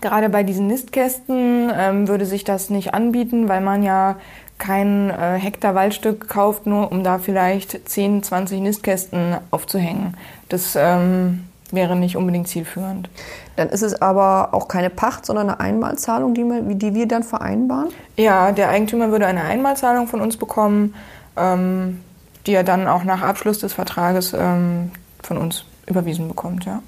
Gerade 0.00 0.28
bei 0.28 0.42
diesen 0.42 0.68
Nistkästen 0.68 1.72
ähm, 1.76 2.08
würde 2.08 2.24
sich 2.24 2.44
das 2.44 2.70
nicht 2.70 2.94
anbieten, 2.94 3.48
weil 3.48 3.60
man 3.60 3.82
ja 3.82 4.16
kein 4.58 5.10
äh, 5.10 5.38
Hektar 5.38 5.74
Waldstück 5.74 6.28
kauft, 6.28 6.66
nur 6.66 6.92
um 6.92 7.02
da 7.02 7.18
vielleicht 7.18 7.88
10, 7.88 8.22
20 8.22 8.60
Nistkästen 8.60 9.36
aufzuhängen. 9.50 10.16
Das 10.48 10.76
ähm, 10.76 11.47
wäre 11.70 11.96
nicht 11.96 12.16
unbedingt 12.16 12.48
zielführend. 12.48 13.10
Dann 13.56 13.68
ist 13.68 13.82
es 13.82 14.00
aber 14.00 14.50
auch 14.52 14.68
keine 14.68 14.90
Pacht, 14.90 15.26
sondern 15.26 15.50
eine 15.50 15.60
Einmalzahlung, 15.60 16.34
die 16.34 16.44
wir, 16.44 16.62
die 16.62 16.94
wir 16.94 17.06
dann 17.06 17.22
vereinbaren? 17.22 17.88
Ja, 18.16 18.52
der 18.52 18.70
Eigentümer 18.70 19.10
würde 19.10 19.26
eine 19.26 19.42
Einmalzahlung 19.42 20.08
von 20.08 20.20
uns 20.20 20.36
bekommen, 20.36 20.94
ähm, 21.36 22.00
die 22.46 22.54
er 22.54 22.64
dann 22.64 22.86
auch 22.86 23.04
nach 23.04 23.22
Abschluss 23.22 23.58
des 23.58 23.72
Vertrages 23.72 24.32
ähm, 24.32 24.90
von 25.22 25.36
uns 25.36 25.64
überwiesen 25.86 26.28
bekommt. 26.28 26.64
Ja. 26.64 26.82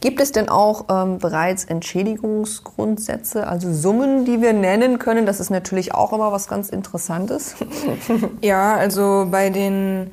Gibt 0.00 0.20
es 0.20 0.32
denn 0.32 0.48
auch 0.48 0.84
ähm, 0.90 1.18
bereits 1.18 1.64
Entschädigungsgrundsätze, 1.64 3.46
also 3.46 3.72
Summen, 3.72 4.24
die 4.24 4.40
wir 4.40 4.52
nennen 4.52 4.98
können? 4.98 5.26
Das 5.26 5.40
ist 5.40 5.50
natürlich 5.50 5.94
auch 5.94 6.12
immer 6.12 6.30
was 6.32 6.48
ganz 6.48 6.68
Interessantes. 6.68 7.56
ja, 8.40 8.76
also 8.76 9.26
bei 9.30 9.50
den 9.50 10.10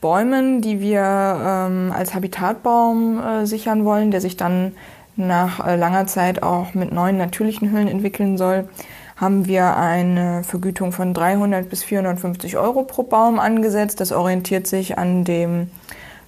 Bäumen, 0.00 0.62
die 0.62 0.80
wir 0.80 1.02
ähm, 1.02 1.92
als 1.94 2.14
Habitatbaum 2.14 3.20
äh, 3.20 3.46
sichern 3.46 3.84
wollen, 3.84 4.10
der 4.10 4.20
sich 4.20 4.36
dann 4.36 4.72
nach 5.16 5.66
äh, 5.66 5.76
langer 5.76 6.06
Zeit 6.06 6.42
auch 6.42 6.74
mit 6.74 6.92
neuen 6.92 7.18
natürlichen 7.18 7.70
Hüllen 7.70 7.88
entwickeln 7.88 8.38
soll, 8.38 8.68
haben 9.16 9.46
wir 9.46 9.76
eine 9.76 10.42
Vergütung 10.44 10.92
von 10.92 11.12
300 11.12 11.68
bis 11.68 11.84
450 11.84 12.56
Euro 12.56 12.84
pro 12.84 13.02
Baum 13.02 13.38
angesetzt. 13.38 14.00
Das 14.00 14.12
orientiert 14.12 14.66
sich 14.66 14.96
an 14.96 15.24
dem 15.24 15.70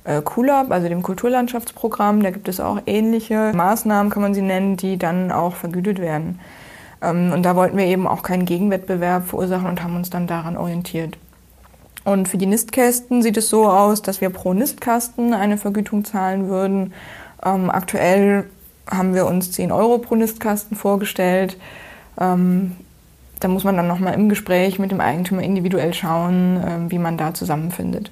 äh, 0.05 0.21
KULAB, 0.21 0.71
also 0.71 0.89
dem 0.89 1.03
Kulturlandschaftsprogramm. 1.03 2.23
Da 2.23 2.31
gibt 2.31 2.49
es 2.49 2.61
auch 2.61 2.83
ähnliche 2.85 3.53
Maßnahmen, 3.55 4.13
kann 4.13 4.23
man 4.23 4.35
sie 4.35 4.43
nennen, 4.43 4.77
die 4.77 4.99
dann 4.99 5.33
auch 5.33 5.55
vergütet 5.55 5.99
werden. 5.99 6.39
Ähm, 7.01 7.33
und 7.33 7.45
da 7.45 7.57
wollten 7.57 7.79
wir 7.79 7.87
eben 7.87 8.07
auch 8.07 8.23
keinen 8.23 8.45
Gegenwettbewerb 8.45 9.27
verursachen 9.27 9.69
und 9.69 9.83
haben 9.83 9.97
uns 9.97 10.11
dann 10.11 10.27
daran 10.27 10.59
orientiert. 10.59 11.17
Und 12.05 12.29
für 12.29 12.39
die 12.39 12.47
Nistkästen 12.47 13.23
sieht 13.23 13.37
es 13.37 13.49
so 13.49 13.69
aus, 13.69 14.03
dass 14.03 14.21
wir 14.21 14.31
pro 14.31 14.55
Nistkasten 14.55 15.35
eine 15.35 15.57
Vergütung 15.57 16.05
zahlen 16.05 16.49
würden. 16.49 16.93
Ähm, 17.45 17.71
aktuell 17.71 18.45
haben 18.91 19.15
wir 19.15 19.27
uns 19.27 19.53
10 19.53 19.71
Euro 19.71 19.99
pro 19.99 20.17
Nistkasten 20.17 20.77
vorgestellt. 20.77 21.57
Ähm, 22.21 22.73
da 23.41 23.49
muss 23.49 23.65
man 23.65 23.77
dann 23.77 23.89
nochmal 23.89 24.15
im 24.15 24.29
Gespräch 24.29 24.79
mit 24.79 24.91
dem 24.91 25.01
Eigentümer 25.01 25.43
individuell 25.43 25.95
schauen, 25.95 26.57
äh, 26.57 26.91
wie 26.91 26.99
man 26.99 27.17
da 27.17 27.35
zusammenfindet. 27.35 28.11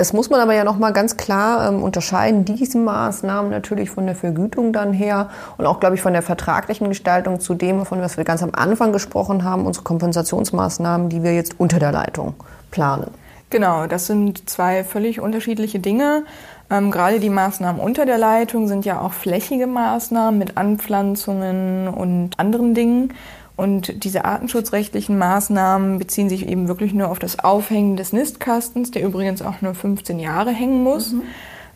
Das 0.00 0.14
muss 0.14 0.30
man 0.30 0.40
aber 0.40 0.54
ja 0.54 0.64
nochmal 0.64 0.94
ganz 0.94 1.18
klar 1.18 1.68
ähm, 1.68 1.82
unterscheiden, 1.82 2.46
diese 2.46 2.78
Maßnahmen 2.78 3.50
natürlich 3.50 3.90
von 3.90 4.06
der 4.06 4.14
Vergütung 4.14 4.72
dann 4.72 4.94
her 4.94 5.28
und 5.58 5.66
auch, 5.66 5.78
glaube 5.78 5.94
ich, 5.94 6.00
von 6.00 6.14
der 6.14 6.22
vertraglichen 6.22 6.88
Gestaltung 6.88 7.38
zu 7.38 7.52
dem, 7.52 7.84
von 7.84 8.00
was 8.00 8.16
wir 8.16 8.24
ganz 8.24 8.42
am 8.42 8.52
Anfang 8.54 8.94
gesprochen 8.94 9.44
haben, 9.44 9.66
unsere 9.66 9.84
Kompensationsmaßnahmen, 9.84 11.10
die 11.10 11.22
wir 11.22 11.34
jetzt 11.34 11.60
unter 11.60 11.78
der 11.78 11.92
Leitung 11.92 12.32
planen. 12.70 13.10
Genau, 13.50 13.86
das 13.86 14.06
sind 14.06 14.48
zwei 14.48 14.84
völlig 14.84 15.20
unterschiedliche 15.20 15.80
Dinge. 15.80 16.24
Ähm, 16.70 16.90
gerade 16.90 17.20
die 17.20 17.28
Maßnahmen 17.28 17.78
unter 17.78 18.06
der 18.06 18.16
Leitung 18.16 18.68
sind 18.68 18.86
ja 18.86 19.02
auch 19.02 19.12
flächige 19.12 19.66
Maßnahmen 19.66 20.38
mit 20.38 20.56
Anpflanzungen 20.56 21.88
und 21.88 22.38
anderen 22.38 22.72
Dingen. 22.72 23.12
Und 23.60 24.04
diese 24.04 24.24
artenschutzrechtlichen 24.24 25.18
Maßnahmen 25.18 25.98
beziehen 25.98 26.30
sich 26.30 26.48
eben 26.48 26.66
wirklich 26.66 26.94
nur 26.94 27.10
auf 27.10 27.18
das 27.18 27.40
Aufhängen 27.40 27.98
des 27.98 28.14
Nistkastens, 28.14 28.90
der 28.90 29.02
übrigens 29.02 29.42
auch 29.42 29.60
nur 29.60 29.74
15 29.74 30.18
Jahre 30.18 30.50
hängen 30.50 30.82
muss. 30.82 31.12
Mhm. 31.12 31.22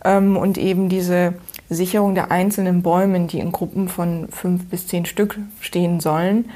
Ähm, 0.03 0.37
und 0.39 0.57
eben 0.57 0.89
diese 0.89 1.35
Sicherung 1.68 2.14
der 2.14 2.30
einzelnen 2.30 2.80
Bäume, 2.80 3.26
die 3.26 3.39
in 3.39 3.53
Gruppen 3.53 3.91
von 3.91 4.28
fünf 4.30 4.64
bis 4.70 4.87
zehn 4.87 5.05
Stück 5.05 5.39
stehen 5.61 6.01
sollen. 6.01 6.47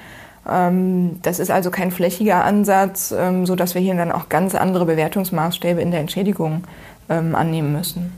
Ähm, 0.48 1.18
das 1.20 1.40
ist 1.40 1.50
also 1.50 1.70
kein 1.70 1.90
flächiger 1.90 2.42
Ansatz, 2.42 3.14
ähm, 3.14 3.44
so 3.44 3.54
dass 3.54 3.74
wir 3.74 3.82
hier 3.82 3.96
dann 3.96 4.12
auch 4.12 4.30
ganz 4.30 4.54
andere 4.54 4.86
Bewertungsmaßstäbe 4.86 5.82
in 5.82 5.90
der 5.90 6.00
Entschädigung 6.00 6.64
ähm, 7.10 7.34
annehmen 7.34 7.74
müssen. 7.74 8.14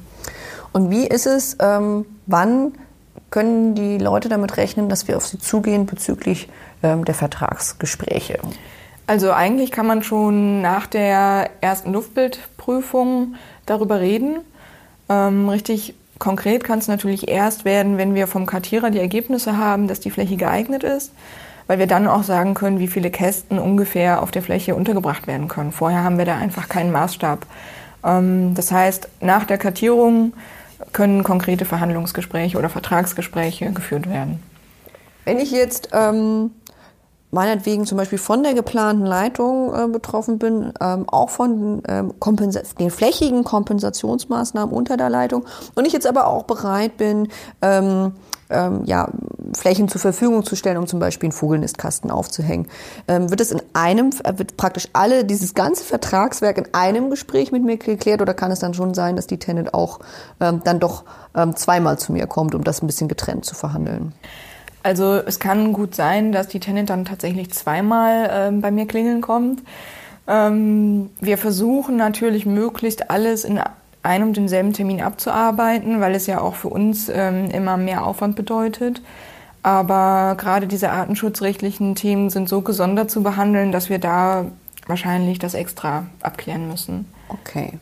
Und 0.73 0.93
wie 0.93 1.09
ist 1.09 1.27
es, 1.27 1.57
ähm, 1.61 2.07
wann 2.27 2.71
können 3.31 3.75
die 3.75 3.99
Leute 3.99 4.29
damit 4.29 4.57
rechnen, 4.57 4.89
dass 4.89 5.09
wir 5.09 5.17
auf 5.17 5.27
sie 5.27 5.39
zugehen 5.39 5.87
bezüglich 5.87 6.49
ähm, 6.83 7.05
der 7.05 7.15
Vertragsgespräche? 7.15 8.39
Also 9.07 9.33
eigentlich 9.33 9.73
kann 9.73 9.87
man 9.87 10.03
schon 10.03 10.63
nach 10.63 10.87
der 10.87 11.51
ersten 11.61 11.93
Luftbildprüfung 11.93 13.35
darüber 13.67 14.01
reden. 14.01 14.39
Ähm, 15.09 15.49
richtig 15.49 15.95
konkret 16.19 16.63
kann 16.63 16.79
es 16.79 16.87
natürlich 16.87 17.29
erst 17.29 17.65
werden, 17.65 17.99
wenn 17.99 18.15
wir 18.15 18.27
vom 18.27 18.47
Kartierer 18.47 18.91
die 18.91 19.01
Ergebnisse 19.01 19.57
haben, 19.57 19.89
dass 19.89 19.99
die 20.01 20.11
Fläche 20.11 20.37
geeignet 20.37 20.85
ist, 20.85 21.13
weil 21.67 21.79
wir 21.79 21.89
dann 21.89 22.07
auch 22.07 22.23
sagen 22.23 22.55
können, 22.55 22.79
wie 22.79 22.87
viele 22.87 23.11
Kästen 23.11 23.59
ungefähr 23.59 24.23
auf 24.23 24.31
der 24.31 24.43
Fläche 24.43 24.75
untergebracht 24.75 25.27
werden 25.27 25.49
können. 25.49 25.73
Vorher 25.73 26.05
haben 26.05 26.19
wir 26.19 26.27
da 26.27 26.37
einfach 26.37 26.69
keinen 26.69 26.93
Maßstab. 26.93 27.47
Ähm, 28.05 28.55
das 28.55 28.71
heißt, 28.71 29.09
nach 29.21 29.45
der 29.45 29.59
Kartierung 29.59 30.35
können 30.93 31.23
konkrete 31.25 31.65
Verhandlungsgespräche 31.65 32.59
oder 32.59 32.69
Vertragsgespräche 32.69 33.73
geführt 33.73 34.09
werden. 34.09 34.43
Wenn 35.25 35.39
ich 35.39 35.51
jetzt 35.51 35.91
ähm, 35.93 36.51
meinetwegen 37.31 37.87
zum 37.87 37.99
Beispiel 37.99 38.19
von 38.19 38.43
der 38.43 38.55
geplanten 38.55 39.07
Leitung 39.07 39.73
äh, 39.75 39.89
betroffen 39.89 40.39
bin, 40.39 40.73
ähm, 40.81 41.09
auch 41.09 41.31
von 41.31 41.83
ähm, 41.87 42.15
den 42.79 42.91
flächigen 42.91 43.45
Kompensationsmaßnahmen 43.45 44.75
unter 44.75 44.97
der 44.97 45.11
Leitung 45.11 45.45
und 45.75 45.87
ich 45.87 45.93
jetzt 45.93 46.07
aber 46.07 46.27
auch 46.27 46.45
bereit 46.45 46.97
bin, 46.97 47.29
ähm, 47.63 48.13
ähm, 48.51 48.83
ja, 48.85 49.09
Flächen 49.53 49.89
zur 49.89 50.01
Verfügung 50.01 50.45
zu 50.45 50.57
stellen, 50.57 50.77
um 50.77 50.87
zum 50.87 51.01
Beispiel 51.01 51.29
einen 51.29 51.33
Vogelnistkasten 51.33 52.11
aufzuhängen. 52.11 52.67
Ähm, 53.09 53.31
wird 53.31 53.41
es 53.41 53.51
in 53.51 53.61
einem, 53.73 54.11
äh, 54.25 54.39
wird 54.39 54.57
praktisch 54.57 54.89
alle, 54.93 55.25
dieses 55.25 55.55
ganze 55.55 55.85
Vertragswerk 55.85 56.59
in 56.59 56.69
einem 56.73 57.11
Gespräch 57.11 57.53
mit 57.53 57.65
mir 57.65 57.77
geklärt 57.77 58.23
oder 58.23 58.35
kann 58.35 58.51
es 58.51 58.61
dann 58.61 58.75
schon 58.75 58.95
sein, 58.95 59.17
dass 59.17 59.27
die 59.27 59.39
Tenant 59.39 59.75
auch 59.75 60.01
ähm, 60.41 60.63
dann 60.65 60.81
doch 60.81 61.05
ähm, 61.35 61.57
zweimal 61.57 61.99
zu 61.99 62.13
mir 62.13 62.27
kommt, 62.27 62.55
um 62.55 62.65
das 62.65 62.83
ein 62.83 62.87
bisschen 62.87 63.09
getrennt 63.09 63.45
zu 63.45 63.55
verhandeln? 63.55 64.13
Also 64.83 65.15
es 65.15 65.39
kann 65.39 65.73
gut 65.73 65.95
sein, 65.95 66.33
dass 66.33 66.49
die 66.49 66.61
Tenant 66.61 66.91
dann 66.91 67.05
tatsächlich 67.05 67.53
zweimal 67.53 68.31
ähm, 68.33 68.61
bei 68.61 68.71
mir 68.71 68.87
klingeln 68.87 69.21
kommt. 69.21 69.63
Ähm, 70.27 71.11
wir 71.21 71.39
versuchen 71.39 71.97
natürlich 71.97 72.47
möglichst 72.47 73.11
alles 73.11 73.45
in 73.45 73.61
einem 74.03 74.29
und 74.29 74.37
denselben 74.37 74.73
Termin 74.73 75.03
abzuarbeiten, 75.03 76.01
weil 76.01 76.15
es 76.15 76.27
ja 76.27 76.41
auch 76.41 76.55
für 76.55 76.69
uns 76.69 77.11
ähm, 77.13 77.51
immer 77.51 77.77
mehr 77.77 78.07
Aufwand 78.07 78.37
bedeutet. 78.37 79.03
Aber 79.63 80.37
gerade 80.39 80.67
diese 80.67 80.91
artenschutzrechtlichen 80.91 81.95
Themen 81.95 82.31
sind 82.31 82.49
so 82.49 82.63
gesondert 82.63 83.11
zu 83.11 83.23
behandeln, 83.23 83.73
dass 83.73 83.91
wir 83.91 83.99
da 83.99 84.47
wahrscheinlich 84.87 85.39
das 85.39 85.55
extra 85.55 86.07
abklären 86.23 86.69
müssen. 86.69 87.07
Okay. 87.29 87.79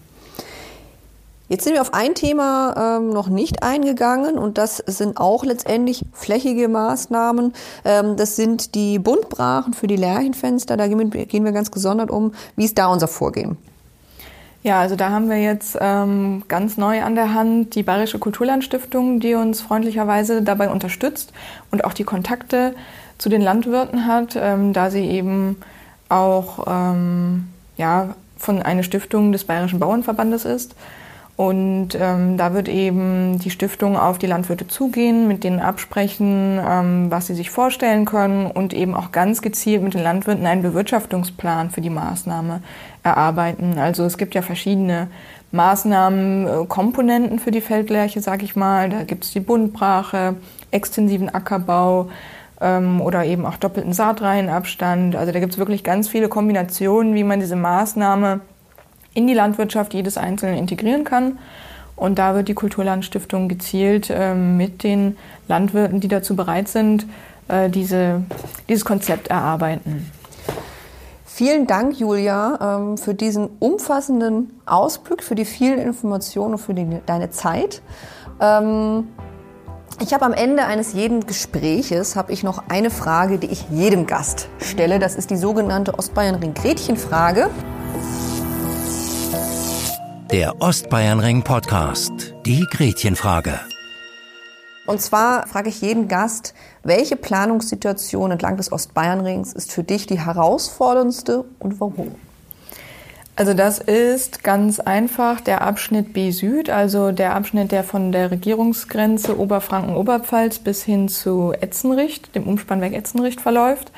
Jetzt 1.48 1.64
sind 1.64 1.72
wir 1.72 1.80
auf 1.80 1.94
ein 1.94 2.14
Thema 2.14 2.98
ähm, 2.98 3.10
noch 3.10 3.28
nicht 3.28 3.62
eingegangen 3.62 4.36
und 4.36 4.58
das 4.58 4.76
sind 4.76 5.16
auch 5.16 5.44
letztendlich 5.44 6.04
flächige 6.12 6.68
Maßnahmen. 6.68 7.54
Ähm, 7.86 8.16
das 8.16 8.36
sind 8.36 8.74
die 8.74 8.98
Buntbrachen 8.98 9.72
für 9.72 9.86
die 9.86 9.96
Lärchenfenster. 9.96 10.76
Da 10.76 10.86
gehen 10.88 11.44
wir 11.44 11.52
ganz 11.52 11.70
gesondert 11.70 12.10
um. 12.10 12.34
Wie 12.56 12.66
ist 12.66 12.76
da 12.76 12.88
unser 12.88 13.08
Vorgehen? 13.08 13.56
Ja, 14.62 14.80
also 14.80 14.96
da 14.96 15.10
haben 15.10 15.30
wir 15.30 15.40
jetzt 15.40 15.78
ähm, 15.80 16.42
ganz 16.48 16.76
neu 16.76 17.02
an 17.02 17.14
der 17.14 17.32
Hand 17.32 17.76
die 17.76 17.84
Bayerische 17.84 18.18
Kulturlandstiftung, 18.18 19.20
die 19.20 19.34
uns 19.34 19.60
freundlicherweise 19.60 20.42
dabei 20.42 20.68
unterstützt 20.68 21.32
und 21.70 21.84
auch 21.84 21.92
die 21.92 22.04
Kontakte 22.04 22.74
zu 23.18 23.28
den 23.28 23.40
Landwirten 23.40 24.06
hat, 24.06 24.36
ähm, 24.36 24.72
da 24.72 24.90
sie 24.90 25.04
eben 25.04 25.56
auch 26.08 26.66
ähm, 26.66 27.48
ja, 27.76 28.14
von 28.36 28.60
einer 28.62 28.82
Stiftung 28.82 29.30
des 29.30 29.44
Bayerischen 29.44 29.78
Bauernverbandes 29.78 30.44
ist. 30.44 30.74
Und 31.36 31.90
ähm, 31.94 32.36
da 32.36 32.52
wird 32.52 32.68
eben 32.68 33.38
die 33.38 33.50
Stiftung 33.50 33.96
auf 33.96 34.18
die 34.18 34.26
Landwirte 34.26 34.66
zugehen, 34.66 35.28
mit 35.28 35.44
denen 35.44 35.60
absprechen, 35.60 36.58
ähm, 36.60 37.12
was 37.12 37.28
sie 37.28 37.34
sich 37.34 37.50
vorstellen 37.50 38.06
können 38.06 38.50
und 38.50 38.74
eben 38.74 38.92
auch 38.92 39.12
ganz 39.12 39.40
gezielt 39.40 39.84
mit 39.84 39.94
den 39.94 40.02
Landwirten 40.02 40.46
einen 40.46 40.62
Bewirtschaftungsplan 40.62 41.70
für 41.70 41.80
die 41.80 41.90
Maßnahme 41.90 42.60
erarbeiten. 43.08 43.78
Also 43.78 44.04
es 44.04 44.18
gibt 44.18 44.34
ja 44.34 44.42
verschiedene 44.42 45.08
Maßnahmen, 45.52 46.46
äh, 46.46 46.66
Komponenten 46.66 47.38
für 47.38 47.50
die 47.50 47.60
Feldlerche, 47.60 48.20
sag 48.20 48.42
ich 48.42 48.56
mal. 48.56 48.90
Da 48.90 49.04
gibt 49.04 49.24
es 49.24 49.32
die 49.32 49.40
Buntbrache, 49.40 50.36
extensiven 50.70 51.32
Ackerbau 51.34 52.10
ähm, 52.60 53.00
oder 53.00 53.24
eben 53.24 53.46
auch 53.46 53.56
doppelten 53.56 53.92
Saatreihenabstand. 53.92 55.16
Also 55.16 55.32
da 55.32 55.40
gibt 55.40 55.52
es 55.52 55.58
wirklich 55.58 55.84
ganz 55.84 56.08
viele 56.08 56.28
Kombinationen, 56.28 57.14
wie 57.14 57.24
man 57.24 57.40
diese 57.40 57.56
Maßnahme 57.56 58.40
in 59.14 59.26
die 59.26 59.34
Landwirtschaft 59.34 59.94
jedes 59.94 60.18
Einzelne 60.18 60.58
integrieren 60.58 61.04
kann. 61.04 61.38
Und 61.96 62.18
da 62.18 62.34
wird 62.34 62.48
die 62.48 62.54
Kulturlandstiftung 62.54 63.48
gezielt 63.48 64.08
äh, 64.10 64.34
mit 64.34 64.84
den 64.84 65.16
Landwirten, 65.48 66.00
die 66.00 66.08
dazu 66.08 66.36
bereit 66.36 66.68
sind, 66.68 67.06
äh, 67.48 67.68
diese, 67.68 68.22
dieses 68.68 68.84
Konzept 68.84 69.28
erarbeiten. 69.28 70.10
Vielen 71.38 71.68
Dank, 71.68 72.00
Julia, 72.00 72.58
ähm, 72.60 72.98
für 72.98 73.14
diesen 73.14 73.48
umfassenden 73.60 74.60
Ausblick, 74.66 75.22
für 75.22 75.36
die 75.36 75.44
vielen 75.44 75.78
Informationen 75.78 76.54
und 76.54 76.58
für 76.58 76.74
die, 76.74 76.98
deine 77.06 77.30
Zeit. 77.30 77.80
Ähm, 78.40 79.06
ich 80.02 80.12
habe 80.12 80.24
am 80.24 80.32
Ende 80.32 80.64
eines 80.64 80.94
jeden 80.94 81.26
Gespräches 81.26 82.16
habe 82.16 82.32
ich 82.32 82.42
noch 82.42 82.64
eine 82.68 82.90
Frage, 82.90 83.38
die 83.38 83.46
ich 83.46 83.66
jedem 83.70 84.06
Gast 84.06 84.48
stelle. 84.60 84.98
Das 84.98 85.14
ist 85.14 85.30
die 85.30 85.36
sogenannte 85.36 85.96
Ostbayern-Ring-Gretchen-Frage. 85.96 87.50
Der 90.32 90.60
Ostbayernring 90.60 91.44
Podcast. 91.44 92.34
Die 92.46 92.66
Gretchenfrage. 92.68 93.60
Und 94.88 95.02
zwar 95.02 95.46
frage 95.46 95.68
ich 95.68 95.82
jeden 95.82 96.08
Gast, 96.08 96.54
welche 96.82 97.16
Planungssituation 97.16 98.30
entlang 98.30 98.56
des 98.56 98.72
Ostbayernrings 98.72 99.52
ist 99.52 99.70
für 99.70 99.84
dich 99.84 100.06
die 100.06 100.18
herausforderndste 100.18 101.44
und 101.58 101.78
warum? 101.78 102.14
Also 103.36 103.52
das 103.52 103.80
ist 103.80 104.42
ganz 104.42 104.80
einfach 104.80 105.42
der 105.42 105.60
Abschnitt 105.60 106.14
B 106.14 106.30
Süd, 106.30 106.70
also 106.70 107.12
der 107.12 107.34
Abschnitt, 107.34 107.70
der 107.70 107.84
von 107.84 108.12
der 108.12 108.30
Regierungsgrenze 108.30 109.38
Oberfranken-Oberpfalz 109.38 110.60
bis 110.60 110.82
hin 110.82 111.10
zu 111.10 111.52
Etzenricht, 111.52 112.34
dem 112.34 112.44
Umspannwerk 112.44 112.94
Etzenricht 112.94 113.42
verläuft, 113.42 113.92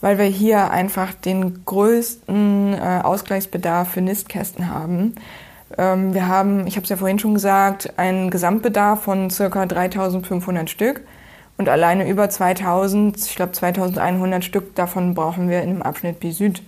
weil 0.00 0.16
wir 0.16 0.26
hier 0.26 0.70
einfach 0.70 1.12
den 1.12 1.64
größten 1.64 2.74
äh, 2.74 3.00
Ausgleichsbedarf 3.02 3.90
für 3.90 4.00
Nistkästen 4.00 4.72
haben. 4.72 5.16
Ähm, 5.78 6.14
wir 6.14 6.28
haben, 6.28 6.66
ich 6.66 6.76
habe 6.76 6.84
es 6.84 6.90
ja 6.90 6.96
vorhin 6.96 7.18
schon 7.18 7.34
gesagt, 7.34 7.98
einen 7.98 8.30
Gesamtbedarf 8.30 9.02
von 9.02 9.30
circa 9.30 9.66
3500 9.66 10.68
Stück. 10.68 11.02
Und 11.58 11.68
alleine 11.68 12.08
über 12.08 12.30
2000, 12.30 13.18
ich 13.18 13.36
glaube 13.36 13.52
2100 13.52 14.42
Stück 14.42 14.74
davon 14.74 15.14
brauchen 15.14 15.50
wir 15.50 15.62
in 15.62 15.70
dem 15.70 15.82
Abschnitt 15.82 16.18
B 16.20 16.30
Süd. 16.30 16.62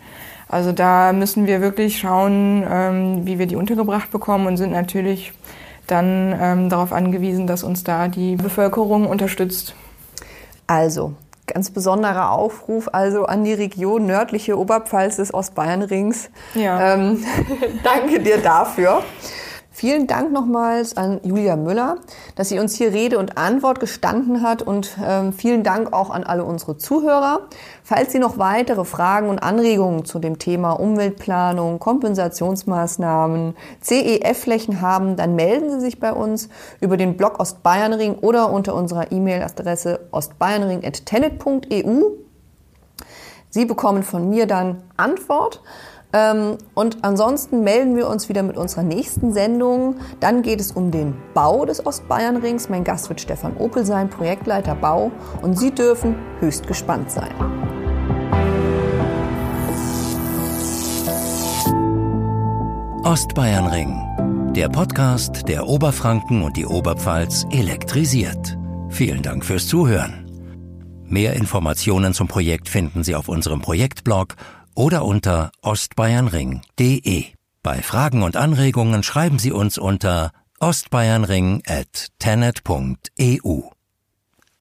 Also 0.48 0.72
da 0.72 1.14
müssen 1.14 1.46
wir 1.46 1.62
wirklich 1.62 1.98
schauen, 1.98 2.62
ähm, 2.70 3.26
wie 3.26 3.38
wir 3.38 3.46
die 3.46 3.56
untergebracht 3.56 4.10
bekommen 4.10 4.46
und 4.46 4.58
sind 4.58 4.72
natürlich 4.72 5.32
dann 5.86 6.38
ähm, 6.38 6.68
darauf 6.68 6.92
angewiesen, 6.92 7.46
dass 7.46 7.62
uns 7.62 7.84
da 7.84 8.08
die 8.08 8.36
Bevölkerung 8.36 9.06
unterstützt. 9.06 9.74
Also, 10.66 11.14
ganz 11.52 11.70
besonderer 11.70 12.30
Aufruf 12.30 12.88
also 12.92 13.24
an 13.26 13.44
die 13.44 13.52
Region 13.52 14.06
nördliche 14.06 14.58
Oberpfalz 14.58 15.16
des 15.16 15.34
Ostbayernrings. 15.34 16.30
Ja. 16.54 16.94
Ähm, 16.94 17.24
danke 17.84 18.20
dir 18.20 18.38
dafür. 18.38 19.02
Vielen 19.74 20.06
Dank 20.06 20.32
nochmals 20.32 20.98
an 20.98 21.18
Julia 21.24 21.56
Müller, 21.56 21.96
dass 22.36 22.50
sie 22.50 22.58
uns 22.58 22.74
hier 22.74 22.92
Rede 22.92 23.18
und 23.18 23.38
Antwort 23.38 23.80
gestanden 23.80 24.42
hat 24.42 24.60
und 24.60 24.98
ähm, 25.02 25.32
vielen 25.32 25.62
Dank 25.62 25.94
auch 25.94 26.10
an 26.10 26.24
alle 26.24 26.44
unsere 26.44 26.76
Zuhörer. 26.76 27.48
Falls 27.82 28.12
Sie 28.12 28.18
noch 28.18 28.36
weitere 28.36 28.84
Fragen 28.84 29.30
und 29.30 29.38
Anregungen 29.38 30.04
zu 30.04 30.18
dem 30.18 30.38
Thema 30.38 30.72
Umweltplanung, 30.72 31.78
Kompensationsmaßnahmen, 31.78 33.54
CEF-Flächen 33.80 34.82
haben, 34.82 35.16
dann 35.16 35.36
melden 35.36 35.70
Sie 35.70 35.80
sich 35.80 35.98
bei 35.98 36.12
uns 36.12 36.50
über 36.80 36.98
den 36.98 37.16
Blog 37.16 37.40
Ostbayernring 37.40 38.16
oder 38.16 38.52
unter 38.52 38.74
unserer 38.74 39.10
E-Mail-Adresse 39.10 40.00
ostbayernring.tenet.eu. 40.10 42.02
Sie 43.48 43.64
bekommen 43.64 44.02
von 44.02 44.28
mir 44.28 44.46
dann 44.46 44.82
Antwort. 44.98 45.62
Ähm, 46.12 46.58
und 46.74 46.98
ansonsten 47.02 47.62
melden 47.64 47.96
wir 47.96 48.08
uns 48.08 48.28
wieder 48.28 48.42
mit 48.42 48.56
unserer 48.56 48.82
nächsten 48.82 49.32
Sendung. 49.32 49.96
Dann 50.20 50.42
geht 50.42 50.60
es 50.60 50.72
um 50.72 50.90
den 50.90 51.14
Bau 51.34 51.64
des 51.64 51.84
Ostbayernrings. 51.84 52.68
Mein 52.68 52.84
Gast 52.84 53.08
wird 53.08 53.20
Stefan 53.20 53.56
Opel 53.56 53.86
sein, 53.86 54.10
Projektleiter 54.10 54.74
Bau. 54.74 55.10
Und 55.40 55.58
Sie 55.58 55.70
dürfen 55.70 56.16
höchst 56.40 56.66
gespannt 56.66 57.10
sein. 57.10 57.32
Ostbayernring, 63.04 64.52
der 64.54 64.68
Podcast, 64.68 65.48
der 65.48 65.66
Oberfranken 65.66 66.42
und 66.42 66.56
die 66.56 66.66
Oberpfalz 66.66 67.46
elektrisiert. 67.50 68.56
Vielen 68.90 69.22
Dank 69.22 69.44
fürs 69.44 69.66
Zuhören. 69.66 70.22
Mehr 71.06 71.34
Informationen 71.34 72.14
zum 72.14 72.28
Projekt 72.28 72.68
finden 72.68 73.02
Sie 73.02 73.14
auf 73.14 73.28
unserem 73.28 73.60
Projektblog 73.60 74.36
oder 74.74 75.04
unter 75.04 75.52
ostbayernring.de. 75.62 77.26
Bei 77.62 77.82
Fragen 77.82 78.22
und 78.22 78.36
Anregungen 78.36 79.02
schreiben 79.02 79.38
Sie 79.38 79.52
uns 79.52 79.78
unter 79.78 80.32
ostbayernring 80.58 81.62
at 81.66 82.08
tenet.eu. 82.18 83.62